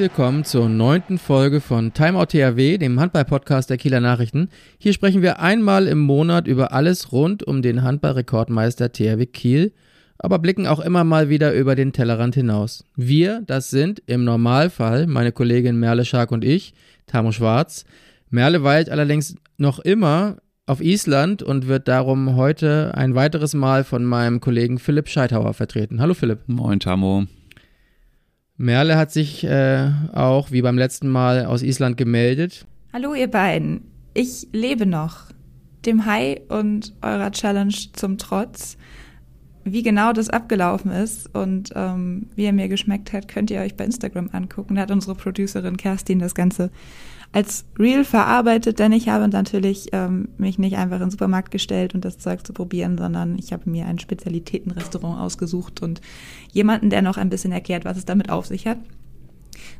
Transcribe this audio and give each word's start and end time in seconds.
Willkommen 0.00 0.44
zur 0.44 0.70
neunten 0.70 1.18
Folge 1.18 1.60
von 1.60 1.92
Timeout 1.92 2.28
THW, 2.28 2.78
dem 2.78 2.98
Handball-Podcast 2.98 3.68
der 3.68 3.76
Kieler 3.76 4.00
Nachrichten. 4.00 4.48
Hier 4.78 4.94
sprechen 4.94 5.20
wir 5.20 5.40
einmal 5.40 5.86
im 5.86 5.98
Monat 5.98 6.46
über 6.46 6.72
alles 6.72 7.12
rund 7.12 7.42
um 7.42 7.60
den 7.60 7.82
Handball-Rekordmeister 7.82 8.92
THW 8.92 9.26
Kiel, 9.26 9.74
aber 10.16 10.38
blicken 10.38 10.66
auch 10.66 10.80
immer 10.80 11.04
mal 11.04 11.28
wieder 11.28 11.52
über 11.52 11.74
den 11.74 11.92
Tellerrand 11.92 12.34
hinaus. 12.34 12.86
Wir, 12.96 13.42
das 13.46 13.68
sind 13.68 14.02
im 14.06 14.24
Normalfall 14.24 15.06
meine 15.06 15.32
Kollegin 15.32 15.78
Merle 15.78 16.06
Schark 16.06 16.32
und 16.32 16.46
ich, 16.46 16.72
Tamo 17.06 17.30
Schwarz. 17.30 17.84
Merle 18.30 18.62
weilt 18.62 18.88
allerdings 18.88 19.36
noch 19.58 19.80
immer 19.80 20.38
auf 20.64 20.80
Island 20.80 21.42
und 21.42 21.68
wird 21.68 21.88
darum 21.88 22.36
heute 22.36 22.92
ein 22.94 23.14
weiteres 23.14 23.52
Mal 23.52 23.84
von 23.84 24.06
meinem 24.06 24.40
Kollegen 24.40 24.78
Philipp 24.78 25.10
Scheithauer 25.10 25.52
vertreten. 25.52 26.00
Hallo 26.00 26.14
Philipp. 26.14 26.38
Moin 26.46 26.80
Tamo. 26.80 27.26
Merle 28.60 28.98
hat 28.98 29.10
sich 29.10 29.42
äh, 29.42 29.90
auch 30.12 30.50
wie 30.50 30.60
beim 30.60 30.76
letzten 30.76 31.08
Mal 31.08 31.46
aus 31.46 31.62
Island 31.62 31.96
gemeldet. 31.96 32.66
Hallo 32.92 33.14
ihr 33.14 33.30
beiden, 33.30 33.80
ich 34.12 34.48
lebe 34.52 34.84
noch. 34.84 35.30
Dem 35.86 36.04
Hai 36.04 36.42
und 36.50 36.92
eurer 37.00 37.32
Challenge 37.32 37.74
zum 37.94 38.18
Trotz. 38.18 38.76
Wie 39.64 39.82
genau 39.82 40.12
das 40.12 40.28
abgelaufen 40.28 40.90
ist 40.90 41.34
und 41.34 41.70
ähm, 41.74 42.26
wie 42.34 42.44
er 42.44 42.52
mir 42.52 42.68
geschmeckt 42.68 43.14
hat, 43.14 43.28
könnt 43.28 43.50
ihr 43.50 43.60
euch 43.60 43.76
bei 43.76 43.86
Instagram 43.86 44.28
angucken. 44.32 44.74
Da 44.74 44.82
hat 44.82 44.90
unsere 44.90 45.14
Producerin 45.14 45.78
Kerstin 45.78 46.18
das 46.18 46.34
Ganze 46.34 46.70
als 47.32 47.64
Real 47.78 48.04
verarbeitet, 48.04 48.80
denn 48.80 48.90
ich 48.90 49.08
habe 49.08 49.28
natürlich 49.28 49.90
ähm, 49.92 50.28
mich 50.36 50.58
nicht 50.58 50.76
einfach 50.76 50.96
in 50.96 51.02
den 51.02 51.10
Supermarkt 51.10 51.52
gestellt 51.52 51.94
und 51.94 52.04
das 52.04 52.18
Zeug 52.18 52.44
zu 52.44 52.52
probieren, 52.52 52.98
sondern 52.98 53.38
ich 53.38 53.52
habe 53.52 53.70
mir 53.70 53.86
ein 53.86 54.00
Spezialitätenrestaurant 54.00 55.20
ausgesucht 55.20 55.80
und 55.80 56.00
jemanden, 56.52 56.90
der 56.90 57.02
noch 57.02 57.18
ein 57.18 57.30
bisschen 57.30 57.52
erklärt, 57.52 57.84
was 57.84 57.96
es 57.96 58.04
damit 58.04 58.30
auf 58.30 58.46
sich 58.46 58.66
hat. 58.66 58.78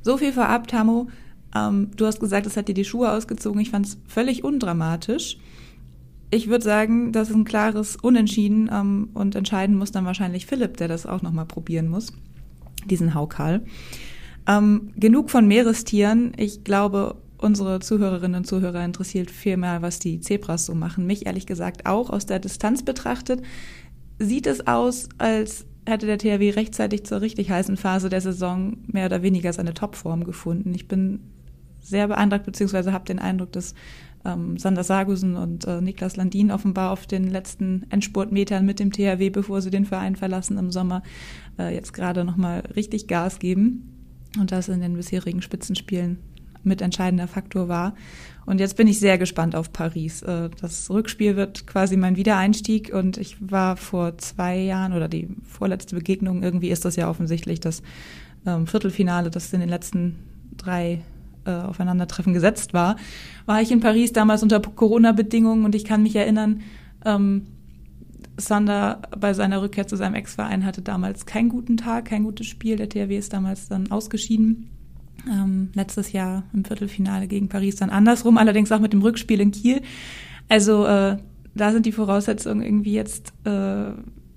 So 0.02 0.16
viel 0.16 0.32
vorab, 0.32 0.68
Tamo. 0.68 1.08
Ähm, 1.54 1.90
du 1.96 2.06
hast 2.06 2.20
gesagt, 2.20 2.46
es 2.46 2.56
hat 2.56 2.68
dir 2.68 2.74
die 2.74 2.84
Schuhe 2.84 3.10
ausgezogen. 3.10 3.60
Ich 3.60 3.70
fand 3.70 3.86
es 3.86 3.98
völlig 4.06 4.44
undramatisch. 4.44 5.36
Ich 6.30 6.48
würde 6.48 6.62
sagen, 6.62 7.10
das 7.10 7.30
ist 7.30 7.34
ein 7.34 7.44
klares 7.44 7.96
Unentschieden 7.96 8.70
ähm, 8.72 9.08
und 9.14 9.34
entscheiden 9.34 9.76
muss 9.76 9.90
dann 9.90 10.04
wahrscheinlich 10.04 10.46
Philipp, 10.46 10.76
der 10.76 10.86
das 10.86 11.04
auch 11.04 11.22
nochmal 11.22 11.46
probieren 11.46 11.88
muss, 11.88 12.12
diesen 12.86 13.14
Haukal. 13.14 13.64
Ähm, 14.46 14.92
genug 14.96 15.30
von 15.30 15.48
Meerestieren. 15.48 16.32
Ich 16.36 16.62
glaube, 16.62 17.16
unsere 17.41 17.80
Zuhörerinnen 17.80 18.41
und 18.41 18.46
Zuhörer 18.46 18.84
interessiert 18.84 19.30
vielmehr, 19.30 19.83
was 19.83 19.98
die 19.98 20.20
Zebras 20.20 20.66
so 20.66 20.74
machen. 20.74 21.06
Mich 21.06 21.27
ehrlich 21.27 21.47
gesagt 21.47 21.86
auch 21.86 22.10
aus 22.10 22.27
der 22.27 22.38
Distanz 22.38 22.84
betrachtet. 22.84 23.42
Sieht 24.19 24.47
es 24.47 24.66
aus, 24.66 25.08
als 25.19 25.66
hätte 25.86 26.06
der 26.06 26.19
THW 26.19 26.50
rechtzeitig 26.50 27.05
zur 27.05 27.20
richtig 27.20 27.50
heißen 27.50 27.77
Phase 27.77 28.08
der 28.08 28.20
Saison 28.20 28.77
mehr 28.86 29.06
oder 29.06 29.22
weniger 29.22 29.52
seine 29.52 29.74
Topform 29.74 30.24
gefunden. 30.24 30.74
Ich 30.74 30.88
bin 30.88 31.20
sehr 31.80 32.08
beeindruckt, 32.08 32.44
beziehungsweise 32.44 32.92
habe 32.92 33.06
den 33.06 33.19
Eindruck, 33.19 33.52
dass 33.52 33.75
ähm, 34.25 34.58
Sander 34.58 34.84
Sargusen 34.84 35.36
und 35.36 35.66
äh, 35.66 35.80
Niklas 35.80 36.16
Landin 36.16 36.50
offenbar 36.50 36.91
auf 36.91 37.06
den 37.06 37.25
letzten 37.25 37.86
Endspurtmetern 37.88 38.66
mit 38.66 38.78
dem 38.78 38.92
THW, 38.92 39.30
bevor 39.30 39.62
sie 39.62 39.70
den 39.70 39.86
Verein 39.86 40.16
verlassen 40.16 40.58
im 40.58 40.70
Sommer, 40.70 41.02
äh, 41.59 41.75
jetzt 41.75 41.94
gerade 41.94 42.25
nochmal 42.25 42.62
richtig 42.76 43.09
Gas 43.09 43.38
geben 43.38 44.26
und 44.38 44.53
das 44.53 44.69
in 44.69 44.81
den 44.81 44.94
bisherigen 44.94 45.41
Spitzenspielen 45.41 46.19
mit 46.62 46.82
entscheidender 46.82 47.28
Faktor 47.28 47.69
war. 47.69 47.94
Und 48.47 48.59
jetzt 48.60 48.76
bin 48.76 48.88
ich 48.88 48.98
sehr 48.98 49.19
gespannt 49.19 49.54
auf 49.54 49.72
Paris. 49.72 50.22
Äh, 50.22 50.50
das 50.60 50.91
Rückspiel 50.91 51.37
wird 51.37 51.66
quasi 51.66 51.97
mein 51.97 52.16
Wiedereinstieg 52.16 52.93
und 52.93 53.16
ich 53.16 53.37
war 53.41 53.76
vor 53.76 54.19
zwei 54.19 54.59
Jahren 54.59 54.93
oder 54.93 55.09
die 55.09 55.28
vorletzte 55.44 55.94
Begegnung, 55.94 56.43
irgendwie 56.43 56.70
ist 56.70 56.84
das 56.84 56.97
ja 56.97 57.09
offensichtlich 57.09 57.60
das 57.60 57.82
ähm, 58.47 58.66
Viertelfinale, 58.66 59.31
das 59.31 59.53
in 59.53 59.60
den 59.60 59.69
letzten 59.69 60.19
drei 60.56 61.03
äh, 61.44 61.50
Aufeinandertreffen 61.50 62.32
gesetzt 62.32 62.75
war, 62.75 62.97
war 63.47 63.62
ich 63.62 63.70
in 63.70 63.81
Paris 63.81 64.12
damals 64.12 64.43
unter 64.43 64.60
Corona-Bedingungen 64.60 65.65
und 65.65 65.75
ich 65.75 65.84
kann 65.84 66.03
mich 66.03 66.16
erinnern, 66.16 66.62
ähm, 67.04 67.47
Sander 68.37 69.03
bei 69.19 69.34
seiner 69.34 69.62
Rückkehr 69.62 69.87
zu 69.87 69.97
seinem 69.97 70.15
Ex-Verein 70.15 70.65
hatte 70.65 70.82
damals 70.82 71.26
keinen 71.26 71.49
guten 71.49 71.76
Tag, 71.76 72.06
kein 72.06 72.25
gutes 72.25 72.47
Spiel. 72.47 72.76
Der 72.76 72.88
THW 72.88 73.16
ist 73.16 73.32
damals 73.32 73.69
dann 73.69 73.91
ausgeschieden. 73.91 74.70
Ähm, 75.28 75.70
letztes 75.75 76.12
Jahr 76.12 76.44
im 76.53 76.64
Viertelfinale 76.64 77.26
gegen 77.26 77.48
Paris 77.48 77.76
dann 77.76 77.91
andersrum, 77.91 78.38
allerdings 78.38 78.72
auch 78.72 78.81
mit 78.81 78.92
dem 78.92 79.03
Rückspiel 79.03 79.41
in 79.41 79.50
Kiel. 79.50 79.82
Also 80.48 80.86
äh, 80.86 81.16
da 81.54 81.72
sind 81.72 81.86
die 81.86 81.92
Voraussetzungen 81.92 82.62
irgendwie 82.62 82.92
jetzt 82.92 83.32
äh, 83.44 83.91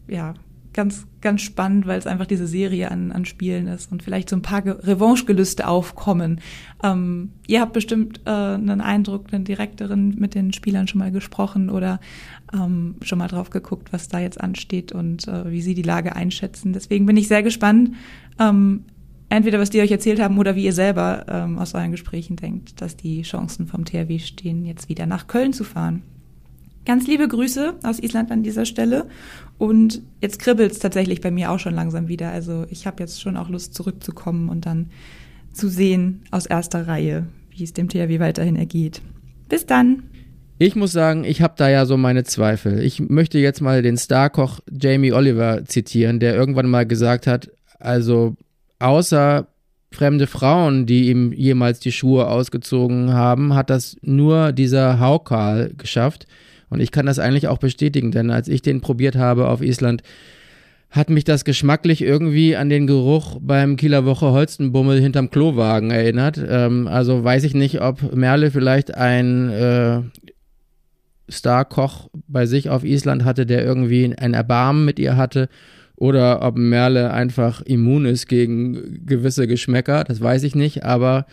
ja 0.08 0.34
ganz 0.74 1.06
ganz 1.22 1.42
spannend, 1.42 1.88
weil 1.88 1.98
es 1.98 2.06
einfach 2.06 2.26
diese 2.26 2.48
Serie 2.48 2.92
an, 2.92 3.12
an 3.12 3.26
Spielen 3.26 3.68
ist 3.68 3.92
und 3.92 4.04
vielleicht 4.04 4.30
so 4.30 4.36
ein 4.36 4.42
paar 4.42 4.64
Revanchegelüste 4.66 5.68
aufkommen. 5.68 6.42
Ähm, 6.84 7.30
ihr 7.48 7.62
habt 7.62 7.74
bestimmt 7.74 8.22
äh, 8.26 8.30
einen 8.30 8.82
Eindruck, 8.82 9.28
einen 9.32 9.46
direkteren 9.46 10.16
mit 10.20 10.36
den 10.36 10.52
Spielern 10.52 10.88
schon 10.88 11.00
mal 11.00 11.12
gesprochen 11.12 11.70
oder 11.70 12.00
ähm, 12.54 12.96
schon 13.02 13.20
mal 13.20 13.30
drauf 13.30 13.50
geguckt, 13.50 13.94
was 13.94 14.10
da 14.10 14.20
jetzt 14.20 14.40
ansteht 14.40 14.92
und 14.92 15.28
äh, 15.28 15.50
wie 15.50 15.62
sie 15.62 15.74
die 15.74 15.82
Lage 15.82 16.16
einschätzen. 16.16 16.74
Deswegen 16.74 17.06
bin 17.06 17.18
ich 17.18 17.28
sehr 17.28 17.42
gespannt. 17.42 17.96
Ähm, 18.40 18.84
entweder 19.34 19.60
was 19.60 19.72
die 19.72 19.82
euch 19.82 19.92
erzählt 19.92 20.22
haben 20.22 20.38
oder 20.38 20.56
wie 20.56 20.66
ihr 20.66 20.74
selber 20.74 21.26
ähm, 21.28 21.58
aus 21.58 21.74
euren 21.74 21.92
Gesprächen 21.92 22.36
denkt, 22.36 22.82
dass 22.82 22.96
die 22.96 23.24
Chancen 23.24 23.66
vom 23.66 23.84
THW 23.84 24.20
stehen, 24.20 24.64
jetzt 24.64 24.90
wieder 24.90 25.08
nach 25.08 25.26
Köln 25.26 25.54
zu 25.54 25.64
fahren. 25.64 26.04
Ganz 26.86 27.08
liebe 27.08 27.28
Grüße 27.28 27.76
aus 27.84 28.00
Island 28.00 28.32
an 28.32 28.44
dieser 28.44 28.66
Stelle. 28.66 29.08
Und 29.58 30.02
jetzt 30.22 30.38
kribbelt 30.38 30.72
es 30.72 30.80
tatsächlich 30.80 31.22
bei 31.22 31.32
mir 31.32 31.50
auch 31.50 31.58
schon 31.58 31.74
langsam 31.74 32.10
wieder. 32.10 32.30
Also 32.30 32.66
ich 32.70 32.86
habe 32.86 33.02
jetzt 33.02 33.22
schon 33.22 33.38
auch 33.38 33.50
Lust 33.50 33.74
zurückzukommen 33.74 34.50
und 34.50 34.66
dann 34.66 34.92
zu 35.52 35.68
sehen 35.68 36.22
aus 36.30 36.46
erster 36.46 36.88
Reihe, 36.88 37.26
wie 37.50 37.64
es 37.64 37.74
dem 37.74 37.90
THW 37.90 38.20
weiterhin 38.20 38.56
ergeht. 38.56 39.02
Bis 39.50 39.66
dann. 39.66 40.04
Ich 40.60 40.76
muss 40.76 40.92
sagen, 40.92 41.24
ich 41.24 41.42
habe 41.42 41.56
da 41.58 41.70
ja 41.70 41.86
so 41.88 41.98
meine 41.98 42.24
Zweifel. 42.24 42.80
Ich 42.84 43.00
möchte 43.00 43.40
jetzt 43.40 43.62
mal 43.62 43.82
den 43.82 43.98
Starkoch 43.98 44.60
Jamie 44.70 45.14
Oliver 45.14 45.66
zitieren, 45.66 46.20
der 46.20 46.36
irgendwann 46.36 46.70
mal 46.70 46.86
gesagt 46.86 47.26
hat, 47.26 47.50
also 47.80 48.36
außer 48.84 49.48
fremde 49.92 50.28
Frauen, 50.28 50.86
die 50.86 51.10
ihm 51.10 51.32
jemals 51.32 51.80
die 51.80 51.92
Schuhe 51.92 52.28
ausgezogen 52.28 53.14
haben, 53.14 53.54
hat 53.54 53.70
das 53.70 53.98
nur 54.02 54.52
dieser 54.52 55.00
Haukal 55.00 55.72
geschafft. 55.78 56.26
Und 56.70 56.82
ich 56.82 56.92
kann 56.92 57.06
das 57.06 57.20
eigentlich 57.20 57.48
auch 57.48 57.60
bestätigen, 57.60 58.12
denn 58.12 58.32
als 58.32 58.48
ich 58.48 58.62
den 58.62 58.82
probiert 58.82 59.16
habe 59.16 59.48
auf 59.48 59.62
Island, 59.62 60.02
hat 60.90 61.10
mich 61.10 61.24
das 61.24 61.46
geschmacklich 61.46 62.02
irgendwie 62.04 62.56
an 62.56 62.70
den 62.70 62.86
Geruch 62.86 63.38
beim 63.42 63.78
Kieler 63.78 64.06
Woche 64.06 64.32
Holstenbummel 64.32 65.00
hinterm 65.00 65.32
Klowagen 65.32 65.90
erinnert. 65.92 66.40
Ähm, 66.48 66.88
also 66.88 67.24
weiß 67.24 67.44
ich 67.46 67.56
nicht, 67.56 67.82
ob 67.82 68.16
Merle 68.16 68.52
vielleicht 68.52 68.94
ein 68.96 69.50
äh, 69.50 70.02
Starkoch 71.30 72.10
bei 72.28 72.46
sich 72.46 72.70
auf 72.70 72.84
Island 72.84 73.26
hatte, 73.26 73.46
der 73.46 73.64
irgendwie 73.64 74.14
ein 74.16 74.34
Erbarmen 74.34 74.86
mit 74.86 75.00
ihr 75.00 75.18
hatte 75.18 75.50
oder 75.96 76.42
ob 76.42 76.58
Merle 76.58 77.12
einfach 77.12 77.62
immun 77.62 78.06
ist 78.06 78.28
gegen 78.28 79.06
gewisse 79.06 79.48
Geschmäcker, 79.48 80.04
das 80.04 80.22
weiß 80.22 80.44
ich 80.44 80.56
nicht. 80.56 80.84
Aber 80.84 81.26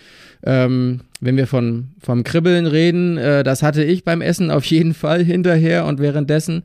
ähm, 0.42 1.00
wenn 1.20 1.36
wir 1.36 1.46
von, 1.46 1.88
vom 1.98 2.24
Kribbeln 2.24 2.66
reden, 2.66 3.16
äh, 3.16 3.42
das 3.42 3.62
hatte 3.62 3.82
ich 3.82 4.04
beim 4.04 4.20
Essen 4.20 4.50
auf 4.50 4.64
jeden 4.66 4.94
Fall 4.94 5.24
hinterher 5.24 5.86
und 5.86 5.98
währenddessen. 5.98 6.64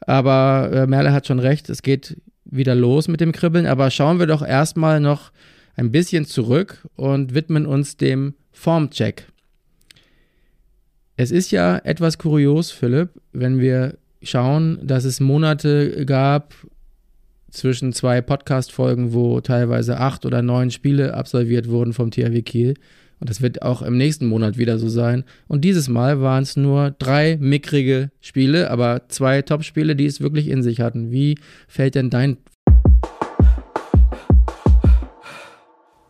Aber 0.00 0.70
äh, 0.72 0.86
Merle 0.86 1.12
hat 1.12 1.26
schon 1.26 1.38
recht, 1.38 1.70
es 1.70 1.82
geht 1.82 2.16
wieder 2.44 2.74
los 2.74 3.08
mit 3.08 3.20
dem 3.20 3.32
Kribbeln. 3.32 3.66
Aber 3.66 3.90
schauen 3.90 4.18
wir 4.18 4.26
doch 4.26 4.46
erstmal 4.46 5.00
noch 5.00 5.30
ein 5.76 5.92
bisschen 5.92 6.24
zurück 6.24 6.86
und 6.96 7.34
widmen 7.34 7.66
uns 7.66 7.96
dem 7.96 8.34
Formcheck. 8.52 9.26
Es 11.16 11.30
ist 11.30 11.50
ja 11.50 11.78
etwas 11.78 12.18
kurios, 12.18 12.70
Philipp, 12.70 13.10
wenn 13.32 13.58
wir 13.58 13.96
schauen, 14.22 14.78
dass 14.82 15.04
es 15.04 15.20
Monate 15.20 16.04
gab, 16.04 16.52
zwischen 17.56 17.92
zwei 17.92 18.20
Podcast-Folgen, 18.20 19.12
wo 19.12 19.40
teilweise 19.40 19.98
acht 19.98 20.26
oder 20.26 20.42
neun 20.42 20.70
Spiele 20.70 21.14
absolviert 21.14 21.68
wurden 21.68 21.92
vom 21.92 22.10
THW 22.10 22.42
Kiel. 22.42 22.74
Und 23.18 23.30
das 23.30 23.40
wird 23.40 23.62
auch 23.62 23.80
im 23.80 23.96
nächsten 23.96 24.26
Monat 24.26 24.58
wieder 24.58 24.78
so 24.78 24.88
sein. 24.88 25.24
Und 25.48 25.64
dieses 25.64 25.88
Mal 25.88 26.20
waren 26.20 26.42
es 26.42 26.56
nur 26.56 26.90
drei 26.98 27.38
mickrige 27.40 28.10
Spiele, 28.20 28.70
aber 28.70 29.08
zwei 29.08 29.40
Top-Spiele, 29.40 29.96
die 29.96 30.04
es 30.04 30.20
wirklich 30.20 30.48
in 30.48 30.62
sich 30.62 30.80
hatten. 30.80 31.10
Wie 31.10 31.38
fällt 31.66 31.94
denn 31.94 32.10
dein 32.10 32.36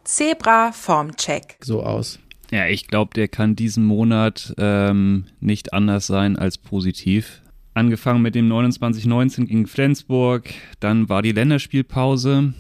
Zebra 0.02 0.72
Formcheck 0.72 1.58
so 1.62 1.82
aus? 1.82 2.18
Ja, 2.50 2.66
ich 2.66 2.88
glaube, 2.88 3.12
der 3.14 3.28
kann 3.28 3.56
diesen 3.56 3.84
Monat 3.84 4.54
ähm, 4.58 5.26
nicht 5.40 5.72
anders 5.72 6.06
sein 6.06 6.36
als 6.36 6.58
positiv. 6.58 7.42
Angefangen 7.76 8.22
mit 8.22 8.34
dem 8.34 8.50
29-19 8.50 9.44
gegen 9.44 9.66
Flensburg, 9.66 10.48
dann 10.80 11.10
war 11.10 11.20
die 11.20 11.32
Länderspielpause 11.32 12.54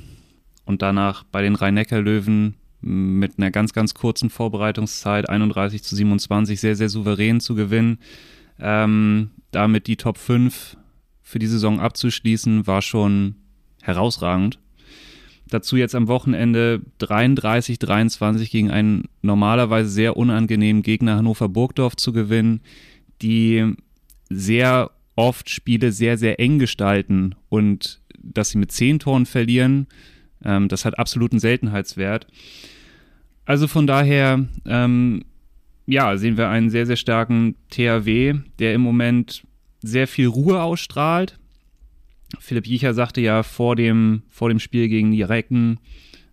und 0.66 0.82
danach 0.82 1.24
bei 1.24 1.40
den 1.40 1.54
Rhein-Neckar-Löwen 1.54 2.56
mit 2.82 3.38
einer 3.38 3.50
ganz, 3.50 3.72
ganz 3.72 3.94
kurzen 3.94 4.28
Vorbereitungszeit, 4.28 5.30
31 5.30 5.82
zu 5.82 5.96
27, 5.96 6.60
sehr, 6.60 6.76
sehr 6.76 6.90
souverän 6.90 7.40
zu 7.40 7.54
gewinnen. 7.54 7.96
Ähm, 8.60 9.30
damit 9.52 9.86
die 9.86 9.96
Top 9.96 10.18
5 10.18 10.76
für 11.22 11.38
die 11.38 11.46
Saison 11.46 11.80
abzuschließen, 11.80 12.66
war 12.66 12.82
schon 12.82 13.36
herausragend. 13.80 14.58
Dazu 15.48 15.76
jetzt 15.76 15.94
am 15.94 16.08
Wochenende 16.08 16.82
33-23 17.00 18.50
gegen 18.50 18.70
einen 18.70 19.04
normalerweise 19.22 19.88
sehr 19.88 20.18
unangenehmen 20.18 20.82
Gegner 20.82 21.16
Hannover 21.16 21.48
Burgdorf 21.48 21.96
zu 21.96 22.12
gewinnen, 22.12 22.60
die 23.22 23.76
sehr 24.28 24.90
oft 25.16 25.50
Spiele 25.50 25.92
sehr, 25.92 26.18
sehr 26.18 26.38
eng 26.38 26.58
gestalten 26.58 27.34
und 27.48 28.00
dass 28.18 28.50
sie 28.50 28.58
mit 28.58 28.70
zehn 28.70 28.98
Toren 28.98 29.26
verlieren, 29.26 29.86
ähm, 30.44 30.68
das 30.68 30.84
hat 30.84 30.98
absoluten 30.98 31.38
Seltenheitswert. 31.38 32.26
Also 33.44 33.68
von 33.68 33.86
daher, 33.86 34.46
ähm, 34.66 35.24
ja, 35.86 36.16
sehen 36.16 36.36
wir 36.36 36.48
einen 36.48 36.70
sehr, 36.70 36.86
sehr 36.86 36.96
starken 36.96 37.54
THW, 37.70 38.34
der 38.58 38.74
im 38.74 38.80
Moment 38.80 39.44
sehr 39.82 40.08
viel 40.08 40.26
Ruhe 40.26 40.62
ausstrahlt. 40.62 41.38
Philipp 42.40 42.66
Jicher 42.66 42.92
sagte 42.92 43.20
ja 43.20 43.42
vor 43.42 43.76
dem, 43.76 44.22
vor 44.28 44.48
dem 44.48 44.58
Spiel 44.58 44.88
gegen 44.88 45.12
die 45.12 45.22
Recken, 45.22 45.78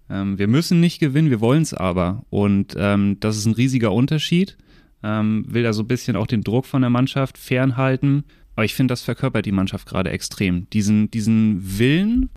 ähm, 0.09 0.37
wir 0.37 0.47
müssen 0.47 0.79
nicht 0.79 0.99
gewinnen, 0.99 1.29
wir 1.29 1.39
wollen 1.39 1.61
es 1.61 1.73
aber. 1.73 2.25
Und 2.29 2.75
ähm, 2.77 3.17
das 3.19 3.37
ist 3.37 3.45
ein 3.45 3.53
riesiger 3.53 3.91
Unterschied. 3.91 4.57
Ähm, 5.03 5.45
will 5.47 5.63
da 5.63 5.73
so 5.73 5.83
ein 5.83 5.87
bisschen 5.87 6.15
auch 6.15 6.27
den 6.27 6.43
Druck 6.43 6.65
von 6.65 6.81
der 6.81 6.89
Mannschaft 6.89 7.37
fernhalten. 7.37 8.23
Aber 8.55 8.65
ich 8.65 8.75
finde, 8.75 8.91
das 8.91 9.01
verkörpert 9.01 9.45
die 9.45 9.51
Mannschaft 9.51 9.87
gerade 9.87 10.11
extrem. 10.11 10.69
Diesen, 10.71 11.09
diesen 11.09 11.79
Willen, 11.79 12.29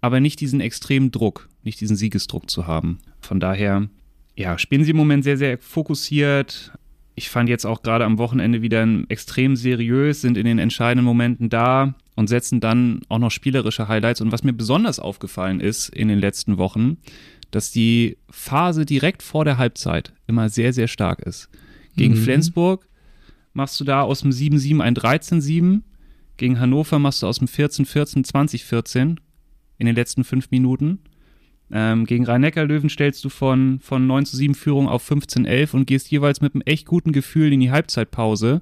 aber 0.00 0.20
nicht 0.20 0.40
diesen 0.40 0.60
extremen 0.60 1.10
Druck, 1.10 1.48
nicht 1.62 1.80
diesen 1.80 1.96
Siegesdruck 1.96 2.50
zu 2.50 2.66
haben. 2.66 2.98
Von 3.20 3.38
daher, 3.38 3.88
ja, 4.36 4.58
spielen 4.58 4.84
sie 4.84 4.90
im 4.90 4.96
Moment 4.96 5.24
sehr, 5.24 5.36
sehr 5.36 5.58
fokussiert. 5.58 6.72
Ich 7.14 7.28
fand 7.28 7.48
jetzt 7.48 7.64
auch 7.64 7.82
gerade 7.82 8.04
am 8.04 8.18
Wochenende 8.18 8.62
wieder 8.62 8.86
extrem 9.08 9.54
seriös, 9.54 10.22
sind 10.22 10.36
in 10.36 10.46
den 10.46 10.58
entscheidenden 10.58 11.04
Momenten 11.04 11.50
da 11.50 11.94
und 12.16 12.28
setzen 12.28 12.60
dann 12.60 13.02
auch 13.08 13.18
noch 13.18 13.30
spielerische 13.30 13.86
Highlights. 13.86 14.20
Und 14.20 14.32
was 14.32 14.42
mir 14.42 14.52
besonders 14.52 14.98
aufgefallen 14.98 15.60
ist 15.60 15.88
in 15.90 16.08
den 16.08 16.18
letzten 16.18 16.58
Wochen, 16.58 16.96
dass 17.52 17.70
die 17.70 18.16
Phase 18.30 18.84
direkt 18.84 19.22
vor 19.22 19.44
der 19.44 19.58
Halbzeit 19.58 20.12
immer 20.26 20.48
sehr, 20.48 20.72
sehr 20.72 20.88
stark 20.88 21.20
ist. 21.20 21.48
Gegen 21.96 22.14
mhm. 22.14 22.22
Flensburg 22.24 22.88
machst 23.52 23.78
du 23.80 23.84
da 23.84 24.02
aus 24.02 24.20
dem 24.20 24.30
7-7 24.30 24.80
ein 24.80 24.94
13-7. 24.94 25.82
Gegen 26.36 26.58
Hannover 26.58 26.98
machst 26.98 27.22
du 27.22 27.26
aus 27.26 27.38
dem 27.38 27.48
14-14 27.48 28.26
20-14 28.26 29.16
in 29.78 29.86
den 29.86 29.94
letzten 29.94 30.24
fünf 30.24 30.50
Minuten. 30.50 31.00
Ähm, 31.70 32.04
gegen 32.04 32.26
Rhein-Neckar-Löwen 32.26 32.90
stellst 32.90 33.24
du 33.24 33.30
von, 33.30 33.80
von 33.80 34.06
9 34.06 34.26
zu 34.26 34.36
7 34.36 34.54
Führung 34.54 34.88
auf 34.88 35.10
15-11 35.10 35.72
und 35.72 35.86
gehst 35.86 36.10
jeweils 36.10 36.40
mit 36.40 36.54
einem 36.54 36.62
echt 36.66 36.86
guten 36.86 37.12
Gefühl 37.12 37.52
in 37.52 37.60
die 37.60 37.70
Halbzeitpause. 37.70 38.60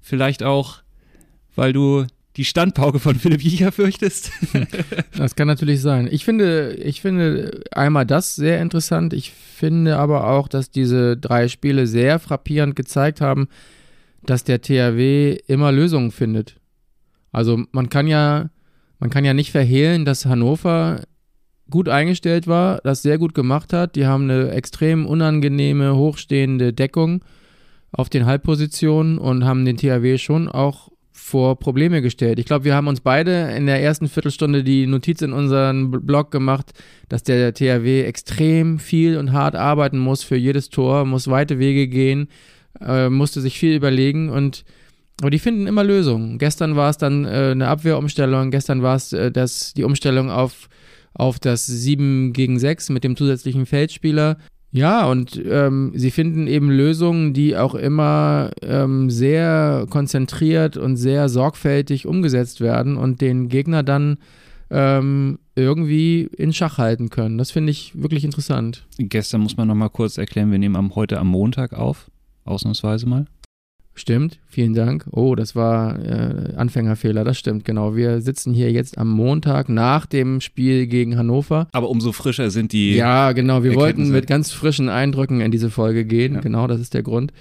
Vielleicht 0.00 0.42
auch, 0.42 0.82
weil 1.54 1.72
du 1.72 2.06
die 2.36 2.44
Standpauke 2.44 2.98
von 2.98 3.16
Philipp 3.16 3.42
Jicher 3.42 3.72
fürchtest. 3.72 4.30
das 5.16 5.36
kann 5.36 5.46
natürlich 5.46 5.80
sein. 5.80 6.08
Ich 6.10 6.24
finde, 6.24 6.74
ich 6.74 7.00
finde 7.00 7.62
einmal 7.72 8.06
das 8.06 8.34
sehr 8.34 8.60
interessant. 8.60 9.12
Ich 9.12 9.32
finde 9.32 9.96
aber 9.98 10.28
auch, 10.28 10.48
dass 10.48 10.70
diese 10.70 11.16
drei 11.16 11.48
Spiele 11.48 11.86
sehr 11.86 12.18
frappierend 12.18 12.76
gezeigt 12.76 13.20
haben, 13.20 13.48
dass 14.30 14.44
der 14.44 14.62
THW 14.62 15.38
immer 15.48 15.72
Lösungen 15.72 16.12
findet. 16.12 16.60
Also 17.32 17.64
man 17.72 17.90
kann 17.90 18.06
ja, 18.06 18.50
man 19.00 19.10
kann 19.10 19.24
ja 19.24 19.34
nicht 19.34 19.50
verhehlen, 19.50 20.04
dass 20.04 20.24
Hannover 20.24 21.00
gut 21.68 21.88
eingestellt 21.88 22.46
war, 22.46 22.80
das 22.84 23.02
sehr 23.02 23.18
gut 23.18 23.34
gemacht 23.34 23.72
hat. 23.72 23.96
Die 23.96 24.06
haben 24.06 24.30
eine 24.30 24.52
extrem 24.52 25.04
unangenehme, 25.04 25.96
hochstehende 25.96 26.72
Deckung 26.72 27.24
auf 27.90 28.08
den 28.08 28.24
Halbpositionen 28.24 29.18
und 29.18 29.44
haben 29.44 29.64
den 29.64 29.76
THW 29.76 30.16
schon 30.16 30.48
auch 30.48 30.90
vor 31.10 31.58
Probleme 31.58 32.00
gestellt. 32.00 32.38
Ich 32.38 32.46
glaube, 32.46 32.64
wir 32.64 32.76
haben 32.76 32.86
uns 32.86 33.00
beide 33.00 33.50
in 33.56 33.66
der 33.66 33.82
ersten 33.82 34.08
Viertelstunde 34.08 34.62
die 34.62 34.86
Notiz 34.86 35.22
in 35.22 35.32
unseren 35.32 35.90
Blog 35.90 36.30
gemacht, 36.30 36.70
dass 37.08 37.24
der 37.24 37.52
THW 37.52 38.04
extrem 38.04 38.78
viel 38.78 39.16
und 39.16 39.32
hart 39.32 39.56
arbeiten 39.56 39.98
muss 39.98 40.22
für 40.22 40.36
jedes 40.36 40.70
Tor, 40.70 41.04
muss 41.04 41.26
weite 41.26 41.58
Wege 41.58 41.88
gehen, 41.88 42.28
äh, 42.80 43.08
musste 43.08 43.40
sich 43.40 43.58
viel 43.58 43.74
überlegen 43.74 44.28
und 44.30 44.64
aber 45.20 45.30
die 45.30 45.38
finden 45.38 45.66
immer 45.66 45.84
Lösungen. 45.84 46.38
Gestern 46.38 46.76
war 46.76 46.90
es 46.90 46.96
dann 46.96 47.24
äh, 47.24 47.50
eine 47.52 47.68
Abwehrumstellung, 47.68 48.50
gestern 48.50 48.82
war 48.82 48.96
es 48.96 49.12
äh, 49.12 49.30
das, 49.30 49.74
die 49.74 49.84
Umstellung 49.84 50.30
auf, 50.30 50.68
auf 51.12 51.38
das 51.38 51.66
7 51.66 52.32
gegen 52.32 52.58
6 52.58 52.90
mit 52.90 53.04
dem 53.04 53.16
zusätzlichen 53.16 53.66
Feldspieler. 53.66 54.38
Ja, 54.72 55.06
und 55.06 55.40
ähm, 55.44 55.92
sie 55.94 56.12
finden 56.12 56.46
eben 56.46 56.70
Lösungen, 56.70 57.32
die 57.34 57.56
auch 57.56 57.74
immer 57.74 58.50
ähm, 58.62 59.10
sehr 59.10 59.86
konzentriert 59.90 60.76
und 60.76 60.96
sehr 60.96 61.28
sorgfältig 61.28 62.06
umgesetzt 62.06 62.60
werden 62.60 62.96
und 62.96 63.20
den 63.20 63.48
Gegner 63.48 63.82
dann 63.82 64.18
ähm, 64.70 65.40
irgendwie 65.56 66.22
in 66.22 66.52
Schach 66.52 66.78
halten 66.78 67.10
können. 67.10 67.36
Das 67.36 67.50
finde 67.50 67.72
ich 67.72 68.00
wirklich 68.00 68.24
interessant. 68.24 68.86
Gestern 68.96 69.40
muss 69.40 69.56
man 69.56 69.66
noch 69.66 69.74
mal 69.74 69.88
kurz 69.88 70.16
erklären, 70.16 70.52
wir 70.52 70.58
nehmen 70.58 70.76
am, 70.76 70.94
heute 70.94 71.18
am 71.18 71.26
Montag 71.26 71.72
auf 71.72 72.09
ausnahmsweise 72.44 73.06
mal. 73.06 73.26
Stimmt, 73.94 74.38
vielen 74.46 74.72
Dank. 74.72 75.06
Oh, 75.10 75.34
das 75.34 75.54
war 75.54 75.98
äh, 75.98 76.54
Anfängerfehler, 76.56 77.24
das 77.24 77.38
stimmt, 77.38 77.64
genau. 77.64 77.96
Wir 77.96 78.22
sitzen 78.22 78.54
hier 78.54 78.70
jetzt 78.72 78.96
am 78.96 79.10
Montag 79.10 79.68
nach 79.68 80.06
dem 80.06 80.40
Spiel 80.40 80.86
gegen 80.86 81.18
Hannover. 81.18 81.68
Aber 81.72 81.90
umso 81.90 82.12
frischer 82.12 82.50
sind 82.50 82.72
die. 82.72 82.94
Ja, 82.94 83.32
genau, 83.32 83.62
wir 83.62 83.74
wollten 83.74 84.10
mit 84.10 84.26
ganz 84.26 84.52
frischen 84.52 84.88
Eindrücken 84.88 85.40
in 85.40 85.50
diese 85.50 85.70
Folge 85.70 86.04
gehen, 86.04 86.34
ja. 86.34 86.40
genau, 86.40 86.66
das 86.66 86.80
ist 86.80 86.94
der 86.94 87.02
Grund. 87.02 87.32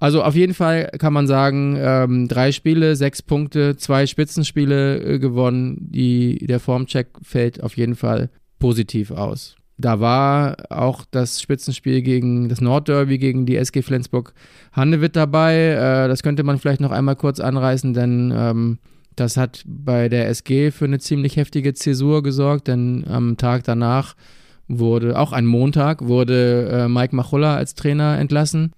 Also 0.00 0.22
auf 0.22 0.34
jeden 0.34 0.54
Fall 0.54 0.90
kann 0.98 1.12
man 1.12 1.26
sagen, 1.26 1.76
ähm, 1.78 2.26
drei 2.26 2.52
Spiele, 2.52 2.96
sechs 2.96 3.20
Punkte, 3.20 3.76
zwei 3.76 4.06
Spitzenspiele 4.06 4.98
äh, 4.98 5.18
gewonnen. 5.18 5.76
Die, 5.90 6.38
der 6.46 6.58
Formcheck 6.58 7.08
fällt 7.22 7.62
auf 7.62 7.76
jeden 7.76 7.94
Fall 7.94 8.30
positiv 8.58 9.10
aus. 9.10 9.56
Da 9.80 10.00
war 10.00 10.56
auch 10.70 11.04
das 11.10 11.40
Spitzenspiel 11.40 12.02
gegen 12.02 12.48
das 12.48 12.60
Nordderby 12.60 13.18
gegen 13.18 13.46
die 13.46 13.56
SG 13.56 13.82
Flensburg 13.82 14.34
Handewitt 14.72 15.16
dabei. 15.16 15.54
Äh, 15.56 16.08
das 16.08 16.22
könnte 16.22 16.42
man 16.42 16.58
vielleicht 16.58 16.80
noch 16.80 16.90
einmal 16.90 17.16
kurz 17.16 17.40
anreißen, 17.40 17.94
denn 17.94 18.32
ähm, 18.34 18.78
das 19.16 19.36
hat 19.36 19.62
bei 19.66 20.08
der 20.08 20.28
SG 20.28 20.70
für 20.70 20.86
eine 20.86 20.98
ziemlich 20.98 21.36
heftige 21.36 21.74
Zäsur 21.74 22.22
gesorgt, 22.22 22.68
denn 22.68 23.04
am 23.08 23.36
Tag 23.36 23.64
danach 23.64 24.14
wurde, 24.68 25.18
auch 25.18 25.32
ein 25.32 25.46
Montag, 25.46 26.06
wurde 26.06 26.68
äh, 26.70 26.88
Mike 26.88 27.14
Machulla 27.14 27.56
als 27.56 27.74
Trainer 27.74 28.18
entlassen. 28.18 28.72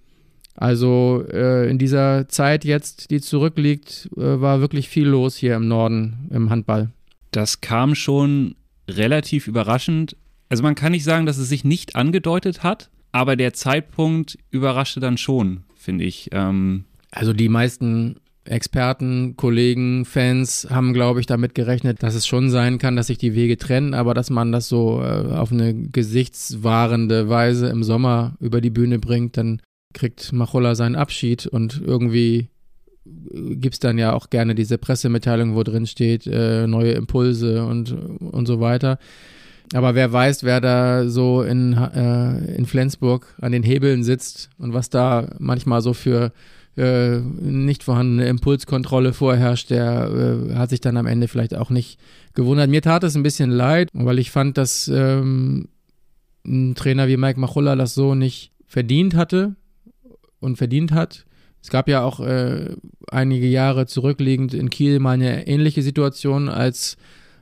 Also 0.55 1.25
äh, 1.31 1.71
in 1.71 1.79
dieser 1.79 2.29
Zeit 2.29 2.65
jetzt, 2.65 3.11
die 3.11 3.21
zurückliegt, 3.21 4.09
äh, 4.17 4.41
war 4.41 4.61
wirklich 4.61 4.89
viel 4.89 5.07
los 5.07 5.37
hier 5.37 5.55
im 5.57 5.69
Norden 5.69 6.29
im 6.31 6.51
Handball. 6.51 6.91
Das 7.31 7.61
kam 7.61 7.95
schon 7.95 8.55
relativ 8.89 9.49
überraschend. 9.49 10.17
Also 10.53 10.65
man 10.65 10.75
kann 10.75 10.93
nicht 10.93 11.05
sagen, 11.05 11.25
dass 11.25 11.39
es 11.39 11.49
sich 11.49 11.65
nicht 11.65 11.97
angedeutet 11.97 12.63
hat, 12.63 12.91
aber 13.11 13.37
der 13.37 13.55
Zeitpunkt 13.55 14.37
überraschte 14.51 15.01
dann 15.01 15.17
schon, 15.17 15.63
finde 15.75 16.05
ich. 16.05 16.29
Ähm 16.31 16.85
also 17.11 17.33
die 17.33 17.49
meisten 17.49 18.17
Experten, 18.45 19.35
Kollegen, 19.39 20.05
Fans 20.05 20.69
haben, 20.69 20.93
glaube 20.93 21.21
ich, 21.21 21.27
damit 21.27 21.55
gerechnet, 21.55 22.03
dass 22.03 22.15
es 22.15 22.27
schon 22.27 22.51
sein 22.51 22.77
kann, 22.77 22.97
dass 22.97 23.07
sich 23.07 23.17
die 23.17 23.35
Wege 23.35 23.57
trennen, 23.57 23.95
aber 23.95 24.13
dass 24.13 24.29
man 24.29 24.53
das 24.53 24.69
so 24.69 25.01
äh, 25.03 25.33
auf 25.33 25.53
eine 25.53 25.73
gesichtswahrende 25.73 27.31
Weise 27.31 27.69
im 27.69 27.83
Sommer 27.83 28.37
über 28.39 28.61
die 28.61 28.69
Bühne 28.69 28.99
bringt, 28.99 29.39
dann 29.39 29.63
kriegt 29.95 30.35
Machola 30.35 30.75
seinen 30.75 30.97
Abschied 30.97 31.47
und 31.47 31.81
irgendwie 31.83 32.51
äh, 33.07 33.57
gibt 33.57 33.77
es 33.77 33.81
dann 33.81 33.97
ja 33.97 34.13
auch 34.13 34.29
gerne 34.29 34.55
diese 34.55 34.77
Pressemitteilung, 34.77 35.55
wo 35.55 35.63
drin 35.63 35.87
steht, 35.87 36.27
äh, 36.27 36.67
neue 36.67 36.93
Impulse 36.93 37.65
und, 37.65 37.93
und 37.93 38.45
so 38.45 38.61
weiter. 38.61 38.99
Aber 39.73 39.95
wer 39.95 40.13
weiß, 40.13 40.45
wer 40.45 40.61
da 40.61 41.09
so 41.09 41.43
in, 41.43 41.73
äh, 41.73 42.55
in 42.55 42.67
Flensburg 42.67 43.35
an 43.41 43.53
den 43.53 43.63
Hebeln 43.63 44.05
sitzt 44.05 44.51
und 44.59 44.75
was 44.75 44.91
da 44.91 45.29
manchmal 45.39 45.81
so 45.81 45.95
für 45.95 46.33
äh, 46.77 47.19
nicht 47.19 47.83
vorhandene 47.83 48.29
Impulskontrolle 48.29 49.13
vorherrscht, 49.13 49.71
der 49.71 50.11
äh, 50.51 50.55
hat 50.55 50.71
sich 50.71 50.81
dann 50.81 50.97
am 50.97 51.07
Ende 51.07 51.29
vielleicht 51.29 51.55
auch 51.55 51.71
nicht 51.71 51.99
gewundert. 52.35 52.71
Mir 52.71 52.83
tat 52.83 53.05
es 53.05 53.15
ein 53.15 53.23
bisschen 53.23 53.51
leid, 53.51 53.89
weil 53.93 54.19
ich 54.19 54.31
fand, 54.31 54.57
dass 54.57 54.89
ähm, 54.89 55.69
ein 56.47 56.75
Trainer 56.75 57.09
wie 57.09 57.17
Mike 57.17 57.39
Machulla 57.39 57.77
das 57.77 57.95
so 57.95 58.15
nicht 58.15 58.53
verdient 58.67 59.15
hatte 59.15 59.55
und 60.41 60.57
verdient 60.57 60.93
hat. 60.93 61.27
Es 61.63 61.71
gab 61.71 61.89
ja 61.89 62.03
auch 62.03 62.21
äh, 62.21 62.75
einige 63.11 63.47
Jahre 63.47 63.87
zurückliegend 63.87 64.53
in 64.55 64.71
Kiel 64.71 64.99
mal 64.99 65.13
eine 65.13 65.47
ähnliche 65.47 65.83
Situation, 65.83 66.49
als 66.49 66.97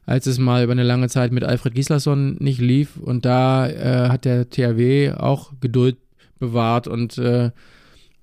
als 0.07 0.27
es 0.27 0.39
mal 0.39 0.65
über 0.65 0.73
eine 0.73 0.83
lange 0.83 1.09
Zeit 1.09 1.33
mit 1.33 1.45
Alfred 1.45 1.75
Gislason 1.75 2.37
nicht 2.39 2.61
lief. 2.61 2.97
Und 2.97 3.25
da 3.25 3.69
äh, 3.69 4.09
hat 4.09 4.25
der 4.25 4.49
THW 4.51 5.13
auch 5.13 5.53
Geduld 5.61 5.97
bewahrt 6.39 6.89
und 6.89 7.19
äh, 7.19 7.51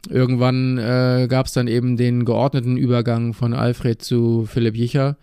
irgendwann 0.09 0.77
äh, 0.77 1.27
gab 1.29 1.45
es 1.45 1.53
dann 1.53 1.67
eben 1.67 1.97
den 1.97 2.25
geordneten 2.25 2.77
Übergang 2.77 3.33
von 3.33 3.53
Alfred 3.53 4.01
zu 4.01 4.45
Philipp 4.45 4.75
Jicher. 4.75 5.17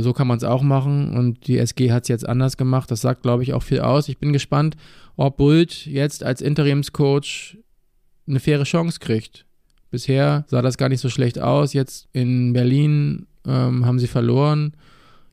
So 0.00 0.12
kann 0.12 0.26
man 0.26 0.38
es 0.38 0.42
auch 0.42 0.62
machen 0.62 1.16
und 1.16 1.46
die 1.46 1.56
SG 1.56 1.92
hat 1.92 2.02
es 2.02 2.08
jetzt 2.08 2.28
anders 2.28 2.56
gemacht. 2.56 2.90
Das 2.90 3.00
sagt, 3.00 3.22
glaube 3.22 3.44
ich, 3.44 3.52
auch 3.52 3.62
viel 3.62 3.78
aus. 3.78 4.08
Ich 4.08 4.18
bin 4.18 4.32
gespannt, 4.32 4.76
ob 5.16 5.36
Bult 5.36 5.86
jetzt 5.86 6.24
als 6.24 6.40
Interimscoach 6.40 7.56
eine 8.26 8.40
faire 8.40 8.64
Chance 8.64 8.98
kriegt. 8.98 9.46
Bisher 9.92 10.44
sah 10.48 10.62
das 10.62 10.78
gar 10.78 10.88
nicht 10.88 11.00
so 11.00 11.08
schlecht 11.08 11.38
aus. 11.38 11.74
Jetzt 11.74 12.08
in 12.12 12.52
Berlin 12.52 13.26
ähm, 13.46 13.86
haben 13.86 14.00
sie 14.00 14.08
verloren 14.08 14.72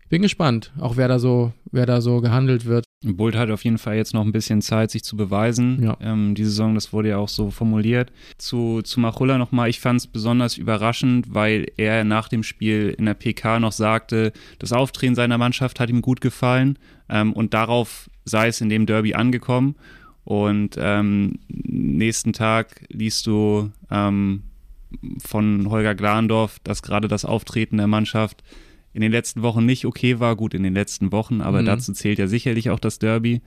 bin 0.10 0.22
gespannt, 0.22 0.74
auch 0.80 0.98
wer 0.98 1.08
da 1.08 1.20
so, 1.20 1.54
wer 1.72 1.86
da 1.86 2.01
so 2.01 2.20
gehandelt 2.20 2.66
wird. 2.66 2.84
Bult 3.06 3.36
hat 3.36 3.50
auf 3.50 3.63
jeden 3.63 3.78
Fall 3.78 3.96
jetzt 3.96 4.13
noch 4.13 4.25
ein 4.25 4.32
bisschen 4.32 4.62
Zeit, 4.62 4.92
sich 4.92 5.04
zu 5.04 5.16
beweisen. 5.16 5.82
Ja. 5.82 5.98
Ähm, 6.01 6.36
die 6.36 6.44
Saison, 6.44 6.75
das 6.75 6.92
wurde 6.92 7.10
ja 7.10 7.18
auch 7.18 7.30
so 7.30 7.50
formuliert. 7.50 8.12
Zu, 8.38 8.82
zu 8.82 9.00
Machulla 9.00 9.38
nochmal, 9.38 9.70
ich 9.70 9.80
fand 9.80 10.01
es 10.01 10.08
besonders 10.08 10.58
überraschend, 10.58 11.34
weil 11.34 11.68
er 11.78 12.04
nach 12.04 12.28
dem 12.28 12.44
Spiel 12.44 12.94
in 12.98 13.06
der 13.06 13.13
PK 13.13 13.60
noch 13.60 13.72
sagte, 13.72 14.34
das 14.58 14.74
Auftreten 14.74 15.16
seiner 15.16 15.38
Mannschaft 15.38 15.80
hat 15.80 15.89
ihm 15.89 16.01
gut 16.01 16.20
gefallen 16.20 16.78
ähm, 17.08 17.32
und 17.32 17.54
darauf 17.54 18.10
sei 18.25 18.48
es 18.48 18.60
in 18.60 18.70
dem 18.70 18.86
Derby 18.86 19.13
angekommen. 19.13 19.75
Und 20.25 20.75
ähm, 20.78 21.39
nächsten 21.48 22.34
Tag 22.34 22.84
liest 22.89 23.25
du 23.28 23.72
ähm, 23.89 24.44
von 25.24 25.70
Holger 25.70 25.96
Glandorf, 25.96 26.60
dass 26.63 26.82
gerade 26.82 27.08
das 27.08 27.25
Auftreten 27.25 27.78
der 27.78 27.88
Mannschaft 27.88 28.44
in 28.93 29.01
den 29.01 29.12
letzten 29.12 29.41
Wochen 29.41 29.65
nicht 29.65 29.86
okay 29.86 30.19
war. 30.19 30.36
Gut, 30.36 30.53
in 30.53 30.63
den 30.63 30.74
letzten 30.74 31.12
Wochen, 31.12 31.41
aber 31.41 31.62
Mhm. 31.62 31.65
dazu 31.67 31.93
zählt 31.93 32.19
ja 32.19 32.27
sicherlich 32.27 32.69
auch 32.69 32.79
das 32.79 33.00
Derby. 33.00 33.41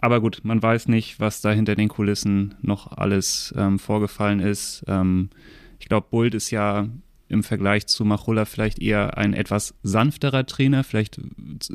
Aber 0.00 0.20
gut, 0.20 0.40
man 0.42 0.60
weiß 0.62 0.88
nicht, 0.88 1.20
was 1.20 1.40
da 1.40 1.52
hinter 1.52 1.74
den 1.76 1.88
Kulissen 1.88 2.54
noch 2.60 2.90
alles 2.90 3.54
ähm, 3.56 3.78
vorgefallen 3.78 4.40
ist. 4.40 4.84
Ähm, 4.88 5.30
ich 5.78 5.88
glaube, 5.88 6.08
Bult 6.10 6.34
ist 6.34 6.50
ja 6.50 6.88
im 7.28 7.42
Vergleich 7.42 7.86
zu 7.86 8.04
Machulla 8.04 8.44
vielleicht 8.44 8.80
eher 8.82 9.16
ein 9.16 9.32
etwas 9.32 9.74
sanfterer 9.82 10.44
Trainer. 10.44 10.84
Vielleicht, 10.84 11.18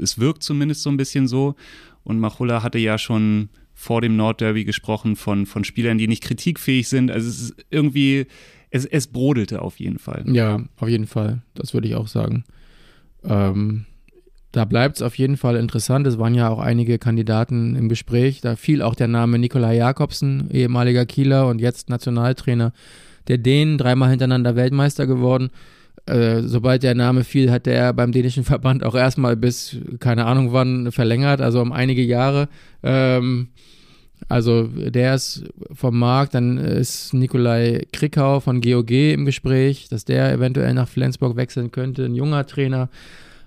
es 0.01 0.19
wirkt 0.19 0.43
zumindest 0.43 0.83
so 0.83 0.89
ein 0.89 0.97
bisschen 0.97 1.27
so. 1.27 1.55
Und 2.03 2.19
Machulla 2.19 2.62
hatte 2.63 2.77
ja 2.79 2.97
schon 2.97 3.50
vor 3.74 4.01
dem 4.01 4.15
Nordderby 4.17 4.65
gesprochen 4.65 5.15
von, 5.15 5.45
von 5.45 5.63
Spielern, 5.63 5.97
die 5.97 6.07
nicht 6.07 6.24
kritikfähig 6.24 6.88
sind. 6.89 7.09
Also 7.12 7.29
es 7.29 7.41
ist 7.41 7.55
irgendwie, 7.69 8.25
es, 8.71 8.86
es 8.86 9.07
brodelte 9.07 9.62
auf 9.62 9.79
jeden 9.79 10.00
Fall. 10.00 10.24
Ja, 10.27 10.62
auf 10.77 10.89
jeden 10.89 11.07
Fall. 11.07 11.41
Das 11.53 11.74
würde 11.74 11.88
ich 11.88 11.95
auch 11.95 12.07
sagen. 12.07 12.43
Ähm, 13.27 13.86
da 14.51 14.65
bleibt 14.65 14.96
es 14.96 15.01
auf 15.01 15.17
jeden 15.17 15.38
Fall 15.38 15.55
interessant. 15.55 16.07
Es 16.07 16.17
waren 16.17 16.34
ja 16.34 16.50
auch 16.50 16.60
einige 16.60 16.98
Kandidaten 16.98 17.75
im 17.75 17.89
Gespräch. 17.89 18.41
Da 18.41 18.55
fiel 18.55 18.81
auch 18.81 18.96
der 18.96 19.07
Name 19.07 19.38
Nikolai 19.38 19.75
Jakobsen, 19.75 20.50
ehemaliger 20.50 21.05
Kieler 21.05 21.48
und 21.48 21.60
jetzt 21.60 21.89
Nationaltrainer 21.89 22.72
der 23.27 23.38
Dänen, 23.38 23.77
dreimal 23.77 24.10
hintereinander 24.10 24.55
Weltmeister 24.55 25.05
geworden. 25.05 25.50
Äh, 26.05 26.43
sobald 26.43 26.84
der 26.84 26.96
Name 26.96 27.25
fiel, 27.25 27.51
hat 27.51 27.67
er 27.67 27.91
beim 27.91 28.13
dänischen 28.13 28.46
Verband 28.46 28.84
auch 28.84 28.96
erstmal 28.96 29.36
bis, 29.36 29.77
keine 30.00 30.25
Ahnung 30.25 30.53
wann, 30.53 30.91
verlängert, 30.93 31.41
also 31.41 31.62
um 31.62 31.74
einige 31.74 32.01
Jahre. 32.01 32.48
Ähm, 32.81 33.50
also 34.29 34.63
der 34.67 35.15
ist 35.15 35.45
vom 35.71 35.97
Markt, 35.97 36.33
dann 36.33 36.57
ist 36.57 37.13
Nikolai 37.13 37.86
Krickau 37.93 38.39
von 38.39 38.62
GOG 38.62 38.91
im 38.91 39.25
Gespräch, 39.25 39.88
dass 39.89 40.05
der 40.05 40.31
eventuell 40.31 40.74
nach 40.74 40.89
Flensburg 40.89 41.36
wechseln 41.38 41.71
könnte, 41.71 42.05
ein 42.05 42.15
junger 42.15 42.45
Trainer. 42.45 42.89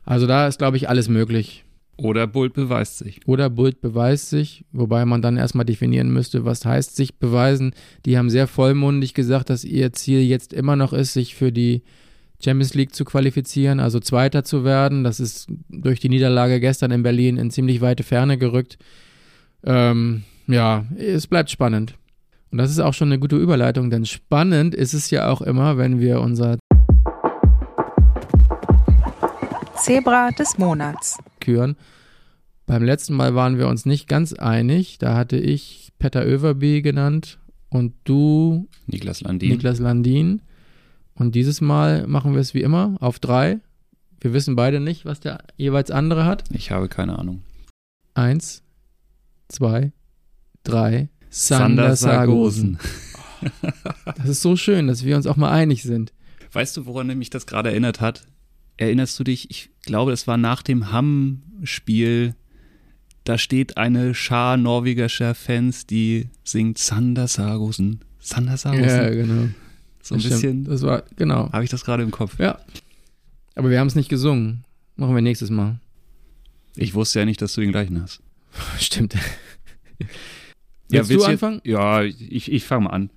Also 0.05 0.27
da 0.27 0.47
ist, 0.47 0.59
glaube 0.59 0.77
ich, 0.77 0.89
alles 0.89 1.09
möglich. 1.09 1.65
Oder 1.97 2.27
Bult 2.27 2.55
beweist 2.55 2.99
sich. 2.99 3.21
Oder 3.27 3.51
Bult 3.51 3.83
beweist 3.83 4.31
sich, 4.31 4.65
wobei 4.73 5.05
man 5.05 5.21
dann 5.21 5.37
erstmal 5.37 5.67
definieren 5.67 6.11
müsste, 6.11 6.47
was 6.47 6.65
heißt 6.65 6.97
sich 6.97 7.17
beweisen. 7.17 7.75
Die 8.07 8.17
haben 8.17 8.31
sehr 8.31 8.47
vollmundig 8.47 9.13
gesagt, 9.13 9.51
dass 9.51 9.65
ihr 9.65 9.93
Ziel 9.93 10.23
jetzt 10.23 10.55
immer 10.55 10.77
noch 10.77 10.95
ist, 10.95 11.13
sich 11.13 11.35
für 11.35 11.53
die 11.53 11.83
Champions 12.43 12.73
League 12.73 12.95
zu 12.95 13.05
qualifizieren, 13.05 13.81
also 13.81 14.01
Zweiter 14.01 14.45
zu 14.45 14.65
werden. 14.65 15.05
Das 15.05 15.21
ist 15.21 15.49
durch 15.69 16.01
die 16.01 16.09
Niederlage 16.09 16.59
gestern 16.59 16.91
in 16.91 17.03
Berlin 17.03 17.37
in 17.37 17.51
ziemlich 17.51 17.83
weite 17.83 18.03
Ferne 18.03 18.39
gerückt. 18.39 18.79
Ähm, 19.63 20.23
ja, 20.53 20.85
es 20.97 21.27
bleibt 21.27 21.51
spannend. 21.51 21.95
Und 22.51 22.59
das 22.59 22.71
ist 22.71 22.81
auch 22.81 22.95
schon 22.95 23.09
eine 23.09 23.19
gute 23.19 23.37
Überleitung, 23.37 23.91
denn 23.91 24.05
spannend 24.05 24.75
ist 24.75 24.93
es 24.93 25.11
ja 25.11 25.29
auch 25.31 25.41
immer, 25.41 25.79
wenn 25.79 26.01
wir 26.01 26.21
unser 26.21 26.59
Zebra 29.77 30.31
des 30.31 30.59
Monats. 30.59 31.19
küren. 31.41 31.77
Beim 32.67 32.83
letzten 32.83 33.15
Mal 33.15 33.35
waren 33.35 33.59
wir 33.59 33.67
uns 33.69 33.87
nicht 33.87 34.09
ganz 34.09 34.33
einig. 34.33 34.99
Da 34.99 35.17
hatte 35.17 35.37
ich 35.37 35.93
Petter 35.99 36.27
Överby 36.27 36.83
genannt 36.83 37.39
und 37.69 37.95
du 38.05 38.69
Niklas 38.87 39.23
Landin. 39.23 39.51
Niklas 39.51 39.79
Landin. 39.79 40.43
Und 41.15 41.35
dieses 41.35 41.61
Mal 41.61 42.07
machen 42.07 42.35
wir 42.35 42.41
es 42.41 42.55
wie 42.55 42.63
immer 42.63 42.97
auf 43.01 43.19
drei. 43.19 43.59
Wir 44.21 44.33
wissen 44.33 44.55
beide 44.55 44.81
nicht, 44.81 45.05
was 45.05 45.21
der 45.21 45.39
jeweils 45.57 45.91
andere 45.91 46.25
hat. 46.25 46.45
Ich 46.51 46.71
habe 46.71 46.89
keine 46.89 47.19
Ahnung. 47.19 47.43
Eins, 48.15 48.63
zwei, 49.49 49.93
drei. 50.65 51.09
Sander 51.31 51.97
Sargosen. 51.97 52.79
Das 54.05 54.29
ist 54.29 54.43
so 54.43 54.55
schön, 54.55 54.87
dass 54.87 55.03
wir 55.03 55.17
uns 55.17 55.27
auch 55.27 55.37
mal 55.37 55.51
einig 55.51 55.83
sind. 55.83 56.13
Weißt 56.53 56.77
du, 56.77 56.85
woran 56.85 57.07
mich 57.17 57.31
das 57.31 57.47
gerade 57.47 57.71
erinnert 57.71 58.03
hat? 58.03 58.27
Erinnerst 58.77 59.19
du 59.19 59.25
dich? 59.25 59.51
Ich 59.51 59.71
glaube, 59.83 60.13
es 60.13 60.27
war 60.27 60.37
nach 60.37 60.61
dem 60.63 60.93
Hamm-Spiel. 60.93 62.35
Da 63.25 63.39
steht 63.39 63.79
eine 63.79 64.15
Schar 64.15 64.59
norwegischer 64.59 65.35
Fans, 65.35 65.87
die 65.87 66.29
singt 66.45 66.77
Sander 66.77 67.29
Sargosen. 67.29 68.01
Sander 68.19 68.59
Sargosen. 68.59 68.89
Ja, 68.89 69.09
genau. 69.09 69.49
so 70.03 70.15
ein 70.17 70.21
Das 70.21 70.31
bisschen. 70.31 70.65
Das 70.65 70.83
war, 70.83 71.05
genau. 71.17 71.51
Habe 71.53 71.65
ich 71.65 71.71
das 71.71 71.85
gerade 71.85 72.03
im 72.03 72.11
Kopf? 72.11 72.39
Ja. 72.39 72.59
Aber 73.55 73.71
wir 73.71 73.81
haben 73.81 73.87
es 73.89 73.95
nicht 73.95 74.09
gesungen. 74.11 74.65
Machen 74.97 75.15
wir 75.15 75.23
nächstes 75.23 75.49
Mal. 75.49 75.81
Ich 76.77 76.95
wusste 76.95 77.21
ja 77.21 77.25
nicht, 77.25 77.41
dass 77.41 77.55
du 77.55 77.61
den 77.63 77.73
gleichen 77.73 78.03
hast. 78.03 78.21
Stimmt. 78.79 79.15
Ja, 80.91 81.09
Willst 81.09 81.27
du 81.27 81.31
anfangen? 81.31 81.61
Ja, 81.65 82.03
ich, 82.03 82.51
ich 82.51 82.65
fange 82.65 82.85
mal 82.85 82.91
an. 82.91 83.11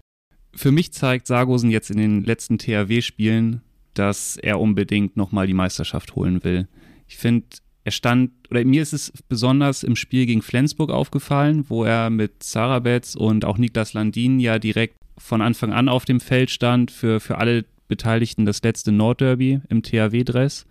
Für 0.56 0.72
mich 0.72 0.94
zeigt 0.94 1.28
Sargosen 1.28 1.72
jetzt 1.72 1.90
in 1.90 1.98
den 1.98 2.24
letzten 2.24 2.58
THW-Spielen, 2.58 3.62
dass 3.94 4.38
er 4.38 4.60
unbedingt 4.60 5.18
nochmal 5.18 5.48
die 5.48 5.54
Meisterschaft 5.54 6.16
holen 6.16 6.44
will. 6.44 6.68
Ich 7.08 7.18
finde, 7.18 7.48
er 7.84 7.92
stand, 7.92 8.32
oder 8.50 8.64
mir 8.64 8.82
ist 8.82 8.94
es 8.94 9.12
besonders 9.28 9.84
im 9.84 9.96
Spiel 9.96 10.26
gegen 10.26 10.42
Flensburg 10.42 10.92
aufgefallen, 10.92 11.66
wo 11.70 11.84
er 11.84 12.10
mit 12.10 12.44
Sarabetz 12.44 13.16
und 13.16 13.46
auch 13.46 13.58
Niklas 13.58 13.94
Landin 13.94 14.40
ja 14.40 14.60
direkt 14.60 14.98
von 15.18 15.42
Anfang 15.42 15.74
an 15.74 15.90
auf 15.90 16.06
dem 16.06 16.20
Feld 16.20 16.50
stand, 16.50 16.92
für, 16.92 17.20
für 17.20 17.38
alle 17.38 17.66
Beteiligten 17.88 18.46
das 18.46 18.64
letzte 18.64 18.92
Nordderby 18.92 19.62
im 19.70 19.84
THW-Dress. 19.84 20.66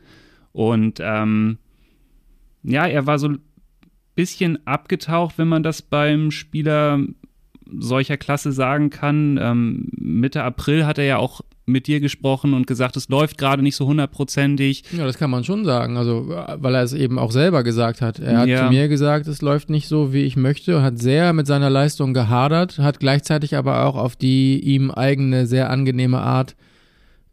Und 0.52 0.99
ähm, 1.00 1.59
ja, 2.62 2.87
er 2.87 3.06
war 3.06 3.18
so 3.18 3.35
bisschen 4.14 4.66
abgetaucht, 4.66 5.38
wenn 5.38 5.49
man 5.49 5.62
das 5.62 5.83
beim 5.83 6.31
Spieler 6.31 7.00
solcher 7.78 8.16
Klasse 8.16 8.52
sagen 8.52 8.90
kann. 8.90 9.38
Ähm, 9.40 9.88
Mitte 9.92 10.42
April 10.42 10.85
hat 10.87 10.99
er 10.99 11.04
ja 11.04 11.16
auch 11.16 11.40
mit 11.64 11.87
dir 11.87 12.00
gesprochen 12.00 12.54
und 12.54 12.66
gesagt, 12.66 12.97
es 12.97 13.09
läuft 13.09 13.38
gerade 13.38 13.62
nicht 13.62 13.76
so 13.76 13.87
hundertprozentig. 13.87 14.83
Ja, 14.97 15.04
das 15.07 15.16
kann 15.16 15.31
man 15.31 15.45
schon 15.45 15.64
sagen. 15.64 15.97
Also, 15.97 16.28
weil 16.28 16.75
er 16.75 16.83
es 16.83 16.92
eben 16.92 17.19
auch 17.19 17.31
selber 17.31 17.62
gesagt 17.62 18.00
hat. 18.02 18.19
Er 18.19 18.38
hat 18.38 18.49
Ja. 18.49 18.66
zu 18.66 18.73
mir 18.73 18.88
gesagt, 18.88 19.26
es 19.28 19.42
läuft 19.42 19.71
nicht 19.71 19.87
so, 19.88 20.12
wie 20.12 20.23
ich 20.25 20.37
möchte 20.37 20.76
und 20.76 20.83
hat 20.83 20.99
sehr 20.99 21.33
mit 21.33 21.47
seiner 21.47 21.71
Leistung 21.71 22.14
gehadert, 22.14 22.78
hat 22.78 22.99
gleichzeitig 23.00 23.57
aber 23.57 23.87
auch 23.87 23.95
auf 23.95 24.16
die 24.16 24.59
ihm 24.61 24.90
eigene, 24.90 25.47
sehr 25.47 25.71
angenehme 25.71 26.19
Art 26.21 26.52
äh, 26.52 26.71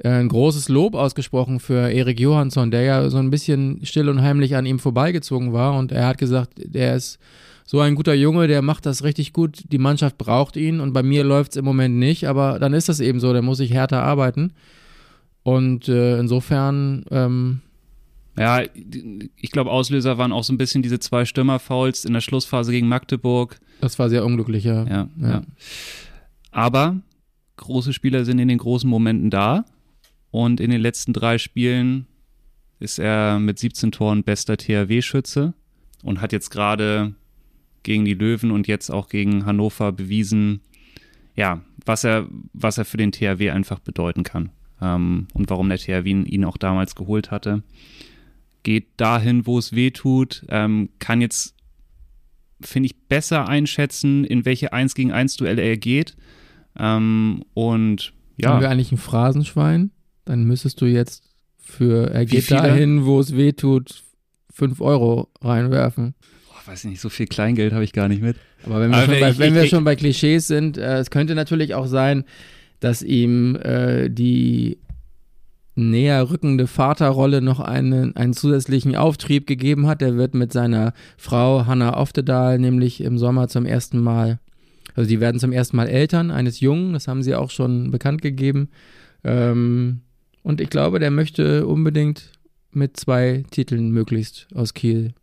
ein 0.03 0.29
großes 0.29 0.69
Lob 0.69 0.95
ausgesprochen 0.95 1.59
für 1.59 1.91
Erik 1.91 2.19
Johansson, 2.19 2.71
der 2.71 2.83
ja 2.83 3.09
so 3.09 3.17
ein 3.17 3.29
bisschen 3.29 3.79
still 3.85 4.09
und 4.09 4.21
heimlich 4.21 4.55
an 4.55 4.65
ihm 4.65 4.79
vorbeigezogen 4.79 5.51
war. 5.53 5.77
Und 5.77 5.91
er 5.91 6.07
hat 6.07 6.17
gesagt, 6.17 6.53
der 6.57 6.95
ist 6.95 7.19
so 7.65 7.79
ein 7.81 7.95
guter 7.95 8.13
Junge, 8.13 8.47
der 8.47 8.61
macht 8.61 8.85
das 8.85 9.03
richtig 9.03 9.33
gut. 9.33 9.63
Die 9.71 9.77
Mannschaft 9.77 10.17
braucht 10.17 10.55
ihn 10.55 10.79
und 10.79 10.93
bei 10.93 11.03
mir 11.03 11.23
läuft 11.23 11.51
es 11.51 11.57
im 11.57 11.65
Moment 11.65 11.95
nicht, 11.95 12.27
aber 12.27 12.59
dann 12.59 12.73
ist 12.73 12.89
das 12.89 12.99
eben 12.99 13.19
so, 13.19 13.33
da 13.33 13.41
muss 13.41 13.59
ich 13.59 13.71
härter 13.73 14.01
arbeiten. 14.01 14.53
Und 15.43 15.87
äh, 15.89 16.17
insofern, 16.17 17.03
ähm, 17.11 17.61
Ja, 18.37 18.61
ich 19.35 19.51
glaube, 19.51 19.69
Auslöser 19.69 20.17
waren 20.17 20.31
auch 20.31 20.43
so 20.43 20.53
ein 20.53 20.57
bisschen 20.57 20.81
diese 20.81 20.99
zwei 20.99 21.25
Stürmerfouls 21.25 22.05
in 22.05 22.13
der 22.13 22.21
Schlussphase 22.21 22.71
gegen 22.71 22.87
Magdeburg. 22.87 23.59
das 23.81 23.99
war 23.99 24.09
sehr 24.09 24.25
unglücklich. 24.25 24.63
Ja, 24.63 24.85
Ja. 24.85 25.09
ja. 25.21 25.41
Aber 26.51 26.97
große 27.57 27.93
Spieler 27.93 28.25
sind 28.25 28.39
in 28.39 28.47
den 28.47 28.57
großen 28.57 28.89
Momenten 28.89 29.29
da. 29.29 29.65
Und 30.31 30.59
in 30.59 30.69
den 30.69 30.81
letzten 30.81 31.13
drei 31.13 31.37
Spielen 31.37 32.07
ist 32.79 32.99
er 32.99 33.39
mit 33.39 33.59
17 33.59 33.91
Toren 33.91 34.23
bester 34.23 34.57
THW-Schütze 34.57 35.53
und 36.03 36.21
hat 36.21 36.31
jetzt 36.31 36.49
gerade 36.49 37.13
gegen 37.83 38.05
die 38.05 38.13
Löwen 38.13 38.51
und 38.51 38.67
jetzt 38.67 38.89
auch 38.89 39.09
gegen 39.09 39.45
Hannover 39.45 39.91
bewiesen, 39.91 40.61
ja, 41.35 41.61
was 41.85 42.03
er, 42.03 42.27
was 42.53 42.77
er 42.77 42.85
für 42.85 42.97
den 42.97 43.11
THW 43.11 43.51
einfach 43.51 43.79
bedeuten 43.79 44.23
kann. 44.23 44.49
Ähm, 44.81 45.27
und 45.33 45.49
warum 45.49 45.69
der 45.69 45.77
THW 45.77 46.09
ihn, 46.09 46.45
auch 46.45 46.57
damals 46.57 46.95
geholt 46.95 47.31
hatte. 47.31 47.63
Geht 48.63 48.87
dahin, 48.97 49.45
wo 49.45 49.57
es 49.57 49.73
weh 49.73 49.91
tut, 49.91 50.45
ähm, 50.49 50.89
kann 50.99 51.21
jetzt, 51.21 51.55
finde 52.61 52.87
ich, 52.87 52.95
besser 53.07 53.47
einschätzen, 53.47 54.23
in 54.23 54.45
welche 54.45 54.73
1 54.73 54.95
gegen 54.95 55.11
1 55.11 55.37
Duelle 55.37 55.61
er 55.61 55.77
geht. 55.77 56.15
Ähm, 56.77 57.43
und 57.53 58.13
Haben 58.43 58.59
wir 58.59 58.67
ja, 58.67 58.69
eigentlich 58.69 58.91
ein 58.91 58.97
Phrasenschwein? 58.97 59.91
Dann 60.29 60.43
müsstest 60.43 60.79
du 60.79 60.85
jetzt 60.85 61.23
für 61.57 62.11
er 62.11 62.21
Wie 62.21 62.25
geht 62.27 62.43
viele? 62.43 62.61
dahin, 62.61 63.05
wo 63.05 63.19
es 63.19 63.35
weh 63.35 63.51
tut, 63.51 64.03
5 64.53 64.79
Euro 64.79 65.27
reinwerfen. 65.41 66.13
oh, 66.51 66.67
weiß 66.69 66.83
nicht, 66.83 67.01
so 67.01 67.09
viel 67.09 67.25
Kleingeld 67.25 67.73
habe 67.73 67.83
ich 67.83 67.93
gar 67.93 68.07
nicht 68.07 68.21
mit. 68.21 68.37
Aber 68.63 68.79
wenn 68.79 68.91
wir, 68.91 68.97
Aber 68.97 69.05
schon, 69.07 69.19
bei, 69.19 69.29
ich- 69.31 69.39
wenn 69.39 69.55
wir 69.55 69.63
ich- 69.63 69.69
schon 69.71 69.83
bei 69.83 69.95
Klischees 69.95 70.45
sind, 70.47 70.77
äh, 70.77 70.99
es 70.99 71.09
könnte 71.09 71.33
natürlich 71.33 71.73
auch 71.73 71.87
sein, 71.87 72.25
dass 72.79 73.01
ihm 73.01 73.55
äh, 73.55 74.09
die 74.09 74.77
näher 75.75 76.29
rückende 76.29 76.67
Vaterrolle 76.67 77.41
noch 77.41 77.59
einen, 77.59 78.15
einen 78.15 78.33
zusätzlichen 78.33 78.95
Auftrieb 78.95 79.47
gegeben 79.47 79.87
hat. 79.87 80.01
Er 80.01 80.15
wird 80.17 80.33
mit 80.35 80.51
seiner 80.53 80.93
Frau 81.17 81.65
Hannah 81.65 81.97
Oftedal 81.97 82.59
nämlich 82.59 83.01
im 83.01 83.17
Sommer 83.17 83.47
zum 83.47 83.65
ersten 83.65 83.99
Mal, 83.99 84.39
also 84.95 85.07
die 85.09 85.19
werden 85.21 85.39
zum 85.39 85.53
ersten 85.53 85.77
Mal 85.77 85.87
Eltern 85.87 86.31
eines 86.31 86.59
Jungen, 86.59 86.93
das 86.93 87.07
haben 87.07 87.23
sie 87.23 87.33
auch 87.33 87.49
schon 87.49 87.91
bekannt 87.91 88.21
gegeben. 88.21 88.69
Ähm, 89.23 90.01
und 90.43 90.61
ich 90.61 90.69
glaube, 90.69 90.99
der 90.99 91.11
möchte 91.11 91.67
unbedingt 91.67 92.31
mit 92.71 92.97
zwei 92.97 93.43
Titeln 93.51 93.91
möglichst 93.91 94.47
aus 94.53 94.73
Kiel 94.73 95.13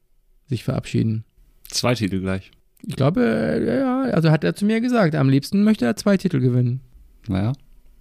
sich 0.47 0.65
verabschieden. 0.65 1.25
Zwei 1.69 1.95
Titel 1.95 2.21
gleich. 2.21 2.51
Ich 2.87 2.97
glaube, 2.97 3.23
äh, 3.23 3.79
ja, 3.81 4.03
also 4.03 4.31
hat 4.31 4.45
er 4.45 4.55
zu 4.55 4.65
mir 4.65 4.81
gesagt, 4.81 5.15
am 5.15 5.29
liebsten 5.29 5.65
möchte 5.65 5.85
er 5.85 5.97
zwei 5.97 6.17
Titel 6.17 6.41
gewinnen. 6.41 6.81
Naja. 7.29 7.53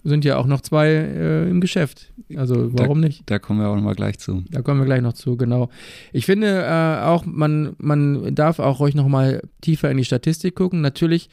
Sind 0.03 0.23
ja 0.23 0.37
auch 0.37 0.45
noch 0.45 0.61
zwei 0.61 0.89
äh, 0.89 1.49
im 1.49 1.61
Geschäft. 1.61 2.13
Also 2.35 2.77
warum 2.77 3.01
da, 3.01 3.07
nicht? 3.07 3.23
Da 3.25 3.39
kommen 3.39 3.59
wir 3.59 3.69
auch 3.69 3.75
nochmal 3.75 3.95
gleich 3.95 4.19
zu. 4.19 4.43
Da 4.51 4.61
kommen 4.61 4.79
wir 4.79 4.85
gleich 4.85 5.01
noch 5.01 5.13
zu, 5.13 5.35
genau. 5.35 5.69
Ich 6.13 6.27
finde 6.27 6.63
äh, 6.63 7.03
auch, 7.05 7.25
man, 7.25 7.75
man 7.79 8.35
darf 8.35 8.59
auch 8.59 8.79
ruhig 8.79 8.93
nochmal 8.93 9.41
tiefer 9.61 9.89
in 9.89 9.97
die 9.97 10.05
Statistik 10.05 10.53
gucken. 10.53 10.81
Natürlich 10.81 11.29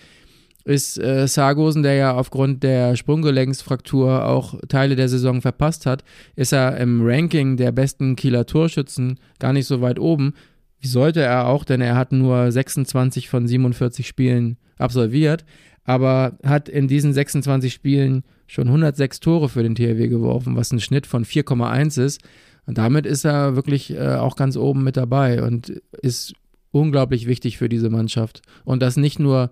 ist 0.64 0.98
äh, 0.98 1.26
Sargosen, 1.26 1.82
der 1.82 1.94
ja 1.94 2.14
aufgrund 2.14 2.62
der 2.62 2.96
Sprunggelenksfraktur 2.96 4.26
auch 4.26 4.54
Teile 4.68 4.96
der 4.96 5.08
Saison 5.08 5.40
verpasst 5.42 5.86
hat, 5.86 6.04
ist 6.36 6.52
er 6.52 6.76
im 6.78 7.02
Ranking 7.04 7.56
der 7.56 7.72
besten 7.72 8.16
Kieler 8.16 8.46
Torschützen 8.46 9.18
gar 9.38 9.52
nicht 9.52 9.66
so 9.66 9.80
weit 9.80 9.98
oben. 9.98 10.34
Wie 10.80 10.88
sollte 10.88 11.22
er 11.22 11.46
auch, 11.46 11.64
denn 11.64 11.80
er 11.80 11.96
hat 11.96 12.12
nur 12.12 12.50
26 12.50 13.28
von 13.28 13.46
47 13.46 14.06
Spielen 14.06 14.56
absolviert, 14.78 15.44
aber 15.84 16.38
hat 16.44 16.68
in 16.68 16.88
diesen 16.88 17.12
26 17.12 17.72
Spielen 17.72 18.24
schon 18.46 18.66
106 18.66 19.20
Tore 19.20 19.48
für 19.48 19.62
den 19.62 19.74
THW 19.74 20.08
geworfen, 20.08 20.56
was 20.56 20.72
ein 20.72 20.80
Schnitt 20.80 21.06
von 21.06 21.24
4,1 21.24 22.02
ist. 22.02 22.20
Und 22.66 22.78
damit 22.78 23.06
ist 23.06 23.24
er 23.24 23.56
wirklich 23.56 23.92
äh, 23.92 24.16
auch 24.16 24.36
ganz 24.36 24.56
oben 24.56 24.84
mit 24.84 24.96
dabei 24.96 25.42
und 25.42 25.80
ist 26.00 26.34
unglaublich 26.70 27.26
wichtig 27.26 27.58
für 27.58 27.68
diese 27.68 27.90
Mannschaft. 27.90 28.42
Und 28.64 28.82
das 28.82 28.96
nicht 28.96 29.18
nur 29.18 29.50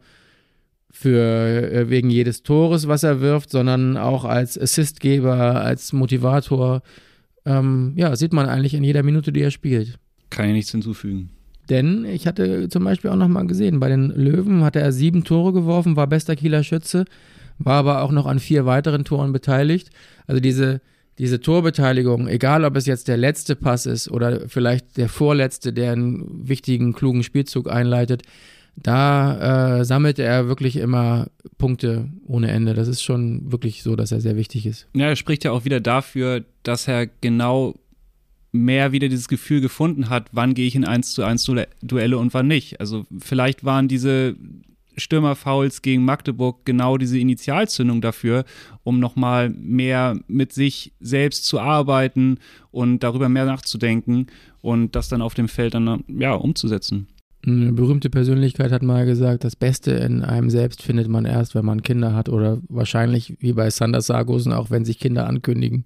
für 0.90 1.72
äh, 1.72 1.88
wegen 1.88 2.10
jedes 2.10 2.42
Tores, 2.42 2.88
was 2.88 3.02
er 3.02 3.20
wirft, 3.20 3.50
sondern 3.50 3.96
auch 3.96 4.24
als 4.24 4.58
Assistgeber, 4.58 5.60
als 5.60 5.92
Motivator. 5.92 6.82
Ähm, 7.46 7.92
ja, 7.96 8.14
sieht 8.16 8.32
man 8.32 8.48
eigentlich 8.48 8.74
in 8.74 8.84
jeder 8.84 9.02
Minute, 9.02 9.32
die 9.32 9.42
er 9.42 9.50
spielt. 9.50 9.98
Kann 10.30 10.48
ich 10.48 10.54
nichts 10.54 10.70
hinzufügen. 10.72 11.30
Denn 11.68 12.04
ich 12.04 12.26
hatte 12.26 12.68
zum 12.68 12.82
Beispiel 12.82 13.10
auch 13.10 13.16
nochmal 13.16 13.46
gesehen, 13.46 13.78
bei 13.78 13.88
den 13.88 14.10
Löwen 14.10 14.64
hatte 14.64 14.80
er 14.80 14.90
sieben 14.90 15.22
Tore 15.22 15.52
geworfen, 15.52 15.94
war 15.94 16.08
bester 16.08 16.34
Kieler 16.34 16.64
Schütze, 16.64 17.04
war 17.58 17.76
aber 17.76 18.02
auch 18.02 18.10
noch 18.10 18.26
an 18.26 18.40
vier 18.40 18.66
weiteren 18.66 19.04
Toren 19.04 19.32
beteiligt. 19.32 19.90
Also 20.26 20.40
diese, 20.40 20.80
diese 21.18 21.40
Torbeteiligung, 21.40 22.26
egal 22.26 22.64
ob 22.64 22.76
es 22.76 22.86
jetzt 22.86 23.06
der 23.06 23.16
letzte 23.16 23.54
Pass 23.54 23.86
ist 23.86 24.10
oder 24.10 24.48
vielleicht 24.48 24.96
der 24.96 25.08
vorletzte, 25.08 25.72
der 25.72 25.92
einen 25.92 26.48
wichtigen, 26.48 26.92
klugen 26.92 27.22
Spielzug 27.22 27.70
einleitet, 27.70 28.22
da 28.82 29.78
äh, 29.78 29.84
sammelte 29.84 30.22
er 30.22 30.48
wirklich 30.48 30.76
immer 30.76 31.28
Punkte 31.58 32.08
ohne 32.26 32.50
Ende. 32.50 32.74
Das 32.74 32.88
ist 32.88 33.02
schon 33.02 33.52
wirklich 33.52 33.82
so, 33.82 33.96
dass 33.96 34.12
er 34.12 34.20
sehr 34.20 34.36
wichtig 34.36 34.66
ist. 34.66 34.88
Ja, 34.94 35.06
er 35.06 35.16
spricht 35.16 35.44
ja 35.44 35.52
auch 35.52 35.64
wieder 35.64 35.80
dafür, 35.80 36.44
dass 36.62 36.88
er 36.88 37.06
genau 37.06 37.74
mehr 38.52 38.92
wieder 38.92 39.08
dieses 39.08 39.28
Gefühl 39.28 39.60
gefunden 39.60 40.08
hat, 40.08 40.28
wann 40.32 40.54
gehe 40.54 40.66
ich 40.66 40.74
in 40.74 40.84
1 40.84 41.12
zu 41.12 41.22
1 41.22 41.50
Duelle 41.82 42.18
und 42.18 42.34
wann 42.34 42.48
nicht. 42.48 42.80
Also 42.80 43.06
vielleicht 43.18 43.64
waren 43.64 43.86
diese 43.86 44.34
Stürmerfouls 44.96 45.82
gegen 45.82 46.04
Magdeburg 46.04 46.64
genau 46.64 46.96
diese 46.96 47.18
Initialzündung 47.18 48.00
dafür, 48.00 48.44
um 48.82 48.98
nochmal 48.98 49.50
mehr 49.50 50.18
mit 50.26 50.52
sich 50.52 50.92
selbst 51.00 51.44
zu 51.44 51.60
arbeiten 51.60 52.38
und 52.70 53.00
darüber 53.00 53.28
mehr 53.28 53.46
nachzudenken 53.46 54.26
und 54.60 54.96
das 54.96 55.08
dann 55.08 55.22
auf 55.22 55.34
dem 55.34 55.48
Feld 55.48 55.74
dann 55.74 56.04
ja 56.08 56.34
umzusetzen. 56.34 57.06
Eine 57.46 57.72
berühmte 57.72 58.10
Persönlichkeit 58.10 58.70
hat 58.70 58.82
mal 58.82 59.06
gesagt, 59.06 59.44
das 59.44 59.56
Beste 59.56 59.92
in 59.92 60.22
einem 60.22 60.50
selbst 60.50 60.82
findet 60.82 61.08
man 61.08 61.24
erst, 61.24 61.54
wenn 61.54 61.64
man 61.64 61.82
Kinder 61.82 62.14
hat 62.14 62.28
oder 62.28 62.58
wahrscheinlich 62.68 63.36
wie 63.40 63.54
bei 63.54 63.70
Sander 63.70 64.02
Sargosen, 64.02 64.52
auch 64.52 64.70
wenn 64.70 64.84
sich 64.84 64.98
Kinder 64.98 65.26
ankündigen. 65.26 65.84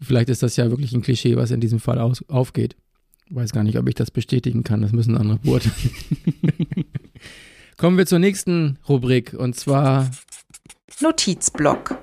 Vielleicht 0.00 0.30
ist 0.30 0.42
das 0.42 0.56
ja 0.56 0.70
wirklich 0.70 0.94
ein 0.94 1.02
Klischee, 1.02 1.36
was 1.36 1.50
in 1.50 1.60
diesem 1.60 1.80
Fall 1.80 1.98
aus, 1.98 2.24
aufgeht. 2.28 2.76
Weiß 3.30 3.52
gar 3.52 3.64
nicht, 3.64 3.78
ob 3.78 3.86
ich 3.88 3.94
das 3.94 4.10
bestätigen 4.10 4.64
kann. 4.64 4.80
Das 4.80 4.92
müssen 4.92 5.16
andere 5.16 5.38
beurteilen. 5.38 5.74
Kommen 7.76 7.98
wir 7.98 8.06
zur 8.06 8.18
nächsten 8.18 8.78
Rubrik 8.88 9.34
und 9.34 9.56
zwar 9.56 10.10
Notizblock. 11.00 11.98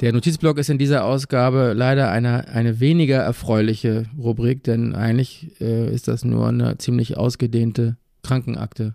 Der 0.00 0.12
Notizblock 0.12 0.58
ist 0.58 0.70
in 0.70 0.78
dieser 0.78 1.04
Ausgabe 1.04 1.72
leider 1.74 2.10
eine, 2.10 2.46
eine 2.48 2.78
weniger 2.78 3.18
erfreuliche 3.18 4.04
Rubrik, 4.16 4.62
denn 4.62 4.94
eigentlich 4.94 5.60
äh, 5.60 5.92
ist 5.92 6.06
das 6.06 6.24
nur 6.24 6.46
eine 6.46 6.78
ziemlich 6.78 7.16
ausgedehnte 7.16 7.96
Krankenakte. 8.22 8.94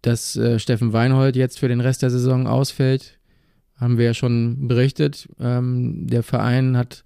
Dass 0.00 0.36
äh, 0.36 0.58
Steffen 0.58 0.94
Weinhold 0.94 1.36
jetzt 1.36 1.58
für 1.58 1.68
den 1.68 1.80
Rest 1.80 2.00
der 2.00 2.08
Saison 2.08 2.46
ausfällt, 2.46 3.18
haben 3.76 3.98
wir 3.98 4.06
ja 4.06 4.14
schon 4.14 4.68
berichtet. 4.68 5.28
Ähm, 5.38 6.06
der 6.06 6.22
Verein 6.22 6.78
hat 6.78 7.04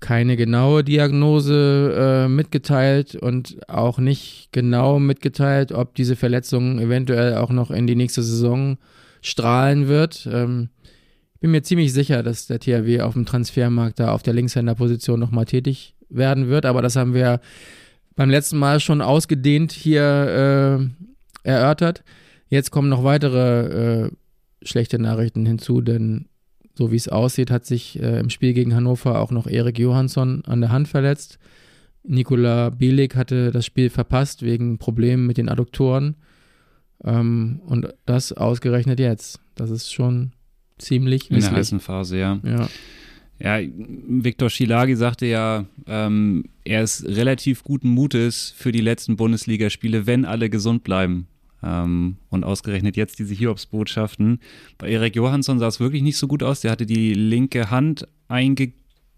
keine 0.00 0.36
genaue 0.36 0.82
Diagnose 0.82 2.24
äh, 2.24 2.28
mitgeteilt 2.28 3.16
und 3.16 3.68
auch 3.68 3.98
nicht 3.98 4.48
genau 4.52 4.98
mitgeteilt, 4.98 5.72
ob 5.72 5.94
diese 5.94 6.16
Verletzung 6.16 6.78
eventuell 6.78 7.34
auch 7.34 7.50
noch 7.50 7.70
in 7.70 7.86
die 7.86 7.96
nächste 7.96 8.22
Saison 8.22 8.78
strahlen 9.20 9.88
wird. 9.88 10.26
Ähm, 10.30 10.70
bin 11.40 11.50
mir 11.50 11.62
ziemlich 11.62 11.92
sicher, 11.92 12.22
dass 12.22 12.46
der 12.46 12.60
THW 12.60 13.00
auf 13.00 13.14
dem 13.14 13.26
Transfermarkt 13.26 14.00
da 14.00 14.12
auf 14.12 14.22
der 14.22 14.34
Linkshänderposition 14.34 15.20
nochmal 15.20 15.44
tätig 15.44 15.94
werden 16.08 16.48
wird, 16.48 16.66
aber 16.66 16.82
das 16.82 16.96
haben 16.96 17.14
wir 17.14 17.40
beim 18.14 18.30
letzten 18.30 18.58
Mal 18.58 18.80
schon 18.80 19.02
ausgedehnt 19.02 19.72
hier 19.72 20.88
äh, 21.44 21.48
erörtert. 21.48 22.02
Jetzt 22.48 22.70
kommen 22.70 22.88
noch 22.88 23.04
weitere 23.04 24.04
äh, 24.06 24.10
schlechte 24.62 24.98
Nachrichten 24.98 25.44
hinzu, 25.44 25.80
denn 25.80 26.26
so 26.74 26.92
wie 26.92 26.96
es 26.96 27.08
aussieht, 27.08 27.50
hat 27.50 27.64
sich 27.64 28.00
äh, 28.00 28.20
im 28.20 28.30
Spiel 28.30 28.52
gegen 28.52 28.74
Hannover 28.74 29.20
auch 29.20 29.30
noch 29.30 29.46
Erik 29.46 29.78
Johansson 29.78 30.44
an 30.46 30.60
der 30.60 30.70
Hand 30.70 30.88
verletzt. 30.88 31.38
Nikola 32.04 32.70
Bielik 32.70 33.16
hatte 33.16 33.50
das 33.50 33.66
Spiel 33.66 33.90
verpasst 33.90 34.42
wegen 34.42 34.78
Problemen 34.78 35.26
mit 35.26 35.38
den 35.38 35.48
Adduktoren. 35.48 36.16
Ähm, 37.02 37.60
und 37.66 37.92
das 38.04 38.32
ausgerechnet 38.32 39.00
jetzt. 39.00 39.40
Das 39.54 39.70
ist 39.70 39.92
schon 39.92 40.32
ziemlich 40.78 41.30
In 41.30 41.40
der 41.40 41.52
heißen 41.52 41.80
Phase, 41.80 42.18
ja. 42.18 42.40
Ja. 42.44 42.68
Ja, 43.38 43.58
Viktor 43.60 44.48
Schilagi 44.48 44.96
sagte 44.96 45.26
ja, 45.26 45.66
ähm, 45.86 46.44
er 46.64 46.82
ist 46.82 47.04
relativ 47.04 47.64
guten 47.64 47.90
Mutes 47.90 48.54
für 48.56 48.72
die 48.72 48.80
letzten 48.80 49.16
Bundesligaspiele, 49.16 50.06
wenn 50.06 50.24
alle 50.24 50.48
gesund 50.48 50.84
bleiben. 50.84 51.26
Ähm, 51.62 52.16
und 52.30 52.44
ausgerechnet 52.44 52.96
jetzt 52.96 53.18
diese 53.18 53.34
Hiobsbotschaften. 53.34 54.40
Bei 54.78 54.88
Erik 54.88 55.16
Johansson 55.16 55.58
sah 55.58 55.66
es 55.66 55.80
wirklich 55.80 56.02
nicht 56.02 56.16
so 56.16 56.28
gut 56.28 56.42
aus. 56.42 56.60
Der 56.60 56.70
hatte 56.70 56.86
die 56.86 57.12
linke 57.12 57.70
Hand 57.70 58.08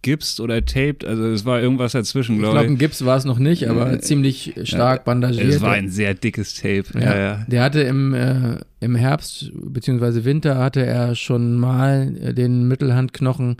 eingegipst 0.02 0.40
oder 0.40 0.64
taped. 0.64 1.04
Also 1.04 1.24
es 1.26 1.44
war 1.44 1.61
irgendwas 1.61 1.92
dazwischen, 1.92 2.38
glaube 2.38 2.56
ich. 2.56 2.62
Ich 2.62 2.66
glaube, 2.66 2.74
ein 2.74 2.78
Gips 2.78 3.04
war 3.04 3.16
es 3.16 3.24
noch 3.24 3.38
nicht, 3.38 3.68
aber 3.68 3.92
äh, 3.92 4.00
ziemlich 4.00 4.54
stark 4.64 5.04
bandagiert. 5.04 5.48
Es 5.48 5.61
war 5.61 5.72
ein 5.72 5.88
sehr 5.88 6.14
dickes 6.14 6.54
Tape. 6.54 6.84
Ja, 6.94 7.00
ja, 7.00 7.18
ja. 7.18 7.44
Der 7.46 7.62
hatte 7.62 7.80
im, 7.82 8.14
äh, 8.14 8.58
im 8.80 8.94
Herbst 8.94 9.50
bzw. 9.54 10.24
Winter 10.24 10.58
hatte 10.58 10.84
er 10.84 11.14
schon 11.14 11.56
mal 11.56 12.16
äh, 12.20 12.34
den 12.34 12.68
Mittelhandknochen 12.68 13.56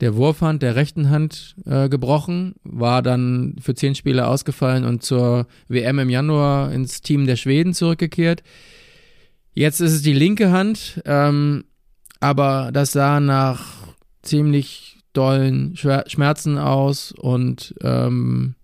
der 0.00 0.16
Wurfhand 0.16 0.62
der 0.62 0.74
rechten 0.74 1.08
Hand 1.08 1.54
äh, 1.66 1.88
gebrochen, 1.88 2.56
war 2.64 3.00
dann 3.00 3.54
für 3.60 3.74
zehn 3.74 3.94
Spiele 3.94 4.26
ausgefallen 4.26 4.84
und 4.84 5.04
zur 5.04 5.46
WM 5.68 6.00
im 6.00 6.10
Januar 6.10 6.72
ins 6.72 7.00
Team 7.00 7.26
der 7.26 7.36
Schweden 7.36 7.74
zurückgekehrt. 7.74 8.42
Jetzt 9.52 9.80
ist 9.80 9.92
es 9.92 10.02
die 10.02 10.12
linke 10.12 10.50
Hand, 10.50 11.00
ähm, 11.04 11.64
aber 12.18 12.70
das 12.72 12.90
sah 12.90 13.20
nach 13.20 13.86
ziemlich 14.22 14.93
dollen 15.16 15.76
Schmerzen 15.76 16.58
aus 16.58 17.12
und 17.12 17.74
ähm, 17.82 18.54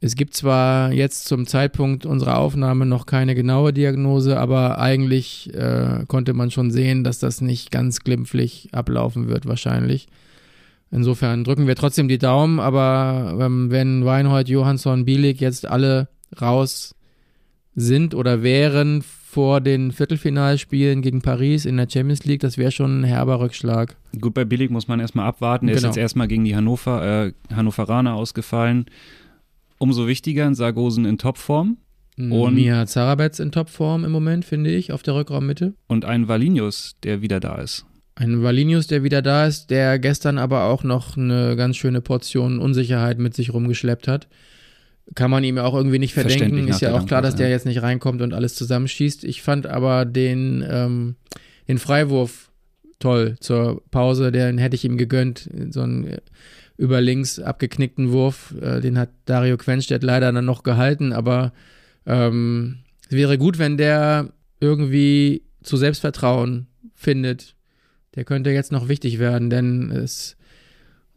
es 0.00 0.14
gibt 0.14 0.34
zwar 0.34 0.92
jetzt 0.92 1.24
zum 1.24 1.46
Zeitpunkt 1.46 2.06
unserer 2.06 2.38
Aufnahme 2.38 2.86
noch 2.86 3.06
keine 3.06 3.34
genaue 3.34 3.72
Diagnose, 3.72 4.38
aber 4.38 4.78
eigentlich 4.78 5.52
äh, 5.54 6.04
konnte 6.06 6.34
man 6.34 6.50
schon 6.50 6.70
sehen, 6.70 7.02
dass 7.02 7.18
das 7.18 7.40
nicht 7.40 7.70
ganz 7.70 8.00
glimpflich 8.00 8.68
ablaufen 8.72 9.28
wird, 9.28 9.46
wahrscheinlich. 9.46 10.08
Insofern 10.90 11.44
drücken 11.44 11.66
wir 11.66 11.76
trotzdem 11.76 12.08
die 12.08 12.18
Daumen, 12.18 12.60
aber 12.60 13.38
ähm, 13.40 13.70
wenn 13.70 14.04
Weinhold, 14.04 14.48
Johansson, 14.48 15.04
Bielik 15.04 15.40
jetzt 15.40 15.66
alle 15.66 16.08
raus 16.40 16.94
sind 17.74 18.14
oder 18.14 18.42
wären 18.42 19.02
vor 19.36 19.60
den 19.60 19.92
Viertelfinalspielen 19.92 21.02
gegen 21.02 21.20
Paris 21.20 21.66
in 21.66 21.76
der 21.76 21.86
Champions 21.90 22.24
League, 22.24 22.40
das 22.40 22.56
wäre 22.56 22.70
schon 22.70 23.02
ein 23.02 23.04
herber 23.04 23.38
Rückschlag. 23.38 23.94
Gut, 24.18 24.32
bei 24.32 24.46
Billig 24.46 24.70
muss 24.70 24.88
man 24.88 24.98
erstmal 24.98 25.26
abwarten. 25.26 25.68
Er 25.68 25.74
genau. 25.74 25.90
ist 25.90 25.96
jetzt 25.96 26.00
erstmal 26.00 26.26
gegen 26.26 26.44
die 26.44 26.56
Hannover, 26.56 27.26
äh, 27.26 27.54
Hannoveraner 27.54 28.14
ausgefallen 28.14 28.86
umso 29.78 30.06
wichtiger, 30.06 30.54
Sargosen 30.54 31.04
in 31.04 31.18
Topform. 31.18 31.78
Mm, 32.16 32.32
und 32.32 32.54
Mia 32.54 32.86
Zarabetz 32.86 33.38
in 33.38 33.52
Topform 33.52 34.04
im 34.04 34.12
Moment, 34.12 34.44
finde 34.44 34.70
ich, 34.70 34.92
auf 34.92 35.02
der 35.02 35.14
Rückraummitte. 35.14 35.74
Und 35.86 36.04
ein 36.04 36.28
Valinius, 36.28 36.96
der 37.02 37.20
wieder 37.20 37.40
da 37.40 37.56
ist. 37.56 37.84
Ein 38.14 38.42
Valinius, 38.42 38.86
der 38.86 39.02
wieder 39.02 39.20
da 39.20 39.46
ist, 39.46 39.68
der 39.68 39.98
gestern 39.98 40.38
aber 40.38 40.64
auch 40.64 40.82
noch 40.82 41.18
eine 41.18 41.54
ganz 41.56 41.76
schöne 41.76 42.00
Portion 42.00 42.58
Unsicherheit 42.58 43.18
mit 43.18 43.34
sich 43.34 43.52
rumgeschleppt 43.52 44.08
hat. 44.08 44.28
Kann 45.14 45.30
man 45.30 45.44
ihm 45.44 45.58
auch 45.58 45.74
irgendwie 45.74 45.98
nicht 45.98 46.14
verdenken. 46.14 46.68
Ist 46.68 46.80
ja 46.80 46.94
auch 46.94 47.06
klar, 47.06 47.22
dass 47.22 47.36
der 47.36 47.48
jetzt 47.48 47.66
nicht 47.66 47.82
reinkommt 47.82 48.22
und 48.22 48.34
alles 48.34 48.54
zusammenschießt. 48.54 49.24
Ich 49.24 49.40
fand 49.40 49.66
aber 49.66 50.04
den, 50.04 50.64
ähm, 50.68 51.16
den 51.68 51.78
Freiwurf 51.78 52.50
toll 52.98 53.36
zur 53.40 53.82
Pause. 53.90 54.32
Den 54.32 54.58
hätte 54.58 54.74
ich 54.74 54.84
ihm 54.84 54.96
gegönnt. 54.96 55.48
So 55.70 55.82
einen 55.82 56.16
über 56.76 57.00
links 57.00 57.38
abgeknickten 57.38 58.10
Wurf. 58.10 58.54
Äh, 58.60 58.80
den 58.80 58.98
hat 58.98 59.10
Dario 59.26 59.56
Quenstedt 59.56 60.02
leider 60.02 60.32
dann 60.32 60.44
noch 60.44 60.62
gehalten. 60.62 61.12
Aber 61.12 61.52
ähm, 62.04 62.78
es 63.08 63.12
wäre 63.12 63.38
gut, 63.38 63.58
wenn 63.58 63.76
der 63.76 64.30
irgendwie 64.60 65.42
zu 65.62 65.76
Selbstvertrauen 65.76 66.66
findet. 66.94 67.54
Der 68.14 68.24
könnte 68.24 68.50
jetzt 68.50 68.72
noch 68.72 68.88
wichtig 68.88 69.18
werden, 69.18 69.50
denn 69.50 69.90
es 69.90 70.36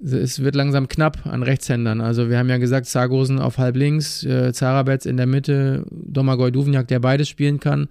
es 0.01 0.41
wird 0.41 0.55
langsam 0.55 0.87
knapp 0.87 1.25
an 1.25 1.43
Rechtshändern. 1.43 2.01
Also 2.01 2.29
wir 2.29 2.37
haben 2.37 2.49
ja 2.49 2.57
gesagt, 2.57 2.85
Sargosen 2.85 3.39
auf 3.39 3.57
halb 3.57 3.75
links, 3.75 4.23
äh, 4.23 4.53
Zarabetz 4.53 5.05
in 5.05 5.17
der 5.17 5.27
Mitte, 5.27 5.85
Domagoj 5.91 6.51
Duvniak, 6.51 6.87
der 6.87 6.99
beides 6.99 7.27
spielen 7.27 7.59
kann. 7.59 7.89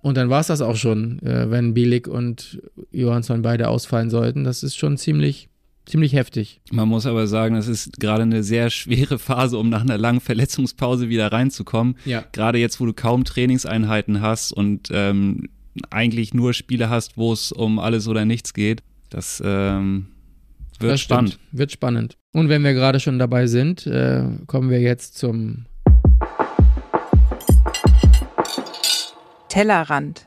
Und 0.00 0.16
dann 0.16 0.30
war 0.30 0.40
es 0.40 0.48
das 0.48 0.60
auch 0.60 0.76
schon, 0.76 1.20
äh, 1.22 1.50
wenn 1.50 1.74
Bielik 1.74 2.08
und 2.08 2.60
Johansson 2.90 3.42
beide 3.42 3.68
ausfallen 3.68 4.10
sollten. 4.10 4.44
Das 4.44 4.62
ist 4.62 4.76
schon 4.76 4.96
ziemlich, 4.96 5.48
ziemlich 5.86 6.12
heftig. 6.12 6.60
Man 6.70 6.88
muss 6.88 7.06
aber 7.06 7.26
sagen, 7.26 7.54
das 7.54 7.68
ist 7.68 7.98
gerade 8.00 8.22
eine 8.22 8.42
sehr 8.42 8.70
schwere 8.70 9.18
Phase, 9.18 9.58
um 9.58 9.68
nach 9.68 9.82
einer 9.82 9.98
langen 9.98 10.20
Verletzungspause 10.20 11.08
wieder 11.08 11.30
reinzukommen. 11.30 11.96
Ja. 12.04 12.24
Gerade 12.32 12.58
jetzt, 12.58 12.80
wo 12.80 12.86
du 12.86 12.92
kaum 12.92 13.24
Trainingseinheiten 13.24 14.20
hast 14.20 14.52
und 14.52 14.88
ähm, 14.92 15.48
eigentlich 15.90 16.34
nur 16.34 16.52
Spiele 16.52 16.90
hast, 16.90 17.16
wo 17.16 17.32
es 17.32 17.52
um 17.52 17.78
alles 17.78 18.08
oder 18.08 18.24
nichts 18.24 18.54
geht. 18.54 18.82
Das 19.10 19.42
ähm, 19.44 20.06
wird 20.80 20.92
das 20.92 21.00
spannend. 21.00 21.30
Stimmt. 21.30 21.58
Wird 21.58 21.72
spannend. 21.72 22.16
Und 22.32 22.48
wenn 22.48 22.64
wir 22.64 22.74
gerade 22.74 23.00
schon 23.00 23.18
dabei 23.18 23.46
sind, 23.46 23.86
äh, 23.86 24.24
kommen 24.46 24.70
wir 24.70 24.80
jetzt 24.80 25.18
zum 25.18 25.66
Tellerrand. 29.48 30.26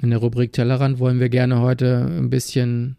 In 0.00 0.10
der 0.10 0.18
Rubrik 0.20 0.52
Tellerrand 0.52 0.98
wollen 0.98 1.18
wir 1.18 1.28
gerne 1.28 1.60
heute 1.60 2.06
ein 2.06 2.30
bisschen 2.30 2.96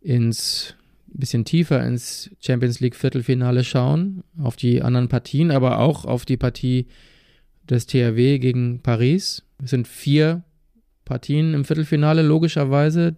ins 0.00 0.74
ein 1.14 1.20
bisschen 1.20 1.44
tiefer 1.44 1.84
ins 1.86 2.30
Champions 2.40 2.80
League 2.80 2.96
Viertelfinale 2.96 3.62
schauen, 3.62 4.24
auf 4.42 4.56
die 4.56 4.82
anderen 4.82 5.08
Partien, 5.08 5.50
aber 5.52 5.78
auch 5.78 6.04
auf 6.04 6.24
die 6.24 6.36
Partie 6.36 6.86
des 7.70 7.86
THW 7.86 8.38
gegen 8.38 8.80
Paris. 8.82 9.44
Es 9.62 9.70
sind 9.70 9.86
vier 9.86 10.42
Partien 11.04 11.54
im 11.54 11.64
Viertelfinale, 11.64 12.22
logischerweise. 12.22 13.14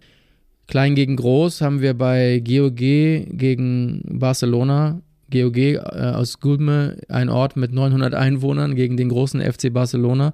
Klein 0.67 0.95
gegen 0.95 1.15
Groß 1.15 1.61
haben 1.61 1.81
wir 1.81 1.93
bei 1.93 2.43
GOG 2.45 2.77
gegen 2.77 4.01
Barcelona. 4.05 5.01
GOG 5.31 5.57
äh, 5.57 5.77
aus 5.79 6.39
Gulme, 6.39 6.97
ein 7.09 7.29
Ort 7.29 7.55
mit 7.57 7.73
900 7.73 8.13
Einwohnern 8.13 8.75
gegen 8.75 8.97
den 8.97 9.09
großen 9.09 9.41
FC 9.41 9.73
Barcelona. 9.73 10.33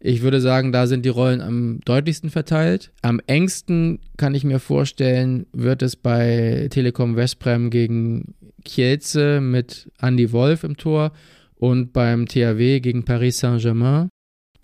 Ich 0.00 0.20
würde 0.20 0.40
sagen, 0.40 0.70
da 0.70 0.86
sind 0.86 1.04
die 1.04 1.10
Rollen 1.10 1.40
am 1.40 1.80
deutlichsten 1.84 2.28
verteilt. 2.28 2.92
Am 3.00 3.20
engsten 3.26 4.00
kann 4.18 4.34
ich 4.34 4.44
mir 4.44 4.58
vorstellen, 4.58 5.46
wird 5.52 5.80
es 5.82 5.96
bei 5.96 6.68
Telekom 6.70 7.16
Westbrem 7.16 7.70
gegen 7.70 8.34
Kielce 8.64 9.40
mit 9.40 9.90
Andy 10.00 10.32
Wolf 10.32 10.64
im 10.64 10.76
Tor 10.76 11.12
und 11.56 11.94
beim 11.94 12.26
THW 12.26 12.80
gegen 12.80 13.04
Paris 13.04 13.38
Saint-Germain. 13.38 14.10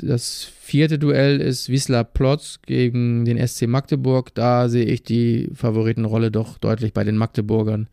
Das 0.03 0.45
vierte 0.61 0.99
Duell 0.99 1.41
ist 1.41 1.69
Wisla 1.69 2.05
Plotz 2.05 2.61
gegen 2.67 3.25
den 3.25 3.45
SC 3.47 3.67
Magdeburg. 3.67 4.35
Da 4.35 4.69
sehe 4.69 4.85
ich 4.85 5.03
die 5.03 5.51
Favoritenrolle 5.55 6.31
doch 6.31 6.59
deutlich 6.59 6.93
bei 6.93 7.05
den 7.05 7.17
Magdeburgern. 7.17 7.89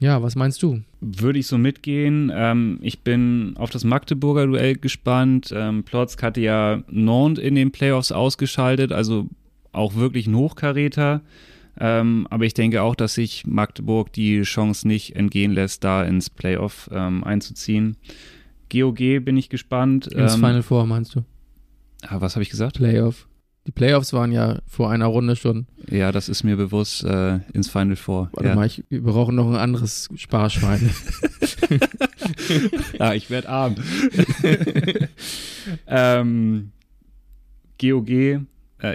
Ja, 0.00 0.22
was 0.22 0.36
meinst 0.36 0.62
du? 0.62 0.80
Würde 1.00 1.40
ich 1.40 1.48
so 1.48 1.58
mitgehen. 1.58 2.30
Ähm, 2.32 2.78
ich 2.82 3.00
bin 3.00 3.54
auf 3.56 3.70
das 3.70 3.84
Magdeburger 3.84 4.46
Duell 4.46 4.76
gespannt. 4.76 5.52
Ähm, 5.52 5.82
Plotzk 5.82 6.22
hatte 6.22 6.40
ja 6.40 6.82
Nantes 6.88 7.42
in 7.42 7.56
den 7.56 7.72
Playoffs 7.72 8.12
ausgeschaltet, 8.12 8.92
also 8.92 9.26
auch 9.72 9.96
wirklich 9.96 10.28
ein 10.28 10.36
Hochkaräter. 10.36 11.22
Ähm, 11.80 12.26
aber 12.30 12.44
ich 12.44 12.54
denke 12.54 12.82
auch, 12.82 12.94
dass 12.94 13.14
sich 13.14 13.46
Magdeburg 13.46 14.12
die 14.12 14.42
Chance 14.42 14.86
nicht 14.86 15.16
entgehen 15.16 15.52
lässt, 15.52 15.84
da 15.84 16.04
ins 16.04 16.30
Playoff 16.30 16.88
ähm, 16.92 17.24
einzuziehen. 17.24 17.96
GOG 18.70 19.24
bin 19.24 19.36
ich 19.36 19.48
gespannt. 19.48 20.06
Ins 20.08 20.34
ähm, 20.34 20.40
Final 20.40 20.62
Four 20.62 20.86
meinst 20.86 21.14
du? 21.14 21.24
Ah, 22.02 22.20
was 22.20 22.36
habe 22.36 22.42
ich 22.42 22.50
gesagt? 22.50 22.76
Playoff. 22.76 23.28
Die 23.66 23.72
Playoffs 23.72 24.14
waren 24.14 24.32
ja 24.32 24.60
vor 24.66 24.90
einer 24.90 25.06
Runde 25.06 25.36
schon. 25.36 25.66
Ja, 25.90 26.10
das 26.10 26.30
ist 26.30 26.42
mir 26.42 26.56
bewusst 26.56 27.04
äh, 27.04 27.40
ins 27.52 27.68
Final 27.68 27.96
Four. 27.96 28.30
Warte 28.32 28.48
ja. 28.48 28.54
mal, 28.54 28.66
ich, 28.66 28.82
wir 28.88 29.02
brauchen 29.02 29.34
noch 29.34 29.46
ein 29.46 29.56
anderes 29.56 30.08
Sparschwein. 30.14 30.90
ja, 32.98 33.12
ich 33.14 33.28
werde 33.28 33.48
arm. 33.50 33.74
ähm, 35.86 36.72
GOG, 37.78 38.08
äh, 38.08 38.38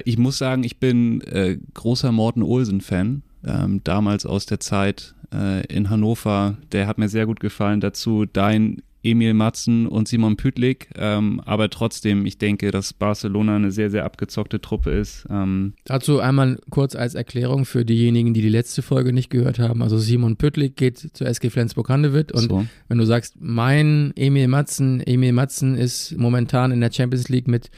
ich 0.05 0.17
muss 0.17 0.39
sagen, 0.39 0.63
ich 0.63 0.79
bin 0.79 1.21
äh, 1.21 1.59
großer 1.75 2.11
Morten 2.11 2.41
Olsen-Fan. 2.41 3.21
Ähm, 3.45 3.81
damals 3.83 4.25
aus 4.25 4.47
der 4.47 4.59
Zeit 4.59 5.13
äh, 5.31 5.65
in 5.67 5.91
Hannover. 5.91 6.57
Der 6.71 6.87
hat 6.87 6.97
mir 6.97 7.09
sehr 7.09 7.27
gut 7.27 7.39
gefallen. 7.39 7.79
Dazu 7.79 8.25
dein 8.25 8.81
Emil 9.03 9.33
Matzen 9.33 9.85
und 9.85 10.07
Simon 10.07 10.37
Pütlik. 10.37 10.89
Ähm, 10.95 11.41
aber 11.45 11.69
trotzdem, 11.69 12.25
ich 12.25 12.37
denke, 12.37 12.71
dass 12.71 12.93
Barcelona 12.93 13.57
eine 13.57 13.71
sehr, 13.71 13.91
sehr 13.91 14.05
abgezockte 14.05 14.61
Truppe 14.61 14.91
ist. 14.91 15.25
Ähm 15.29 15.73
Dazu 15.83 16.19
einmal 16.19 16.57
kurz 16.69 16.95
als 16.95 17.13
Erklärung 17.13 17.65
für 17.65 17.83
diejenigen, 17.83 18.33
die 18.33 18.41
die 18.41 18.49
letzte 18.49 18.81
Folge 18.81 19.11
nicht 19.11 19.29
gehört 19.29 19.59
haben. 19.59 19.83
Also 19.83 19.97
Simon 19.97 20.37
Pütlik 20.37 20.77
geht 20.77 20.97
zur 21.13 21.27
SG 21.27 21.49
Flensburg-Handewitt 21.49 22.31
und 22.31 22.49
so. 22.49 22.65
wenn 22.87 22.97
du 22.97 23.05
sagst, 23.05 23.35
mein 23.39 24.13
Emil 24.15 24.47
Matzen, 24.47 25.01
Emil 25.01 25.33
Matzen 25.33 25.75
ist 25.75 26.17
momentan 26.17 26.71
in 26.71 26.79
der 26.79 26.91
Champions 26.91 27.27
League 27.27 27.47
mit 27.47 27.69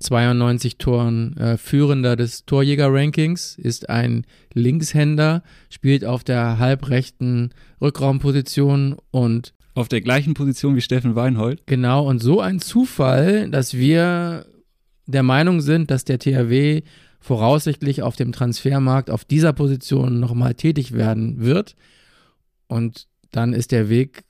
92 0.00 0.78
Toren 0.78 1.36
äh, 1.36 1.56
führender 1.56 2.16
des 2.16 2.44
Torjäger-Rankings, 2.44 3.56
ist 3.56 3.88
ein 3.88 4.26
Linkshänder, 4.52 5.42
spielt 5.70 6.04
auf 6.04 6.24
der 6.24 6.58
halbrechten 6.58 7.50
Rückraumposition 7.80 8.96
und 9.10 9.54
auf 9.74 9.88
der 9.88 10.00
gleichen 10.00 10.34
Position 10.34 10.76
wie 10.76 10.80
Steffen 10.80 11.14
Weinhold. 11.14 11.66
Genau, 11.66 12.06
und 12.08 12.20
so 12.20 12.40
ein 12.40 12.60
Zufall, 12.60 13.48
dass 13.50 13.74
wir 13.74 14.46
der 15.06 15.22
Meinung 15.22 15.60
sind, 15.60 15.90
dass 15.90 16.04
der 16.04 16.18
THW 16.18 16.82
voraussichtlich 17.20 18.02
auf 18.02 18.16
dem 18.16 18.32
Transfermarkt 18.32 19.10
auf 19.10 19.24
dieser 19.24 19.52
Position 19.52 20.20
nochmal 20.20 20.54
tätig 20.54 20.92
werden 20.92 21.40
wird. 21.40 21.76
Und 22.66 23.06
dann 23.30 23.52
ist 23.52 23.72
der 23.72 23.88
Weg 23.88 24.24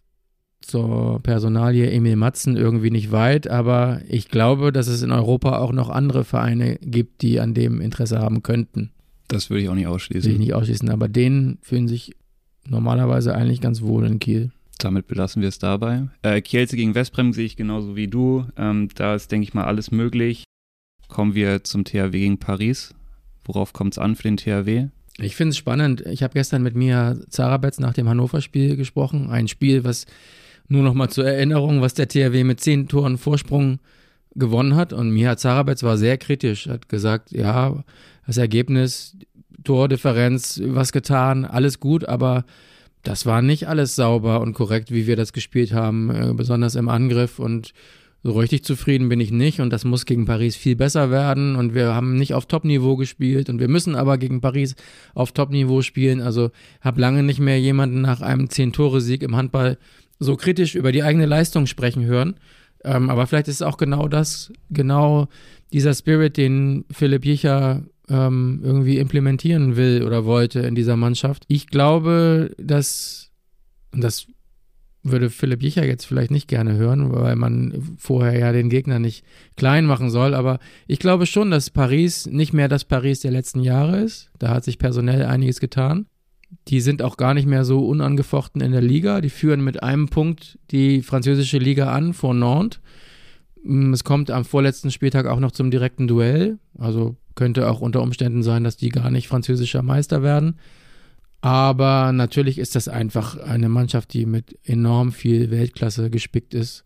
zur 0.61 1.21
Personalie 1.23 1.91
Emil 1.91 2.17
Matzen 2.17 2.57
irgendwie 2.57 2.91
nicht 2.91 3.11
weit, 3.11 3.49
aber 3.49 4.01
ich 4.09 4.29
glaube, 4.29 4.73
dass 4.73 4.87
es 4.87 5.03
in 5.03 5.11
Europa 5.11 5.59
auch 5.59 5.73
noch 5.73 5.91
andere 5.91 6.23
Vereine 6.23 6.79
gibt, 6.81 7.23
die 7.23 7.41
an 7.41 7.55
dem 7.55 7.81
Interesse 7.81 8.21
haben 8.21 8.43
könnten. 8.43 8.93
Das 9.27 9.51
würde 9.51 9.63
ich 9.63 9.69
auch 9.69 9.75
nicht 9.75 9.87
ausschließen. 9.89 10.25
Würde 10.25 10.35
ich 10.35 10.39
nicht 10.39 10.55
ausschließen, 10.55 10.91
aber 10.91 11.09
denen 11.09 11.59
fühlen 11.63 11.89
sich 11.89 12.15
normalerweise 12.69 13.35
eigentlich 13.35 13.61
ganz 13.61 13.83
wohl 13.83 14.07
in 14.07 14.19
Kiel 14.19 14.53
damit 14.85 15.07
belassen 15.07 15.42
wir 15.42 15.49
es 15.49 15.59
dabei. 15.59 16.09
Äh, 16.23 16.40
Kielce 16.40 16.77
gegen 16.77 16.95
Westbrem 16.95 17.33
sehe 17.33 17.47
ich 17.47 17.57
genauso 17.57 17.97
wie 17.97 18.09
du. 18.09 18.47
Ähm, 18.57 18.88
da 18.95 19.14
ist, 19.14 19.31
denke 19.33 19.45
ich 19.45 19.55
mal, 19.55 19.64
alles 19.64 19.90
möglich. 19.90 20.45
Kommen 21.09 21.35
wir 21.35 21.64
zum 21.64 21.85
THW 21.85 22.11
gegen 22.11 22.38
Paris. 22.38 22.95
Worauf 23.45 23.73
kommt 23.73 23.95
es 23.95 23.99
an 23.99 24.16
für 24.16 24.23
den 24.23 24.37
THW? 24.37 24.88
Ich 25.18 25.37
finde 25.37 25.51
es 25.51 25.57
spannend. 25.57 26.01
Ich 26.07 26.23
habe 26.23 26.35
gestern 26.35 26.62
mit 26.62 26.75
Mia 26.75 27.16
Zarabetz 27.29 27.79
nach 27.79 27.92
dem 27.92 28.09
Hannover-Spiel 28.09 28.77
gesprochen. 28.77 29.31
Ein 29.31 29.49
Spiel, 29.49 29.85
was 29.85 30.07
nur 30.68 30.83
noch 30.83 30.95
mal 30.95 31.11
zur 31.11 31.27
Erinnerung, 31.27 31.81
was 31.81 31.95
der 31.95 32.09
THW 32.09 32.45
mit 32.45 32.61
zehn 32.61 32.88
Toren 32.88 33.18
Vorsprung 33.18 33.79
gewonnen 34.35 34.75
hat. 34.75 34.92
Und 34.92 35.11
Mia 35.11 35.37
Zarabetz 35.37 35.83
war 35.83 35.99
sehr 35.99 36.16
kritisch, 36.16 36.66
hat 36.66 36.88
gesagt, 36.88 37.31
ja, 37.33 37.85
das 38.27 38.38
Ergebnis, 38.38 39.16
Tordifferenz, 39.64 40.61
was 40.64 40.92
getan, 40.92 41.45
alles 41.45 41.79
gut, 41.79 42.09
aber 42.09 42.45
das 43.03 43.27
war 43.27 43.43
nicht 43.43 43.69
alles 43.69 43.97
sauber 43.97 44.41
und 44.41 44.55
korrekt, 44.55 44.93
wie 44.93 45.07
wir 45.07 45.17
das 45.17 45.33
gespielt 45.33 45.73
haben, 45.73 46.11
äh, 46.11 46.33
besonders 46.35 46.75
im 46.75 46.88
Angriff 46.88 47.38
und 47.38 47.73
so 48.25 48.33
richtig 48.33 48.62
zufrieden 48.65 49.09
bin 49.09 49.19
ich 49.19 49.33
nicht 49.33 49.61
und 49.61 49.71
das 49.71 49.85
muss 49.85 50.07
gegen 50.07 50.27
Paris 50.27 50.55
viel 50.55 50.77
besser 50.77 51.11
werden 51.11 51.57
und 51.57 51.75
wir 51.75 51.93
haben 51.93 52.17
nicht 52.17 52.35
auf 52.35 52.47
Top-Niveau 52.47 52.97
gespielt 52.97 53.49
und 53.49 53.59
wir 53.59 53.67
müssen 53.67 53.97
aber 53.97 54.17
gegen 54.17 54.41
Paris 54.41 54.77
auf 55.15 55.33
Top-Niveau 55.33 55.83
spielen. 55.83 56.21
Also 56.21 56.51
habe 56.81 57.01
lange 57.01 57.25
nicht 57.25 57.41
mehr 57.41 57.59
jemanden 57.59 58.01
nach 58.01 58.21
einem 58.21 58.49
Zehn-Tore-Sieg 58.49 59.25
im 59.25 59.35
Handball 59.35 59.77
so 60.21 60.37
kritisch 60.37 60.77
über 60.77 60.93
die 60.93 61.03
eigene 61.03 61.27
Leistung 61.27 61.67
sprechen 61.67 62.05
hören. 62.05 62.37
Ähm, 62.85 63.11
aber 63.11 63.27
vielleicht 63.27 63.49
ist 63.49 63.57
es 63.57 63.62
auch 63.62 63.77
genau 63.77 64.07
das, 64.07 64.53
genau 64.71 65.27
dieser 65.73 65.95
Spirit, 65.95 66.37
den 66.37 66.85
Philipp 66.93 67.25
Jicher 67.25 67.83
ähm, 68.09 68.61
irgendwie 68.62 68.99
implementieren 68.99 69.77
will 69.77 70.05
oder 70.05 70.25
wollte 70.25 70.61
in 70.61 70.75
dieser 70.75 70.97
Mannschaft. 70.97 71.45
Ich 71.49 71.69
glaube, 71.69 72.55
dass, 72.59 73.31
das 73.93 74.27
würde 75.03 75.31
Philipp 75.31 75.62
Jicher 75.62 75.85
jetzt 75.85 76.05
vielleicht 76.05 76.31
nicht 76.31 76.49
gerne 76.49 76.75
hören, 76.75 77.12
weil 77.12 77.37
man 77.37 77.97
vorher 77.99 78.38
ja 78.38 78.53
den 78.53 78.69
Gegner 78.69 78.99
nicht 78.99 79.25
klein 79.57 79.85
machen 79.85 80.11
soll. 80.11 80.35
Aber 80.35 80.59
ich 80.87 80.99
glaube 80.99 81.27
schon, 81.27 81.51
dass 81.51 81.71
Paris 81.71 82.27
nicht 82.27 82.53
mehr 82.53 82.69
das 82.69 82.85
Paris 82.85 83.21
der 83.21 83.33
letzten 83.33 83.61
Jahre 83.61 84.01
ist. 84.01 84.31
Da 84.38 84.51
hat 84.51 84.65
sich 84.65 84.79
personell 84.79 85.25
einiges 85.25 85.61
getan. 85.61 86.07
Die 86.69 86.81
sind 86.81 87.03
auch 87.03 87.17
gar 87.17 87.35
nicht 87.35 87.47
mehr 87.47 87.65
so 87.65 87.87
unangefochten 87.87 88.61
in 88.61 88.73
der 88.73 88.83
Liga. 88.83 89.21
Die 89.21 89.31
führen 89.31 89.65
mit 89.65 89.83
einem 89.83 90.09
Punkt 90.09 90.59
die 90.71 91.03
französische 91.03 91.59
Liga 91.59 91.93
an 91.93 92.12
vor 92.12 92.35
Nantes. 92.35 92.81
Mm, 93.65 93.93
es 93.93 94.05
kommt 94.05 94.31
am 94.31 94.45
vorletzten 94.45 94.91
Spieltag 94.91 95.27
auch 95.27 95.41
noch 95.41 95.53
zum 95.53 95.71
direkten 95.71 96.07
Duell. 96.07 96.59
Also 96.79 97.17
könnte 97.35 97.71
auch 97.71 97.81
unter 97.81 98.03
Umständen 98.03 98.42
sein, 98.42 98.64
dass 98.64 98.77
die 98.77 98.88
gar 98.88 99.11
nicht 99.11 99.29
französischer 99.29 99.83
Meister 99.83 100.23
werden. 100.23 100.59
Aber 101.40 102.12
natürlich 102.12 102.59
ist 102.59 102.77
das 102.77 102.87
einfach 102.87 103.37
eine 103.37 103.68
Mannschaft, 103.68 104.12
die 104.14 104.27
mit 104.27 104.59
enorm 104.64 105.12
viel 105.12 105.51
Weltklasse 105.51 106.09
gespickt 106.09 106.55
ist. 106.55 106.85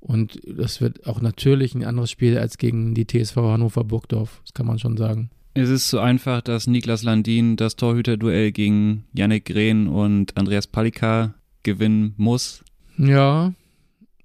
Und 0.00 0.40
das 0.46 0.80
wird 0.80 1.06
auch 1.06 1.20
natürlich 1.20 1.74
ein 1.74 1.84
anderes 1.84 2.10
Spiel 2.10 2.38
als 2.38 2.58
gegen 2.58 2.94
die 2.94 3.06
TSV 3.06 3.36
Hannover 3.36 3.84
Burgdorf. 3.84 4.40
Das 4.44 4.54
kann 4.54 4.66
man 4.66 4.78
schon 4.78 4.96
sagen. 4.96 5.30
Es 5.54 5.70
ist 5.70 5.88
so 5.88 5.98
einfach, 5.98 6.42
dass 6.42 6.66
Niklas 6.66 7.02
Landin 7.02 7.56
das 7.56 7.76
Torhüterduell 7.76 8.52
gegen 8.52 9.04
Yannick 9.14 9.46
Grehn 9.46 9.88
und 9.88 10.36
Andreas 10.36 10.66
Palika 10.66 11.34
gewinnen 11.62 12.12
muss. 12.18 12.62
Ja, 12.98 13.54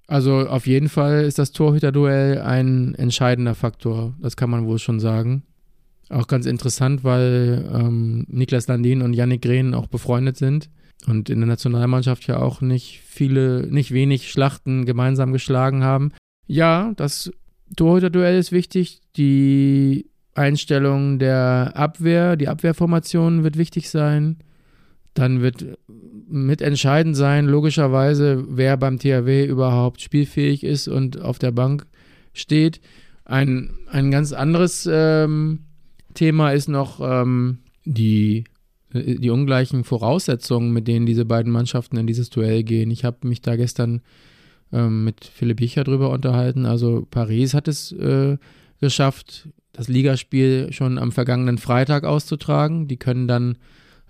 also 0.06 0.46
auf 0.46 0.66
jeden 0.66 0.90
Fall 0.90 1.24
ist 1.24 1.38
das 1.38 1.52
Torhüterduell 1.52 2.42
ein 2.42 2.94
entscheidender 2.94 3.54
Faktor. 3.54 4.14
Das 4.20 4.36
kann 4.36 4.50
man 4.50 4.66
wohl 4.66 4.78
schon 4.78 5.00
sagen. 5.00 5.42
Auch 6.12 6.26
ganz 6.26 6.44
interessant, 6.44 7.04
weil 7.04 7.68
ähm, 7.72 8.26
Niklas 8.28 8.68
Landin 8.68 9.00
und 9.00 9.14
Yannick 9.14 9.42
Grehn 9.42 9.72
auch 9.72 9.86
befreundet 9.86 10.36
sind 10.36 10.68
und 11.06 11.30
in 11.30 11.40
der 11.40 11.46
Nationalmannschaft 11.46 12.26
ja 12.26 12.38
auch 12.38 12.60
nicht 12.60 13.00
viele, 13.02 13.66
nicht 13.68 13.92
wenig 13.92 14.30
Schlachten 14.30 14.84
gemeinsam 14.84 15.32
geschlagen 15.32 15.82
haben. 15.82 16.12
Ja, 16.46 16.92
das 16.96 17.32
Torhüter-Duell 17.76 18.38
ist 18.38 18.52
wichtig. 18.52 19.00
Die 19.16 20.10
Einstellung 20.34 21.18
der 21.18 21.72
Abwehr, 21.76 22.36
die 22.36 22.48
Abwehrformation 22.48 23.42
wird 23.42 23.56
wichtig 23.56 23.88
sein. 23.88 24.38
Dann 25.14 25.40
wird 25.40 25.78
mitentscheidend 26.28 27.16
sein, 27.16 27.46
logischerweise, 27.46 28.44
wer 28.48 28.76
beim 28.76 28.98
THW 28.98 29.46
überhaupt 29.46 30.02
spielfähig 30.02 30.62
ist 30.62 30.88
und 30.88 31.22
auf 31.22 31.38
der 31.38 31.52
Bank 31.52 31.86
steht. 32.34 32.80
Ein, 33.24 33.70
ein 33.90 34.10
ganz 34.10 34.32
anderes 34.32 34.86
ähm, 34.90 35.60
Thema 36.14 36.52
ist 36.52 36.68
noch 36.68 37.00
ähm, 37.00 37.58
die, 37.84 38.44
äh, 38.92 39.16
die 39.16 39.30
ungleichen 39.30 39.84
Voraussetzungen, 39.84 40.72
mit 40.72 40.88
denen 40.88 41.06
diese 41.06 41.24
beiden 41.24 41.52
Mannschaften 41.52 41.96
in 41.96 42.06
dieses 42.06 42.30
Duell 42.30 42.62
gehen. 42.62 42.90
Ich 42.90 43.04
habe 43.04 43.26
mich 43.26 43.42
da 43.42 43.56
gestern 43.56 44.02
ähm, 44.72 45.04
mit 45.04 45.24
Philipp 45.24 45.60
Jicher 45.60 45.84
drüber 45.84 46.10
unterhalten. 46.10 46.66
Also 46.66 47.06
Paris 47.10 47.54
hat 47.54 47.68
es 47.68 47.92
äh, 47.92 48.36
geschafft, 48.80 49.48
das 49.72 49.88
Ligaspiel 49.88 50.72
schon 50.72 50.98
am 50.98 51.12
vergangenen 51.12 51.58
Freitag 51.58 52.04
auszutragen. 52.04 52.88
Die 52.88 52.96
können 52.98 53.28
dann 53.28 53.58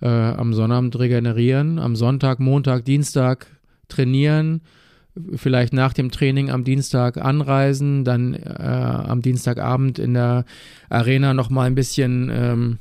äh, 0.01 0.09
am 0.09 0.55
Sonnabend 0.55 0.99
regenerieren, 0.99 1.79
am 1.79 1.97
Sonntag, 1.97 2.41
Montag, 2.41 2.85
Dienstag 2.85 3.47
trainieren 3.89 4.63
vielleicht 5.35 5.73
nach 5.73 5.93
dem 5.93 6.11
Training 6.11 6.51
am 6.51 6.65
Dienstag 6.65 7.19
anreisen, 7.19 8.05
dann 8.05 8.35
äh, 8.35 8.63
am 8.63 9.23
Dienstagabend 9.23 9.99
in 9.99 10.15
der 10.15 10.45
Arena 10.89 11.35
nochmal 11.35 11.67
ein 11.67 11.75
bisschen, 11.75 12.31
ähm, 12.33 12.79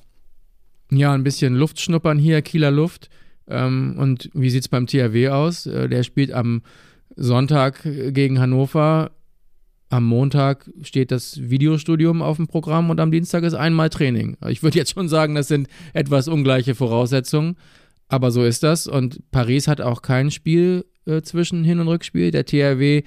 ja, 0.92 1.14
ein 1.14 1.24
bisschen 1.24 1.56
Luft 1.56 1.80
schnuppern 1.80 2.18
hier, 2.18 2.42
Kieler 2.42 2.72
Luft. 2.72 3.10
Ähm, 3.48 3.96
und 3.98 4.30
wie 4.34 4.50
sieht 4.50 4.64
es 4.64 4.70
beim 4.70 4.88
THW 4.88 5.30
aus? 5.30 5.66
Äh, 5.66 5.90
der 5.90 6.04
spielt 6.04 6.32
am 6.32 6.62
Sonntag 7.16 7.82
gegen 7.84 8.40
Hannover. 8.40 9.12
Am 9.90 10.06
Montag 10.06 10.70
steht 10.84 11.12
das 11.12 11.38
Videostudium 11.50 12.22
auf 12.22 12.38
dem 12.38 12.48
Programm 12.48 12.90
und 12.90 13.02
am 13.02 13.12
Dienstag 13.12 13.44
ist 13.44 13.56
einmal 13.56 13.90
Training. 13.90 14.38
Ich 14.48 14.64
würde 14.64 14.78
jetzt 14.78 14.94
schon 14.94 15.10
sagen, 15.10 15.36
das 15.36 15.50
sind 15.50 15.68
etwas 15.92 16.30
ungleiche 16.30 16.76
Voraussetzungen, 16.76 17.58
aber 18.08 18.32
so 18.32 18.46
ist 18.46 18.64
das. 18.64 18.88
Und 18.88 19.30
Paris 19.32 19.68
hat 19.68 19.82
auch 19.82 20.02
kein 20.02 20.32
Spiel 20.32 20.86
äh, 21.06 21.22
zwischen 21.22 21.64
Hin- 21.64 21.80
und 21.80 21.88
Rückspiel. 21.88 22.32
Der 22.32 22.46
THW 22.46 23.04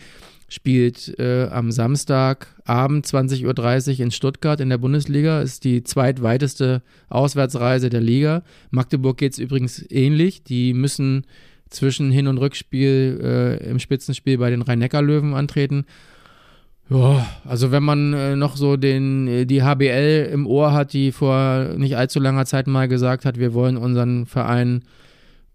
spielt 0.48 1.18
äh, 1.18 1.48
am 1.50 1.72
Samstagabend 1.72 3.07
20.30 3.07 3.94
Uhr 3.94 4.00
in 4.00 4.11
Stuttgart 4.11 4.61
in 4.61 4.68
der 4.68 4.78
Bundesliga. 4.78 5.40
Ist 5.40 5.64
die 5.64 5.83
zweitweiteste 5.83 6.83
Auswärtsreise 7.09 7.90
der 7.90 8.00
Liga. 8.00 8.42
Magdeburg 8.70 9.18
geht 9.18 9.33
es 9.33 9.38
übrigens 9.38 9.85
ähnlich. 9.90 10.44
Die 10.44 10.74
müssen 10.74 11.26
zwischen 11.70 12.11
Hin- 12.11 12.28
und 12.28 12.38
Rückspiel 12.38 13.20
äh, 13.22 13.68
im 13.68 13.78
Spitzenspiel 13.78 14.38
bei 14.38 14.50
den 14.50 14.62
Rhein-Neckar-Löwen 14.62 15.35
antreten. 15.35 15.87
Ja, 16.90 17.26
also 17.44 17.72
wenn 17.72 17.83
man 17.83 18.12
äh, 18.12 18.37
noch 18.37 18.57
so 18.57 18.76
den, 18.76 19.26
äh, 19.26 19.46
die 19.46 19.62
HBL 19.62 20.28
im 20.33 20.46
Ohr 20.46 20.72
hat, 20.72 20.92
die 20.92 21.12
vor 21.12 21.74
nicht 21.76 21.96
allzu 21.96 22.20
langer 22.20 22.44
Zeit 22.44 22.66
mal 22.66 22.88
gesagt 22.88 23.24
hat, 23.24 23.38
wir 23.38 23.54
wollen 23.54 23.76
unseren 23.76 24.26
Verein 24.26 24.83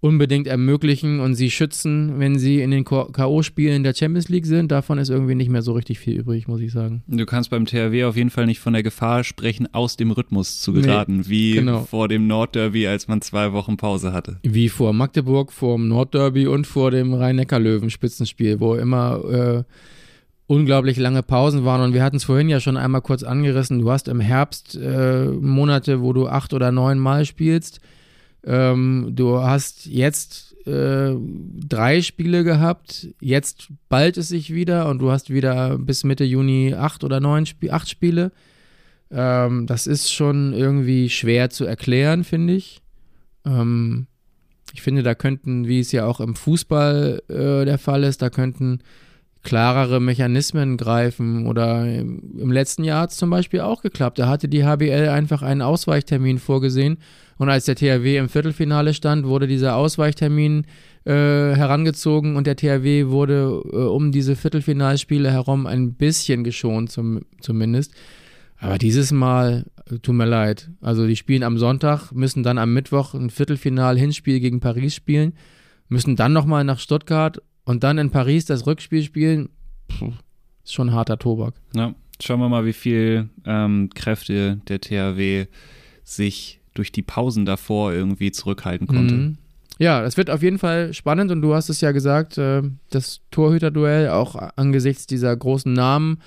unbedingt 0.02 0.48
ermöglichen 0.48 1.20
und 1.20 1.36
sie 1.36 1.52
schützen, 1.52 2.20
wenn 2.20 2.40
sie 2.40 2.62
in 2.62 2.72
den 2.72 2.86
K.O.-Spielen 2.86 3.84
der 3.84 3.94
Champions 3.94 4.30
League 4.30 4.46
sind. 4.46 4.72
Davon 4.72 4.98
ist 4.98 5.10
irgendwie 5.10 5.36
nicht 5.36 5.50
mehr 5.50 5.62
so 5.62 5.74
richtig 5.74 6.00
viel 6.00 6.18
übrig, 6.18 6.48
muss 6.48 6.62
ich 6.62 6.72
sagen. 6.72 7.04
Du 7.08 7.26
kannst 7.26 7.50
beim 7.50 7.66
THW 7.66 8.06
auf 8.06 8.16
jeden 8.16 8.30
Fall 8.30 8.46
nicht 8.46 8.60
von 8.60 8.72
der 8.72 8.84
Gefahr 8.84 9.26
sprechen, 9.26 9.68
aus 9.74 9.98
dem 9.98 10.12
Rhythmus 10.12 10.62
zu 10.62 10.72
geraten, 10.72 11.18
nee, 11.18 11.24
wie 11.28 11.52
genau. 11.52 11.82
vor 11.82 12.08
dem 12.08 12.28
Nordderby, 12.28 12.88
als 12.88 13.10
man 13.10 13.22
zwei 13.22 13.52
Wochen 13.52 13.76
Pause 13.76 14.14
hatte. 14.14 14.40
Wie 14.44 14.70
vor 14.70 14.94
Magdeburg, 14.94 15.52
vor 15.52 15.76
dem 15.76 15.90
Nordderby 15.90 16.48
und 16.48 16.66
vor 16.66 16.92
dem 16.92 17.14
Rhein-Neckar-Löwen-Spitzenspiel, 17.14 18.62
wo 18.62 18.76
immer 18.76 19.24
äh, 19.30 19.64
unglaublich 20.48 20.96
lange 20.96 21.24
Pausen 21.24 21.66
waren. 21.66 21.82
Und 21.82 21.94
wir 21.94 22.04
hatten 22.04 22.16
es 22.16 22.24
vorhin 22.24 22.48
ja 22.48 22.62
schon 22.62 22.78
einmal 22.78 23.02
kurz 23.02 23.24
angerissen. 23.24 23.80
Du 23.80 23.92
hast 23.92 24.08
im 24.08 24.22
Herbst 24.22 24.80
äh, 24.82 25.26
Monate, 25.26 26.02
wo 26.02 26.14
du 26.14 26.30
acht 26.30 26.54
oder 26.54 26.72
neun 26.72 27.00
Mal 27.00 27.26
spielst 27.26 27.82
ähm, 28.46 29.12
du 29.14 29.40
hast 29.40 29.86
jetzt 29.86 30.56
äh, 30.66 31.16
drei 31.68 32.02
Spiele 32.02 32.44
gehabt, 32.44 33.08
jetzt 33.20 33.70
bald 33.90 34.18
es 34.18 34.30
sich 34.30 34.54
wieder 34.54 34.90
und 34.90 35.00
du 35.00 35.12
hast 35.12 35.30
wieder 35.30 35.78
bis 35.78 36.04
Mitte 36.04 36.24
Juni 36.24 36.74
acht 36.74 37.04
oder 37.04 37.20
neun 37.20 37.44
Sp 37.48 37.72
acht 37.72 37.90
Spiele. 37.90 38.32
Ähm, 39.12 39.66
das 39.66 39.88
ist 39.88 40.12
schon 40.12 40.54
irgendwie 40.54 41.10
schwer 41.10 41.50
zu 41.50 41.66
erklären, 41.66 42.24
finde 42.24 42.54
ich. 42.54 42.82
Ähm, 43.46 44.08
ich 44.74 44.82
finde, 44.82 45.04
da 45.04 45.16
könnten, 45.16 45.68
wie 45.68 45.80
es 45.80 45.92
ja 45.92 46.06
auch 46.06 46.20
im 46.20 46.36
Fußball 46.36 47.24
äh, 47.28 47.66
der 47.66 47.78
Fall 47.80 48.04
ist, 48.04 48.22
da 48.22 48.30
könnten 48.30 48.80
klarere 49.44 50.00
Mechanismen 50.00 50.78
greifen. 50.78 51.48
Oder 51.48 51.86
im, 51.94 52.52
letzten 52.52 52.84
Jahr 52.84 53.02
hat 53.02 53.12
es 53.12 53.18
zum 53.18 53.30
Beispiel 53.30 53.62
auch 53.62 53.82
geklappt. 53.82 54.20
Da 54.20 54.28
hatte 54.28 54.48
die 54.48 54.66
HBL 54.66 55.10
einfach 55.10 55.42
einen 55.42 55.62
Ausweichtermin 55.62 56.40
vorgesehen 56.40 56.98
und 57.40 57.50
als 57.50 57.66
der 57.66 57.76
THW 57.76 58.18
im 58.18 58.28
Viertelfinale 58.28 58.94
stand, 58.94 59.26
wurde 59.26 59.48
dieser 59.48 59.78
Ausweichtermin 59.78 60.66
äh, 61.06 61.14
herangezogen 61.14 62.36
und 62.36 62.46
der 62.46 62.58
THW 62.58 63.08
wurde 63.08 63.62
äh, 63.72 63.76
um 63.78 64.12
diese 64.12 64.36
Viertelfinalspiele 64.36 65.32
herum 65.32 65.66
ein 65.66 65.94
bisschen 65.94 66.44
geschont, 66.44 66.92
zum, 66.92 67.22
zumindest. 67.40 67.94
Aber 68.58 68.78
dieses 68.78 69.14
Mal, 69.14 69.66
äh, 69.90 70.00
tut 70.00 70.16
mir 70.16 70.26
leid. 70.26 70.70
Also 70.82 71.08
die 71.08 71.16
spielen 71.16 71.44
am 71.44 71.58
Sonntag, 71.58 72.12
müssen 72.12 72.44
dann 72.44 72.58
am 72.58 72.74
Mittwoch 72.74 73.14
ein 73.14 73.30
Viertelfinal-Hinspiel 73.30 74.42
gegen 74.42 74.60
Paris 74.60 74.94
spielen, 74.94 75.32
müssen 75.88 76.18
dann 76.18 76.34
nochmal 76.34 76.66
nach 76.66 76.80
Stuttgart 76.80 77.42
und 77.70 77.84
dann 77.84 78.00
in 78.00 78.10
Paris 78.10 78.46
das 78.46 78.66
Rückspiel 78.66 79.04
spielen. 79.04 79.50
Puh, 79.88 80.12
ist 80.64 80.74
schon 80.74 80.92
harter 80.92 81.20
Tobak. 81.20 81.54
Ja, 81.76 81.94
schauen 82.20 82.40
wir 82.40 82.50
mal, 82.50 82.66
wie 82.66 82.74
viel 82.74 83.30
ähm, 83.46 83.92
Kräfte 83.94 84.60
der 84.68 84.82
THW 84.82 85.46
sich 86.04 86.62
durch 86.74 86.92
die 86.92 87.04
Pausen 87.04 87.46
davor 87.46 87.94
irgendwie 87.94 88.32
zurückhalten 88.32 88.88
konnte. 88.88 89.14
Mhm. 89.14 89.38
Ja, 89.78 90.02
das 90.02 90.18
wird 90.18 90.32
auf 90.32 90.42
jeden 90.42 90.58
Fall 90.58 90.96
spannend 90.96 91.30
und 91.30 91.44
du 91.44 91.54
hast 91.54 91.70
es 91.70 91.80
ja 91.80 91.92
gesagt, 91.92 92.40
äh, 92.40 92.64
das 92.90 93.22
Torhüterduell 93.30 94.10
auch 94.10 94.36
angesichts 94.56 95.06
dieser 95.06 95.38
großen 95.38 95.72
Namen. 95.72 96.24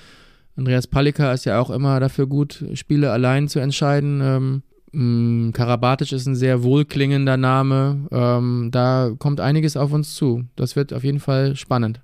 Andreas 0.55 0.87
Palika 0.87 1.33
ist 1.33 1.45
ja 1.45 1.61
auch 1.61 1.71
immer 1.71 1.99
dafür 1.99 2.29
gut, 2.29 2.65
Spiele 2.75 3.11
allein 3.11 3.49
zu 3.49 3.59
entscheiden. 3.59 4.21
Ähm, 4.23 4.63
mm, 4.93 5.51
Karabatic 5.53 6.13
ist 6.13 6.27
ein 6.27 6.35
sehr 6.35 6.63
wohlklingender 6.63 7.37
Name. 7.37 8.09
Ähm, 8.11 8.69
da 8.71 9.13
kommt 9.19 9.41
einiges 9.41 9.77
auf 9.77 9.93
uns 9.93 10.15
zu. 10.15 10.45
Das 10.57 10.77
wird 10.77 10.93
auf 10.93 11.05
jeden 11.05 11.21
Fall 11.21 11.57
spannend. 11.57 12.01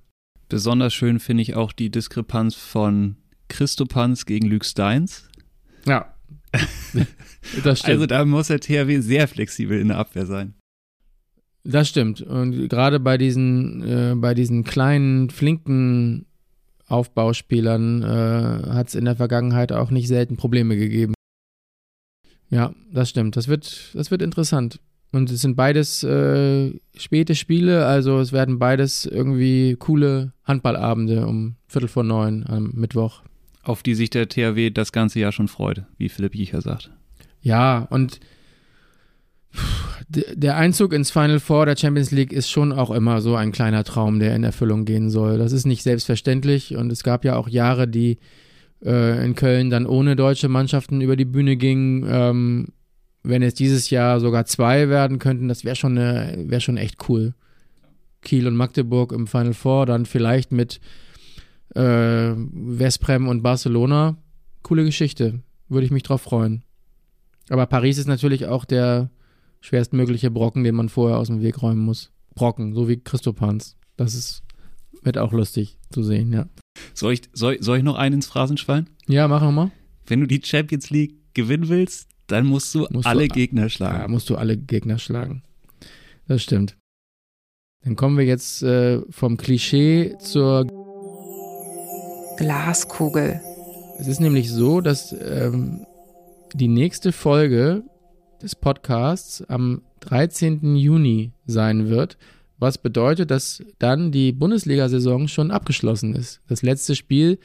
Besonders 0.48 0.94
schön 0.94 1.20
finde 1.20 1.42
ich 1.42 1.54
auch 1.54 1.72
die 1.72 1.90
Diskrepanz 1.90 2.54
von 2.54 3.16
Christopans 3.48 4.26
gegen 4.26 4.46
Luke 4.48 4.64
Steins. 4.64 5.28
Ja. 5.86 6.14
Das 7.64 7.78
stimmt. 7.78 7.94
Also 7.94 8.06
da 8.06 8.24
muss 8.26 8.48
der 8.48 8.60
THW 8.60 9.00
sehr 9.00 9.26
flexibel 9.26 9.80
in 9.80 9.88
der 9.88 9.96
Abwehr 9.96 10.26
sein. 10.26 10.54
Das 11.64 11.88
stimmt. 11.88 12.20
Und 12.20 12.68
gerade 12.68 13.00
bei 13.00 13.16
diesen, 13.16 13.82
äh, 13.82 14.14
bei 14.16 14.34
diesen 14.34 14.64
kleinen, 14.64 15.30
flinken 15.30 16.26
Aufbauspielern 16.86 18.02
äh, 18.02 18.70
hat 18.72 18.88
es 18.88 18.94
in 18.94 19.04
der 19.04 19.16
Vergangenheit 19.16 19.72
auch 19.72 19.90
nicht 19.90 20.08
selten 20.08 20.36
Probleme 20.36 20.76
gegeben. 20.76 21.14
Ja, 22.50 22.72
das 22.92 23.10
stimmt. 23.10 23.36
Das 23.36 23.48
wird, 23.48 23.90
das 23.94 24.10
wird 24.10 24.22
interessant. 24.22 24.80
Und 25.10 25.30
es 25.30 25.40
sind 25.40 25.56
beides 25.56 26.02
äh, 26.02 26.72
späte 26.96 27.34
Spiele, 27.34 27.86
also 27.86 28.20
es 28.20 28.32
werden 28.32 28.58
beides 28.58 29.06
irgendwie 29.06 29.74
coole 29.78 30.32
Handballabende 30.44 31.26
um 31.26 31.56
Viertel 31.66 31.88
vor 31.88 32.04
neun 32.04 32.44
am 32.46 32.72
Mittwoch. 32.74 33.22
Auf 33.62 33.82
die 33.82 33.94
sich 33.94 34.10
der 34.10 34.28
THW 34.28 34.70
das 34.70 34.92
ganze 34.92 35.20
Jahr 35.20 35.32
schon 35.32 35.48
freut, 35.48 35.84
wie 35.96 36.10
Philipp 36.10 36.34
Jicher 36.34 36.60
sagt. 36.60 36.90
Ja, 37.40 37.86
und 37.90 38.20
der 40.08 40.56
Einzug 40.56 40.92
ins 40.92 41.10
Final 41.10 41.40
Four 41.40 41.66
der 41.66 41.76
Champions 41.76 42.10
League 42.10 42.32
ist 42.32 42.50
schon 42.50 42.72
auch 42.72 42.90
immer 42.90 43.20
so 43.20 43.34
ein 43.34 43.52
kleiner 43.52 43.84
Traum, 43.84 44.18
der 44.18 44.34
in 44.34 44.44
Erfüllung 44.44 44.84
gehen 44.84 45.10
soll. 45.10 45.38
Das 45.38 45.52
ist 45.52 45.66
nicht 45.66 45.82
selbstverständlich 45.82 46.76
und 46.76 46.90
es 46.92 47.02
gab 47.02 47.24
ja 47.24 47.36
auch 47.36 47.48
Jahre, 47.48 47.88
die 47.88 48.18
äh, 48.84 49.24
in 49.24 49.34
Köln 49.34 49.70
dann 49.70 49.86
ohne 49.86 50.16
deutsche 50.16 50.48
Mannschaften 50.48 51.00
über 51.00 51.16
die 51.16 51.24
Bühne 51.24 51.56
gingen. 51.56 52.06
Ähm, 52.08 52.68
wenn 53.22 53.42
es 53.42 53.54
dieses 53.54 53.90
Jahr 53.90 54.20
sogar 54.20 54.44
zwei 54.46 54.88
werden 54.88 55.18
könnten, 55.18 55.48
das 55.48 55.64
wäre 55.64 55.76
schon, 55.76 55.96
wär 55.96 56.60
schon 56.60 56.76
echt 56.76 57.08
cool. 57.08 57.34
Kiel 58.22 58.46
und 58.46 58.56
Magdeburg 58.56 59.12
im 59.12 59.26
Final 59.26 59.54
Four, 59.54 59.86
dann 59.86 60.06
vielleicht 60.06 60.52
mit 60.52 60.80
äh, 61.74 62.34
Vesprem 62.34 63.28
und 63.28 63.42
Barcelona. 63.42 64.16
Coole 64.62 64.84
Geschichte. 64.84 65.40
Würde 65.68 65.84
ich 65.84 65.92
mich 65.92 66.02
drauf 66.02 66.22
freuen. 66.22 66.62
Aber 67.50 67.66
Paris 67.66 67.98
ist 67.98 68.08
natürlich 68.08 68.46
auch 68.46 68.64
der 68.64 69.10
schwerstmögliche 69.60 70.30
Brocken, 70.30 70.64
den 70.64 70.74
man 70.74 70.88
vorher 70.88 71.18
aus 71.18 71.28
dem 71.28 71.42
Weg 71.42 71.62
räumen 71.62 71.84
muss. 71.84 72.10
Brocken, 72.34 72.74
so 72.74 72.88
wie 72.88 72.98
Christopans. 72.98 73.76
Das 73.96 74.14
ist, 74.14 74.42
wird 75.08 75.16
auch 75.16 75.32
lustig 75.32 75.78
zu 75.90 76.02
sehen, 76.02 76.34
ja. 76.34 76.46
Soll 76.92 77.14
ich, 77.14 77.22
soll, 77.32 77.56
soll 77.62 77.78
ich 77.78 77.82
noch 77.82 77.96
einen 77.96 78.16
ins 78.16 78.26
Phrasenschwein? 78.26 78.90
Ja, 79.08 79.26
mach 79.26 79.40
nochmal. 79.40 79.70
Wenn 80.06 80.20
du 80.20 80.26
die 80.26 80.42
Champions 80.44 80.90
League 80.90 81.14
gewinnen 81.32 81.70
willst, 81.70 82.10
dann 82.26 82.44
musst 82.44 82.74
du 82.74 82.86
musst 82.90 83.06
alle 83.06 83.26
du, 83.26 83.34
Gegner 83.34 83.70
schlagen. 83.70 84.00
Ja, 84.02 84.08
musst 84.08 84.28
du 84.28 84.36
alle 84.36 84.58
Gegner 84.58 84.98
schlagen. 84.98 85.42
Das 86.26 86.42
stimmt. 86.42 86.76
Dann 87.84 87.96
kommen 87.96 88.18
wir 88.18 88.26
jetzt 88.26 88.62
äh, 88.62 89.00
vom 89.08 89.38
Klischee 89.38 90.14
zur 90.18 90.66
Glaskugel. 92.36 93.40
Es 93.98 94.08
ist 94.08 94.20
nämlich 94.20 94.50
so, 94.50 94.82
dass 94.82 95.12
ähm, 95.12 95.86
die 96.52 96.68
nächste 96.68 97.12
Folge 97.12 97.82
des 98.42 98.54
Podcasts 98.54 99.42
am 99.48 99.80
13. 100.00 100.76
Juni 100.76 101.32
sein 101.46 101.88
wird, 101.88 102.18
was 102.58 102.78
bedeutet, 102.78 103.30
dass 103.30 103.62
dann 103.78 104.12
die 104.12 104.32
Bundesliga-Saison 104.32 105.28
schon 105.28 105.50
abgeschlossen 105.50 106.14
ist. 106.14 106.40
Das 106.48 106.62
letzte 106.62 106.94
Spiel 106.94 107.38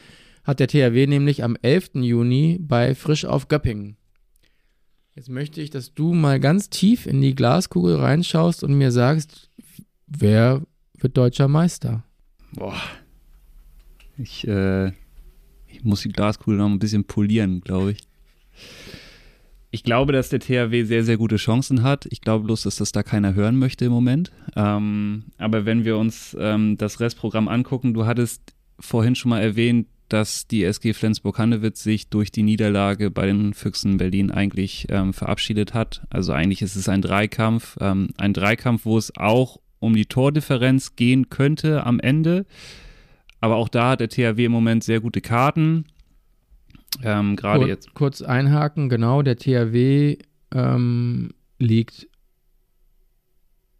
hat 0.44 0.60
der 0.60 0.68
THW 0.68 1.08
nämlich 1.08 1.44
am 1.44 1.56
11. 1.62 1.92
Juni 1.96 2.58
bei 2.60 2.96
Frisch 2.96 3.26
auf 3.26 3.48
Göppingen. 3.48 3.98
Jetzt 5.16 5.30
möchte 5.30 5.62
ich, 5.62 5.70
dass 5.70 5.94
du 5.94 6.14
mal 6.14 6.40
ganz 6.40 6.70
tief 6.70 7.06
in 7.06 7.22
die 7.22 7.36
Glaskugel 7.36 7.98
reinschaust 7.98 8.64
und 8.64 8.74
mir 8.74 8.92
sagst, 8.92 9.52
wer 10.08 10.64
wird 10.98 11.16
deutscher 11.16 11.48
Meister? 11.48 12.04
Boah. 12.54 12.82
Ich, 14.18 14.48
äh, 14.48 14.88
ich 15.68 15.84
muss 15.84 16.02
die 16.02 16.10
Glaskugel 16.10 16.58
noch 16.58 16.70
ein 16.70 16.80
bisschen 16.80 17.06
polieren, 17.06 17.62
glaube 17.62 17.92
ich. 17.92 18.00
Ich 19.74 19.84
glaube, 19.84 20.14
dass 20.14 20.30
der 20.30 20.40
THW 20.40 20.84
sehr, 20.84 21.04
sehr 21.04 21.18
gute 21.18 21.38
Chancen 21.38 21.82
hat. 21.82 22.06
Ich 22.12 22.22
glaube 22.22 22.46
bloß, 22.46 22.62
dass 22.62 22.76
das 22.76 22.92
da 22.92 23.02
keiner 23.02 23.34
hören 23.34 23.58
möchte 23.58 23.86
im 23.86 23.92
Moment. 23.92 24.32
Ähm, 24.56 25.24
aber 25.40 25.66
wenn 25.66 25.84
wir 25.84 25.98
uns 25.98 26.38
ähm, 26.40 26.78
das 26.78 27.00
Restprogramm 27.00 27.48
angucken, 27.48 27.96
du 27.96 28.06
hattest 28.06 28.54
vorhin 28.80 29.16
schon 29.16 29.30
mal 29.30 29.42
erwähnt, 29.42 29.88
dass 30.10 30.46
die 30.46 30.64
SG 30.64 30.94
Flensburg-Handewitt 30.94 31.76
sich 31.76 32.10
durch 32.10 32.32
die 32.32 32.44
Niederlage 32.44 33.10
bei 33.10 33.26
den 33.26 33.56
Füchsen 33.56 33.98
Berlin 33.98 34.30
eigentlich 34.30 34.86
ähm, 34.90 35.12
verabschiedet 35.12 35.74
hat. 35.74 36.04
Also 36.12 36.34
eigentlich 36.34 36.62
ist 36.62 36.76
es 36.76 36.88
ein 36.88 37.02
Dreikampf. 37.02 37.76
Ähm, 37.82 38.10
ein 38.18 38.34
Dreikampf, 38.34 38.86
wo 38.86 38.96
es 39.00 39.18
auch 39.18 39.60
um 39.80 39.96
die 39.96 40.06
Tordifferenz 40.06 40.96
gehen 40.96 41.32
könnte 41.32 41.84
am 41.84 42.00
Ende. 42.00 42.46
Aber 43.42 43.56
auch 43.56 43.70
da 43.70 43.90
hat 43.90 44.02
der 44.02 44.10
THW 44.10 44.46
im 44.46 44.52
Moment 44.52 44.84
sehr 44.84 45.00
gute 45.00 45.22
Karten. 45.22 45.86
Ähm, 47.02 47.36
Gerade 47.36 47.60
Kur 47.60 47.68
jetzt. 47.68 47.94
Kurz 47.94 48.22
einhaken, 48.22 48.90
genau, 48.90 49.22
der 49.22 49.38
THW 49.38 50.18
ähm, 50.54 51.32
liegt 51.60 52.08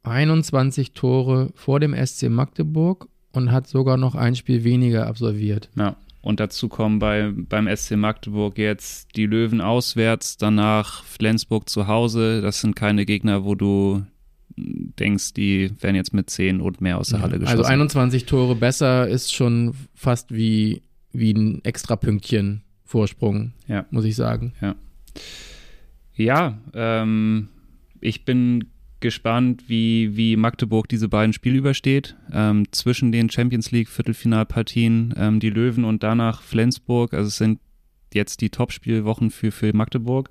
21 0.04 0.94
Tore 0.94 1.52
vor 1.56 1.80
dem 1.80 1.94
SC 1.94 2.30
Magdeburg 2.30 3.08
und 3.32 3.52
hat 3.52 3.68
sogar 3.68 3.98
noch 3.98 4.16
ein 4.16 4.36
Spiel 4.36 4.64
weniger 4.64 5.08
absolviert. 5.08 5.70
Ja. 5.76 5.96
Und 6.22 6.40
dazu 6.40 6.70
kommen 6.70 7.00
bei, 7.00 7.34
beim 7.36 7.68
SC 7.76 7.98
Magdeburg 7.98 8.58
jetzt 8.58 9.18
die 9.18 9.26
Löwen 9.26 9.60
auswärts, 9.60 10.38
danach 10.38 11.04
Flensburg 11.04 11.68
zu 11.68 11.88
Hause. 11.88 12.42
Das 12.42 12.62
sind 12.62 12.78
keine 12.78 13.06
Gegner, 13.06 13.44
wo 13.44 13.56
du 13.56 14.06
denkst, 14.56 15.34
die 15.34 15.72
werden 15.82 15.98
jetzt 15.98 16.14
mit 16.14 16.30
10 16.30 16.62
und 16.62 16.80
mehr 16.80 16.98
aus 16.98 17.10
der 17.10 17.22
Halle 17.22 17.40
geschossen. 17.40 17.60
Also 17.60 17.70
21 17.70 18.26
Tore 18.26 18.56
besser 18.56 19.08
ist 19.08 19.34
schon 19.34 19.74
fast 19.96 20.34
wie, 20.34 20.84
wie 21.12 21.34
ein 21.34 21.64
extra 21.66 21.98
Pünktchen 21.98 22.64
Vorsprung, 22.86 23.54
ja. 23.68 23.86
muss 23.92 24.06
ich 24.06 24.16
sagen. 24.16 24.54
Ja, 24.62 24.76
ja 26.16 26.58
ähm, 26.74 27.50
ich 28.02 28.26
bin 28.26 28.66
gespannt, 29.00 29.66
wie, 29.68 30.16
wie 30.16 30.38
Magdeburg 30.38 30.88
diese 30.88 31.10
beiden 31.10 31.34
Spiele 31.34 31.58
übersteht. 31.58 32.16
Ähm, 32.32 32.66
zwischen 32.72 33.12
den 33.12 33.30
Champions 33.30 33.72
League 33.72 33.90
Viertelfinalpartien, 33.90 35.14
ähm, 35.18 35.40
die 35.40 35.50
Löwen 35.50 35.84
und 35.84 36.04
danach 36.04 36.42
Flensburg. 36.42 37.14
Also 37.14 37.28
es 37.28 37.38
sind 37.38 37.60
jetzt 38.14 38.42
die 38.42 38.50
Topspielwochen 38.50 39.30
für, 39.30 39.52
für 39.52 39.76
Magdeburg. 39.76 40.30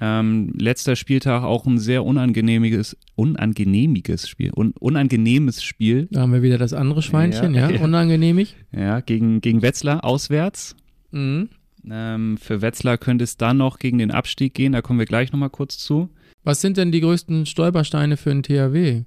Ähm, 0.00 0.52
letzter 0.56 0.94
Spieltag 0.94 1.42
auch 1.42 1.66
ein 1.66 1.78
sehr 1.78 2.04
unangenehmiges, 2.04 2.96
unangenehmiges 3.16 4.28
Spiel, 4.28 4.52
un, 4.54 4.72
unangenehmes 4.78 5.62
Spiel. 5.62 6.08
Da 6.10 6.20
haben 6.20 6.32
wir 6.32 6.42
wieder 6.42 6.58
das 6.58 6.72
andere 6.72 7.02
Schweinchen, 7.02 7.54
ja, 7.54 7.68
ja. 7.68 7.80
unangenehmig. 7.82 8.54
Ja, 8.72 9.00
gegen, 9.00 9.40
gegen 9.40 9.62
Wetzlar 9.62 10.04
auswärts. 10.04 10.76
Mhm. 11.10 11.48
Ähm, 11.90 12.38
für 12.38 12.60
Wetzlar 12.60 12.98
könnte 12.98 13.24
es 13.24 13.36
dann 13.36 13.58
noch 13.58 13.78
gegen 13.78 13.98
den 13.98 14.10
Abstieg 14.10 14.54
gehen, 14.54 14.72
da 14.72 14.82
kommen 14.82 14.98
wir 14.98 15.06
gleich 15.06 15.32
nochmal 15.32 15.50
kurz 15.50 15.78
zu. 15.78 16.10
Was 16.44 16.60
sind 16.60 16.76
denn 16.76 16.92
die 16.92 17.00
größten 17.00 17.46
Stolpersteine 17.46 18.16
für 18.16 18.30
ein 18.30 18.42
THW? 18.42 19.04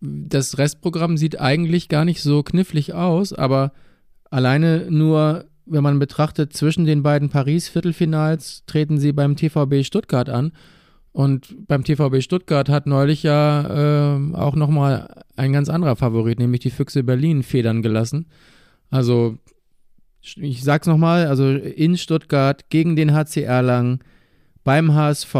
Das 0.00 0.58
Restprogramm 0.58 1.16
sieht 1.16 1.40
eigentlich 1.40 1.88
gar 1.88 2.04
nicht 2.04 2.20
so 2.20 2.42
knifflig 2.42 2.94
aus, 2.94 3.32
aber 3.32 3.72
alleine 4.30 4.86
nur, 4.90 5.46
wenn 5.66 5.82
man 5.82 5.98
betrachtet, 5.98 6.52
zwischen 6.52 6.84
den 6.84 7.02
beiden 7.02 7.30
Paris-Viertelfinals 7.30 8.64
treten 8.66 8.98
sie 8.98 9.12
beim 9.12 9.36
TVB 9.36 9.84
Stuttgart 9.84 10.28
an. 10.28 10.52
Und 11.12 11.68
beim 11.68 11.84
TVB 11.84 12.22
Stuttgart 12.22 12.68
hat 12.68 12.86
neulich 12.86 13.22
ja 13.22 14.16
äh, 14.16 14.34
auch 14.34 14.56
nochmal 14.56 15.22
ein 15.36 15.52
ganz 15.52 15.68
anderer 15.68 15.94
Favorit, 15.94 16.40
nämlich 16.40 16.60
die 16.60 16.70
Füchse 16.70 17.04
Berlin, 17.04 17.44
federn 17.44 17.82
gelassen. 17.82 18.26
Also 18.90 19.38
ich 20.36 20.62
sag's 20.62 20.86
nochmal, 20.86 21.26
also 21.26 21.50
in 21.50 21.96
Stuttgart 21.96 22.70
gegen 22.70 22.96
den 22.96 23.12
HC 23.12 23.42
Erlangen, 23.42 24.00
beim 24.64 24.94
HSV, 24.94 25.34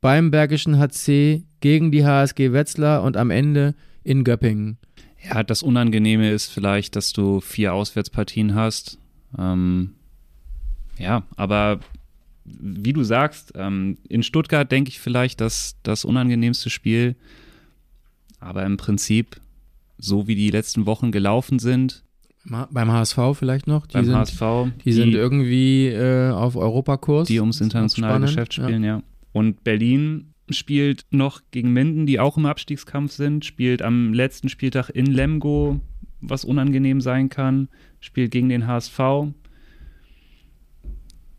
beim 0.00 0.30
Bergischen 0.30 0.78
HC, 0.78 1.44
gegen 1.60 1.90
die 1.90 2.04
HSG 2.04 2.52
Wetzlar 2.52 3.02
und 3.02 3.16
am 3.16 3.30
Ende 3.30 3.74
in 4.02 4.24
Göppingen. 4.24 4.78
Ja, 5.28 5.42
das 5.42 5.62
Unangenehme 5.62 6.30
ist 6.30 6.48
vielleicht, 6.48 6.96
dass 6.96 7.12
du 7.12 7.40
vier 7.40 7.74
Auswärtspartien 7.74 8.54
hast. 8.54 8.98
Ähm, 9.36 9.94
ja, 10.98 11.24
aber 11.36 11.80
wie 12.44 12.92
du 12.92 13.02
sagst, 13.02 13.52
ähm, 13.56 13.98
in 14.08 14.22
Stuttgart 14.22 14.70
denke 14.70 14.90
ich 14.90 15.00
vielleicht, 15.00 15.40
dass 15.40 15.76
das 15.82 16.04
unangenehmste 16.04 16.70
Spiel, 16.70 17.16
aber 18.38 18.64
im 18.64 18.76
Prinzip, 18.76 19.40
so 19.98 20.28
wie 20.28 20.36
die 20.36 20.50
letzten 20.50 20.86
Wochen 20.86 21.10
gelaufen 21.10 21.58
sind, 21.58 22.04
beim 22.48 22.90
HSV 22.90 23.18
vielleicht 23.34 23.66
noch? 23.66 23.86
Die 23.86 23.94
beim 23.94 24.04
sind, 24.04 24.14
HSV. 24.14 24.40
Die, 24.78 24.82
die 24.84 24.92
sind 24.92 25.14
irgendwie 25.14 25.88
äh, 25.88 26.30
auf 26.30 26.56
Europakurs. 26.56 27.28
Die 27.28 27.40
ums 27.40 27.60
internationale 27.60 28.20
Geschäft 28.26 28.54
spielen, 28.54 28.84
ja. 28.84 28.98
ja. 28.98 29.02
Und 29.32 29.64
Berlin 29.64 30.32
spielt 30.50 31.04
noch 31.10 31.42
gegen 31.50 31.72
Minden, 31.72 32.06
die 32.06 32.20
auch 32.20 32.36
im 32.36 32.46
Abstiegskampf 32.46 33.12
sind, 33.12 33.44
spielt 33.44 33.82
am 33.82 34.12
letzten 34.14 34.48
Spieltag 34.48 34.90
in 34.90 35.06
Lemgo, 35.06 35.80
was 36.20 36.44
unangenehm 36.44 37.00
sein 37.00 37.28
kann, 37.28 37.68
spielt 38.00 38.30
gegen 38.30 38.48
den 38.48 38.66
HSV. 38.66 38.98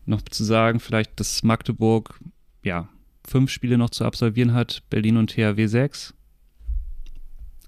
Noch 0.05 0.21
zu 0.21 0.43
sagen, 0.43 0.79
vielleicht, 0.79 1.19
dass 1.19 1.43
Magdeburg, 1.43 2.19
ja, 2.63 2.89
fünf 3.25 3.51
Spiele 3.51 3.77
noch 3.77 3.89
zu 3.89 4.05
absolvieren 4.05 4.53
hat, 4.53 4.83
Berlin 4.89 5.17
und 5.17 5.31
THW 5.31 5.67
sechs. 5.67 6.13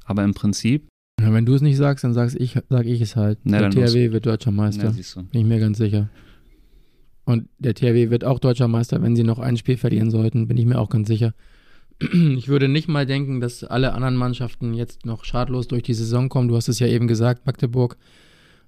Aber 0.05 0.23
im 0.23 0.33
Prinzip 0.33 0.87
ja, 1.19 1.33
wenn 1.33 1.45
du 1.45 1.53
es 1.53 1.61
nicht 1.61 1.77
sagst, 1.77 2.03
dann 2.03 2.13
sag's 2.13 2.35
ich, 2.35 2.57
sag 2.69 2.85
ich 2.85 3.01
es 3.01 3.15
halt. 3.15 3.39
Na, 3.43 3.67
der 3.67 3.71
THW 3.71 4.11
wird 4.11 4.25
deutscher 4.25 4.51
Meister. 4.51 4.93
Na, 4.95 5.21
Bin 5.23 5.41
ich 5.41 5.47
mir 5.47 5.59
ganz 5.59 5.77
sicher. 5.77 6.09
Und 7.25 7.47
der 7.59 7.75
THW 7.75 8.09
wird 8.09 8.23
auch 8.23 8.39
deutscher 8.39 8.67
Meister, 8.67 9.01
wenn 9.01 9.15
sie 9.15 9.23
noch 9.23 9.39
ein 9.39 9.57
Spiel 9.57 9.77
verlieren 9.77 10.09
sollten, 10.09 10.47
bin 10.47 10.57
ich 10.57 10.65
mir 10.65 10.79
auch 10.79 10.89
ganz 10.89 11.07
sicher. 11.07 11.33
Ich 12.01 12.47
würde 12.47 12.69
nicht 12.69 12.87
mal 12.87 13.05
denken, 13.05 13.41
dass 13.41 13.63
alle 13.65 13.93
anderen 13.93 14.15
Mannschaften 14.15 14.73
jetzt 14.73 15.05
noch 15.05 15.25
schadlos 15.25 15.67
durch 15.67 15.83
die 15.83 15.93
Saison 15.93 16.29
kommen. 16.29 16.47
Du 16.47 16.55
hast 16.55 16.69
es 16.69 16.79
ja 16.79 16.87
eben 16.87 17.07
gesagt, 17.07 17.45
Magdeburg 17.45 17.97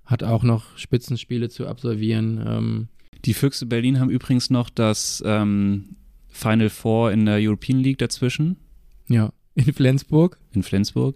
hat 0.05 0.21
auch 0.21 0.43
noch 0.43 0.77
Spitzenspiele 0.77 1.47
zu 1.47 1.65
absolvieren. 1.65 2.43
Ähm 2.45 2.87
die 3.23 3.33
Füchse 3.33 3.65
Berlin 3.65 3.99
haben 3.99 4.09
übrigens 4.09 4.49
noch 4.49 4.69
das 4.69 5.23
ähm, 5.25 5.95
Final 6.27 6.69
Four 6.69 7.13
in 7.13 7.25
der 7.25 7.37
European 7.39 7.79
League 7.79 7.99
dazwischen. 7.99 8.57
Ja, 9.07 9.31
in 9.55 9.73
Flensburg. 9.73 10.37
In 10.53 10.63
Flensburg. 10.63 11.15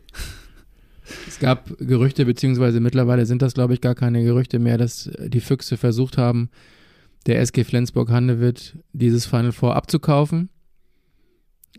Es 1.27 1.39
gab 1.39 1.77
Gerüchte, 1.77 2.25
beziehungsweise 2.25 2.79
mittlerweile 2.79 3.25
sind 3.25 3.41
das, 3.41 3.53
glaube 3.53 3.73
ich, 3.73 3.81
gar 3.81 3.95
keine 3.95 4.23
Gerüchte 4.23 4.59
mehr, 4.59 4.77
dass 4.77 5.09
die 5.19 5.41
Füchse 5.41 5.77
versucht 5.77 6.17
haben, 6.17 6.49
der 7.25 7.39
SG 7.41 7.63
Flensburg-Handewitt 7.63 8.77
dieses 8.93 9.25
Final 9.25 9.51
Four 9.51 9.75
abzukaufen. 9.75 10.49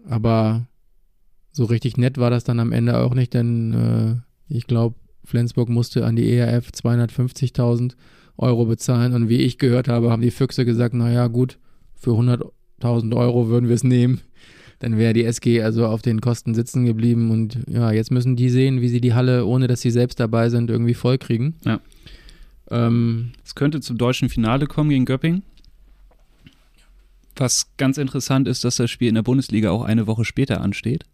Aber 0.08 0.68
so 1.52 1.64
richtig 1.64 1.96
nett 1.96 2.18
war 2.18 2.30
das 2.30 2.44
dann 2.44 2.60
am 2.60 2.72
Ende 2.72 2.98
auch 2.98 3.14
nicht, 3.14 3.34
denn 3.34 3.72
äh, 3.72 4.54
ich 4.54 4.66
glaube, 4.66 4.96
Flensburg 5.24 5.68
musste 5.68 6.04
an 6.04 6.16
die 6.16 6.30
ERF 6.30 6.70
250.000 6.70 7.94
Euro 8.36 8.66
bezahlen 8.66 9.14
und 9.14 9.28
wie 9.28 9.40
ich 9.40 9.58
gehört 9.58 9.88
habe, 9.88 10.10
haben 10.10 10.22
die 10.22 10.30
Füchse 10.30 10.64
gesagt, 10.64 10.94
naja 10.94 11.26
gut, 11.26 11.58
für 11.94 12.10
100.000 12.10 13.16
Euro 13.16 13.48
würden 13.48 13.68
wir 13.68 13.74
es 13.74 13.84
nehmen. 13.84 14.20
Dann 14.78 14.98
wäre 14.98 15.14
die 15.14 15.24
SG 15.24 15.62
also 15.62 15.86
auf 15.86 16.02
den 16.02 16.20
Kosten 16.20 16.54
sitzen 16.54 16.84
geblieben 16.84 17.30
und 17.30 17.58
ja, 17.68 17.92
jetzt 17.92 18.10
müssen 18.10 18.36
die 18.36 18.50
sehen, 18.50 18.82
wie 18.82 18.88
sie 18.88 19.00
die 19.00 19.14
Halle, 19.14 19.46
ohne 19.46 19.68
dass 19.68 19.80
sie 19.80 19.90
selbst 19.90 20.20
dabei 20.20 20.50
sind, 20.50 20.70
irgendwie 20.70 20.94
vollkriegen. 20.94 21.54
Ja. 21.64 21.80
Ähm, 22.70 23.32
es 23.44 23.54
könnte 23.54 23.80
zum 23.80 23.96
deutschen 23.96 24.28
Finale 24.28 24.66
kommen 24.66 24.90
gegen 24.90 25.06
Göpping. 25.06 25.42
Was 27.36 27.68
ganz 27.76 27.98
interessant 27.98 28.48
ist, 28.48 28.64
dass 28.64 28.76
das 28.76 28.90
Spiel 28.90 29.08
in 29.08 29.14
der 29.14 29.22
Bundesliga 29.22 29.70
auch 29.70 29.82
eine 29.82 30.06
Woche 30.06 30.24
später 30.24 30.60
ansteht. 30.60 31.04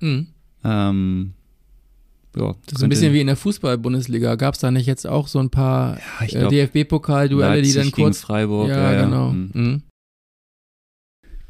Mhm. 0.00 0.28
Ähm, 0.64 1.32
ja, 2.36 2.54
das 2.66 2.78
ist 2.78 2.82
ein 2.82 2.90
bisschen 2.90 3.12
wie 3.12 3.20
in 3.20 3.26
der 3.26 3.36
Fußball-Bundesliga. 3.36 4.36
Gab 4.36 4.54
es 4.54 4.60
da 4.60 4.70
nicht 4.70 4.86
jetzt 4.86 5.06
auch 5.06 5.28
so 5.28 5.38
ein 5.40 5.50
paar 5.50 5.98
ja, 6.26 6.46
äh, 6.46 6.48
DFB-Pokal-Duelle, 6.48 7.62
die 7.62 7.72
dann 7.72 7.90
kurz. 7.90 8.20
Freiburg, 8.20 8.68
ja, 8.68 8.92
ja 8.92 9.04
genau. 9.04 9.30
Mhm. 9.30 9.50
Mhm. 9.52 9.82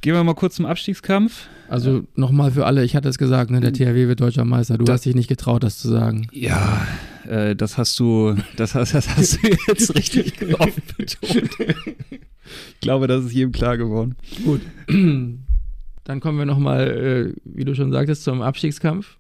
Gehen 0.01 0.15
wir 0.15 0.23
mal 0.23 0.35
kurz 0.35 0.55
zum 0.57 0.67
Abstiegskampf. 0.67 1.49
Also 1.69 2.05
nochmal 2.15 2.53
für 2.53 2.67
alle, 2.67 2.85
ich 2.85 2.95
hatte 2.95 3.09
es 3.09 3.19
gesagt, 3.19 3.51
ne, 3.51 3.61
der 3.61 3.73
THW 3.73 4.07
wird 4.07 4.21
deutscher 4.21 4.45
Meister. 4.45 4.79
Du 4.79 4.85
das, 4.85 4.95
hast 4.95 5.05
dich 5.07 5.15
nicht 5.15 5.29
getraut, 5.29 5.63
das 5.65 5.79
zu 5.79 5.89
sagen. 5.89 6.29
Ja, 6.33 6.87
äh, 7.27 7.57
das 7.57 7.77
hast 7.79 7.99
du, 7.99 8.37
das 8.57 8.75
hast, 8.75 8.95
das 8.95 9.09
hast 9.17 9.43
du 9.43 9.49
jetzt 9.67 9.95
richtig 9.97 10.61
oft 10.61 10.97
betont. 10.97 11.51
Ich 12.75 12.81
glaube, 12.81 13.07
das 13.09 13.25
ist 13.25 13.33
jedem 13.33 13.53
klar 13.53 13.77
geworden. 13.77 14.15
Gut. 14.45 14.61
Dann 14.89 16.21
kommen 16.21 16.39
wir 16.39 16.47
nochmal, 16.47 16.89
äh, 16.89 17.41
wie 17.45 17.65
du 17.65 17.75
schon 17.75 17.93
sagtest, 17.93 18.25
zum 18.25 18.41
Abstiegskampf. 18.41 19.19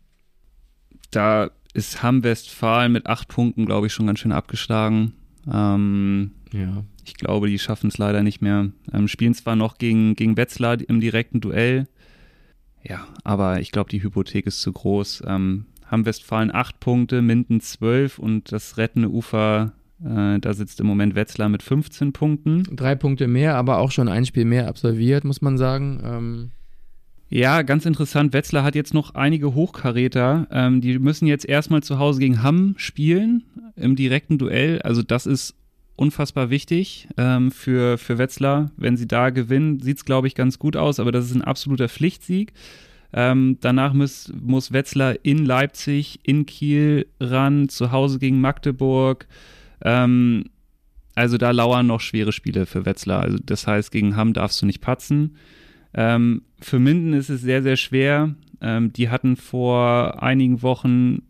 Da 1.11 1.51
ist 1.75 2.03
Hamm 2.03 2.23
Westfalen 2.23 2.93
mit 2.93 3.07
acht 3.07 3.29
Punkten, 3.29 3.67
glaube 3.67 3.89
ich, 3.89 3.93
schon 3.93 4.07
ganz 4.07 4.21
schön 4.21 4.33
abgeschlagen. 4.33 5.13
Ähm, 5.53 6.33
ja. 6.53 6.85
Ich 7.09 7.15
glaube, 7.15 7.49
die 7.49 7.59
schaffen 7.59 7.89
es 7.89 7.99
leider 7.99 8.23
nicht 8.23 8.43
mehr. 8.43 8.71
Ähm, 8.93 9.09
spielen 9.09 9.35
zwar 9.35 9.57
noch 9.57 9.79
gegen, 9.79 10.15
gegen 10.15 10.37
Wetzlar 10.37 10.79
im 10.87 11.01
direkten 11.01 11.41
Duell. 11.41 11.89
Ja, 12.83 13.07
aber 13.25 13.61
ich 13.61 13.73
glaube, 13.73 13.91
die 13.91 14.03
Hypothek 14.03 14.47
ist 14.47 14.61
zu 14.61 14.73
groß. 14.73 15.23
Ähm, 15.27 15.67
haben 15.87 16.05
Westfalen 16.05 16.55
acht 16.55 16.81
Punkte, 16.81 17.23
Minden 17.23 17.61
zwölf 17.61 18.19
und 18.19 18.53
das 18.53 18.77
rettende 18.77 19.11
Ufer, 19.11 19.73
äh, 20.05 20.39
da 20.39 20.53
sitzt 20.53 20.81
im 20.81 20.87
Moment 20.87 21.15
Wetzlar 21.15 21.49
mit 21.49 21.63
15 21.63 22.13
Punkten. 22.13 22.65
Drei 22.77 22.95
Punkte 22.95 23.27
mehr, 23.27 23.57
aber 23.57 23.79
auch 23.79 23.91
schon 23.91 24.09
ein 24.09 24.27
Spiel 24.27 24.45
mehr 24.45 24.69
absolviert, 24.69 25.25
muss 25.25 25.41
man 25.41 25.57
sagen. 25.57 26.01
Ähm 26.05 26.51
ja, 27.31 27.63
ganz 27.63 27.85
interessant. 27.85 28.33
Wetzlar 28.33 28.65
hat 28.65 28.75
jetzt 28.75 28.95
noch 28.95 29.15
einige 29.15 29.55
Hochkaräter. 29.55 30.47
Ähm, 30.51 30.81
die 30.81 30.99
müssen 30.99 31.27
jetzt 31.27 31.47
erstmal 31.47 31.83
zu 31.83 31.99
Hause 31.99 32.21
gegen 32.21 32.43
Hamm 32.43 32.75
spielen 32.79 33.45
im 33.77 33.97
direkten 33.97 34.39
Duell. 34.39 34.81
Also 34.83 35.03
das 35.03 35.27
ist 35.27 35.55
unfassbar 35.99 36.51
wichtig 36.51 37.09
ähm, 37.17 37.51
für, 37.51 37.99
für 37.99 38.19
Wetzlar. 38.19 38.71
Wenn 38.77 38.97
sie 38.97 39.09
da 39.09 39.31
gewinnen, 39.31 39.81
sieht 39.81 39.99
es, 39.99 40.05
glaube 40.05 40.27
ich, 40.27 40.35
ganz 40.35 40.59
gut 40.59 40.77
aus, 40.77 41.01
aber 41.01 41.13
das 41.13 41.27
ist 41.27 41.35
ein 41.35 41.43
absoluter 41.43 41.89
Pflichtsieg. 41.89 42.53
Ähm, 43.13 43.59
danach 43.61 43.95
muss, 43.95 44.33
muss 44.41 44.73
Wetzlar 44.73 45.17
in 45.23 45.45
Leipzig, 45.45 46.21
in 46.23 46.47
Kiel 46.47 47.07
ran, 47.21 47.69
zu 47.69 47.91
Hause 47.91 48.19
gegen 48.19 48.41
Magdeburg. 48.41 49.27
Ähm, 49.83 50.45
also 51.15 51.37
da 51.37 51.51
lauern 51.51 51.87
noch 51.87 52.01
schwere 52.01 52.33
Spiele 52.33 52.67
für 52.67 52.87
Wetzlar. 52.87 53.23
Also 53.23 53.39
das 53.45 53.67
heißt, 53.67 53.91
gegen 53.91 54.15
Hamm 54.15 54.35
darfst 54.35 54.63
du 54.63 54.67
nicht 54.67 54.81
patzen. 54.81 55.37
Ähm, 55.95 56.43
für 56.61 56.79
Minden 56.79 57.13
ist 57.13 57.29
es 57.29 57.41
sehr, 57.41 57.63
sehr 57.63 57.77
schwer. 57.77 58.35
Ähm, 58.61 58.93
die 58.93 59.09
hatten 59.09 59.37
vor 59.37 60.23
einigen 60.23 60.63
Wochen 60.63 61.23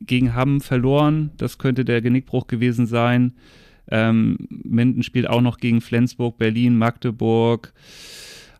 gegen 0.00 0.34
Hamm 0.34 0.60
verloren. 0.60 1.30
Das 1.36 1.58
könnte 1.58 1.84
der 1.84 2.00
Genickbruch 2.00 2.46
gewesen 2.46 2.86
sein. 2.86 3.34
Ähm, 3.88 4.36
Minden 4.48 5.02
spielt 5.02 5.28
auch 5.28 5.40
noch 5.40 5.58
gegen 5.58 5.80
Flensburg, 5.80 6.38
Berlin, 6.38 6.78
Magdeburg, 6.78 7.72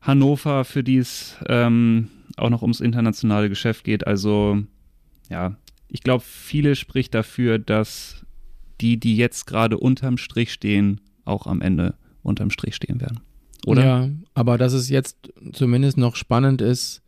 Hannover, 0.00 0.64
für 0.64 0.82
die 0.82 0.96
es 0.98 1.36
ähm, 1.48 2.08
auch 2.36 2.50
noch 2.50 2.62
ums 2.62 2.80
internationale 2.80 3.48
Geschäft 3.48 3.84
geht. 3.84 4.06
Also 4.06 4.62
ja, 5.28 5.56
ich 5.88 6.02
glaube, 6.02 6.24
viele 6.26 6.74
spricht 6.76 7.14
dafür, 7.14 7.58
dass 7.58 8.24
die, 8.80 8.98
die 8.98 9.16
jetzt 9.16 9.46
gerade 9.46 9.78
unterm 9.78 10.16
Strich 10.16 10.52
stehen, 10.52 11.00
auch 11.24 11.46
am 11.46 11.60
Ende 11.60 11.94
unterm 12.22 12.50
Strich 12.50 12.74
stehen 12.74 13.00
werden. 13.00 13.20
Oder? 13.66 13.84
Ja, 13.84 14.08
aber 14.34 14.58
dass 14.58 14.72
es 14.72 14.88
jetzt 14.88 15.16
zumindest 15.52 15.98
noch 15.98 16.16
spannend 16.16 16.62
ist, 16.62 17.02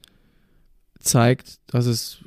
zeigt, 0.98 1.60
dass 1.66 1.86
es 1.86 2.22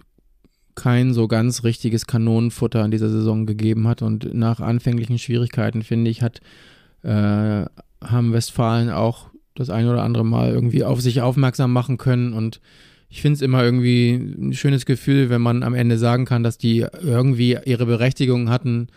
kein 0.75 1.13
so 1.13 1.27
ganz 1.27 1.63
richtiges 1.63 2.05
Kanonenfutter 2.05 2.83
in 2.83 2.91
dieser 2.91 3.09
Saison 3.09 3.45
gegeben 3.45 3.87
hat. 3.87 4.01
Und 4.01 4.33
nach 4.33 4.59
anfänglichen 4.59 5.17
Schwierigkeiten, 5.17 5.81
finde 5.81 6.11
ich, 6.11 6.21
hat 6.21 6.41
äh, 7.03 7.65
haben 8.03 8.33
Westfalen 8.33 8.89
auch 8.89 9.29
das 9.55 9.69
ein 9.69 9.87
oder 9.87 10.03
andere 10.03 10.25
Mal 10.25 10.51
irgendwie 10.51 10.83
auf 10.83 11.01
sich 11.01 11.21
aufmerksam 11.21 11.71
machen 11.71 11.97
können. 11.97 12.33
Und 12.33 12.59
ich 13.09 13.21
finde 13.21 13.35
es 13.35 13.41
immer 13.41 13.63
irgendwie 13.63 14.13
ein 14.13 14.53
schönes 14.53 14.85
Gefühl, 14.85 15.29
wenn 15.29 15.41
man 15.41 15.63
am 15.63 15.73
Ende 15.73 15.97
sagen 15.97 16.25
kann, 16.25 16.43
dass 16.43 16.57
die 16.57 16.85
irgendwie 17.01 17.57
ihre 17.65 17.85
Berechtigung 17.85 18.49
hatten, 18.49 18.87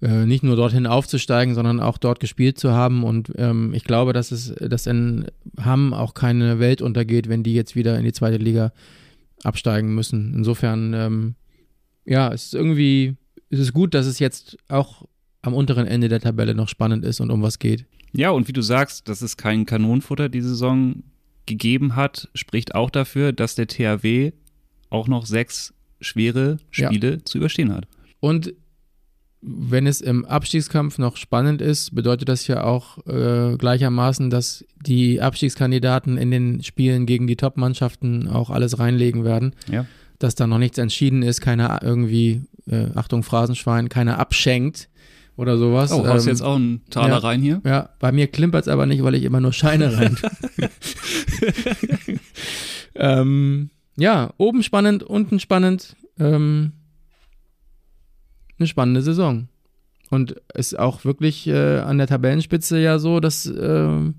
äh, 0.00 0.24
nicht 0.24 0.42
nur 0.42 0.56
dorthin 0.56 0.86
aufzusteigen, 0.86 1.54
sondern 1.54 1.80
auch 1.80 1.98
dort 1.98 2.20
gespielt 2.20 2.58
zu 2.58 2.72
haben. 2.72 3.04
Und 3.04 3.32
ähm, 3.36 3.74
ich 3.74 3.84
glaube, 3.84 4.12
dass 4.14 4.32
es, 4.32 4.54
dass 4.54 4.86
in 4.86 5.26
Hamm 5.62 5.92
auch 5.92 6.14
keine 6.14 6.58
Welt 6.58 6.80
untergeht, 6.80 7.28
wenn 7.28 7.42
die 7.42 7.54
jetzt 7.54 7.76
wieder 7.76 7.98
in 7.98 8.04
die 8.04 8.12
zweite 8.12 8.38
Liga 8.38 8.72
absteigen 9.42 9.94
müssen. 9.94 10.34
Insofern, 10.34 10.94
ähm, 10.94 11.34
ja, 12.04 12.32
es 12.32 12.46
ist 12.46 12.54
irgendwie, 12.54 13.16
es 13.50 13.58
ist 13.58 13.72
gut, 13.72 13.94
dass 13.94 14.06
es 14.06 14.18
jetzt 14.18 14.56
auch 14.68 15.06
am 15.42 15.54
unteren 15.54 15.86
Ende 15.86 16.08
der 16.08 16.20
Tabelle 16.20 16.54
noch 16.54 16.68
spannend 16.68 17.04
ist 17.04 17.20
und 17.20 17.30
um 17.30 17.42
was 17.42 17.58
geht. 17.58 17.86
Ja, 18.12 18.30
und 18.30 18.48
wie 18.48 18.52
du 18.52 18.62
sagst, 18.62 19.08
dass 19.08 19.22
es 19.22 19.36
kein 19.36 19.66
Kanonenfutter 19.66 20.28
die 20.28 20.40
Saison 20.40 21.02
gegeben 21.46 21.96
hat, 21.96 22.28
spricht 22.34 22.74
auch 22.74 22.90
dafür, 22.90 23.32
dass 23.32 23.54
der 23.54 23.66
THW 23.66 24.32
auch 24.90 25.08
noch 25.08 25.26
sechs 25.26 25.72
schwere 26.00 26.58
Spiele 26.70 27.12
ja. 27.12 27.24
zu 27.24 27.38
überstehen 27.38 27.72
hat. 27.72 27.86
Und 28.18 28.52
wenn 29.42 29.86
es 29.86 30.00
im 30.00 30.24
Abstiegskampf 30.26 30.98
noch 30.98 31.16
spannend 31.16 31.62
ist, 31.62 31.94
bedeutet 31.94 32.28
das 32.28 32.46
ja 32.46 32.64
auch 32.64 32.98
äh, 33.06 33.56
gleichermaßen, 33.56 34.28
dass 34.28 34.64
die 34.84 35.20
Abstiegskandidaten 35.20 36.18
in 36.18 36.30
den 36.30 36.62
Spielen 36.62 37.06
gegen 37.06 37.26
die 37.26 37.36
Top-Mannschaften 37.36 38.28
auch 38.28 38.50
alles 38.50 38.78
reinlegen 38.78 39.24
werden. 39.24 39.54
Ja. 39.70 39.86
Dass 40.18 40.34
da 40.34 40.46
noch 40.46 40.58
nichts 40.58 40.76
entschieden 40.76 41.22
ist, 41.22 41.40
keiner 41.40 41.80
irgendwie, 41.82 42.42
äh, 42.66 42.88
Achtung, 42.94 43.22
Phrasenschwein, 43.22 43.88
keiner 43.88 44.18
abschenkt 44.18 44.90
oder 45.36 45.56
sowas. 45.56 45.90
Oh, 45.92 46.06
hast 46.06 46.24
ähm, 46.24 46.28
jetzt 46.28 46.42
auch 46.42 46.56
einen 46.56 46.82
Taler 46.90 47.08
ja, 47.08 47.18
rein 47.18 47.40
hier? 47.40 47.62
Ja, 47.64 47.88
bei 47.98 48.12
mir 48.12 48.26
klimpert 48.26 48.62
es 48.62 48.68
aber 48.68 48.84
nicht, 48.84 49.02
weil 49.02 49.14
ich 49.14 49.24
immer 49.24 49.40
nur 49.40 49.54
Scheine 49.54 49.96
rein. 49.96 50.18
ähm, 52.94 53.70
ja, 53.96 54.34
oben 54.36 54.62
spannend, 54.62 55.02
unten 55.02 55.40
spannend. 55.40 55.96
Ähm, 56.18 56.72
eine 58.60 58.66
spannende 58.66 59.02
Saison. 59.02 59.48
Und 60.10 60.36
es 60.54 60.72
ist 60.72 60.78
auch 60.78 61.04
wirklich 61.04 61.46
äh, 61.46 61.78
an 61.78 61.98
der 61.98 62.06
Tabellenspitze 62.06 62.78
ja 62.80 62.98
so, 62.98 63.20
dass, 63.20 63.46
äh, 63.46 64.12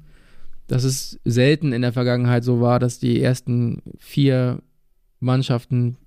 dass 0.67 0.83
es 0.83 1.19
selten 1.25 1.73
in 1.73 1.81
der 1.81 1.93
Vergangenheit 1.93 2.43
so 2.43 2.61
war, 2.61 2.79
dass 2.79 2.99
die 2.99 3.21
ersten 3.21 3.81
vier 3.99 4.61
Mannschaften 5.19 5.97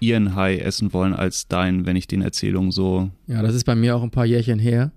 ihren 0.00 0.34
Hai 0.36 0.58
essen 0.58 0.92
wollen 0.92 1.12
als 1.14 1.48
deinen, 1.48 1.84
wenn 1.86 1.96
ich 1.96 2.06
den 2.06 2.22
Erzählungen 2.22 2.70
so. 2.70 3.10
Ja, 3.26 3.42
das 3.42 3.54
ist 3.54 3.64
bei 3.64 3.74
mir 3.74 3.96
auch 3.96 4.02
ein 4.02 4.10
paar 4.10 4.26
Jährchen 4.26 4.58
her. 4.60 4.92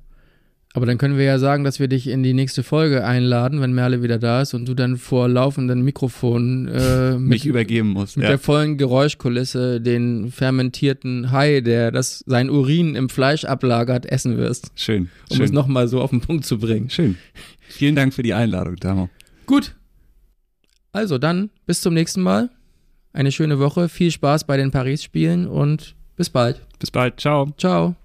Aber 0.74 0.86
dann 0.86 0.98
können 0.98 1.18
wir 1.18 1.26
ja 1.26 1.38
sagen, 1.38 1.66
dass 1.66 1.80
wir 1.82 1.90
dich 1.90 2.08
in 2.08 2.24
die 2.24 2.34
nächste 2.34 2.64
Folge 2.64 3.04
einladen, 3.04 3.60
wenn 3.60 3.74
Merle 3.74 4.04
wieder 4.04 4.18
da 4.20 4.42
ist 4.42 4.54
und 4.54 4.66
du 4.70 4.74
dann 4.74 4.96
vor 4.96 5.28
laufendem 5.28 5.82
Mikrofon 5.82 6.70
äh, 6.70 7.12
mich 7.18 7.44
mit, 7.44 7.46
übergeben 7.46 7.90
muss. 7.90 8.16
mit 8.16 8.24
Ja. 8.24 8.30
der 8.30 8.40
vollen 8.40 8.78
Geräuschkulisse 8.78 9.82
den 9.82 10.32
fermentierten 10.32 11.32
Hai, 11.32 11.60
der 11.60 11.92
das 11.92 12.24
sein 12.26 12.50
Urin 12.50 12.96
im 12.96 13.10
Fleisch 13.10 13.44
ablagert, 13.44 14.06
essen 14.06 14.38
wirst. 14.38 14.72
Schön. 14.76 15.10
Um 15.30 15.38
schön. 15.38 15.46
es 15.46 15.52
nochmal 15.52 15.90
so 15.90 16.00
auf 16.00 16.12
den 16.12 16.22
Punkt 16.22 16.46
zu 16.46 16.58
bringen. 16.58 16.90
Schön. 16.90 17.18
Vielen 17.68 17.96
Dank 17.96 18.14
für 18.14 18.24
die 18.24 18.34
Einladung, 18.34 18.78
Damo. 18.78 19.10
Gut. 19.46 19.76
Also 20.94 21.18
dann, 21.18 21.50
bis 21.66 21.82
zum 21.82 21.94
nächsten 21.94 22.22
Mal. 22.22 22.50
Eine 23.14 23.34
schöne 23.34 23.60
Woche, 23.60 23.90
viel 23.90 24.10
Spaß 24.12 24.46
bei 24.46 24.56
den 24.56 24.72
Paris-Spielen 24.72 25.48
und 25.48 25.96
bis 26.16 26.30
bald. 26.30 26.62
Bis 26.80 26.92
bald. 26.92 27.20
Ciao. 27.20 27.54
Ciao. 27.58 27.96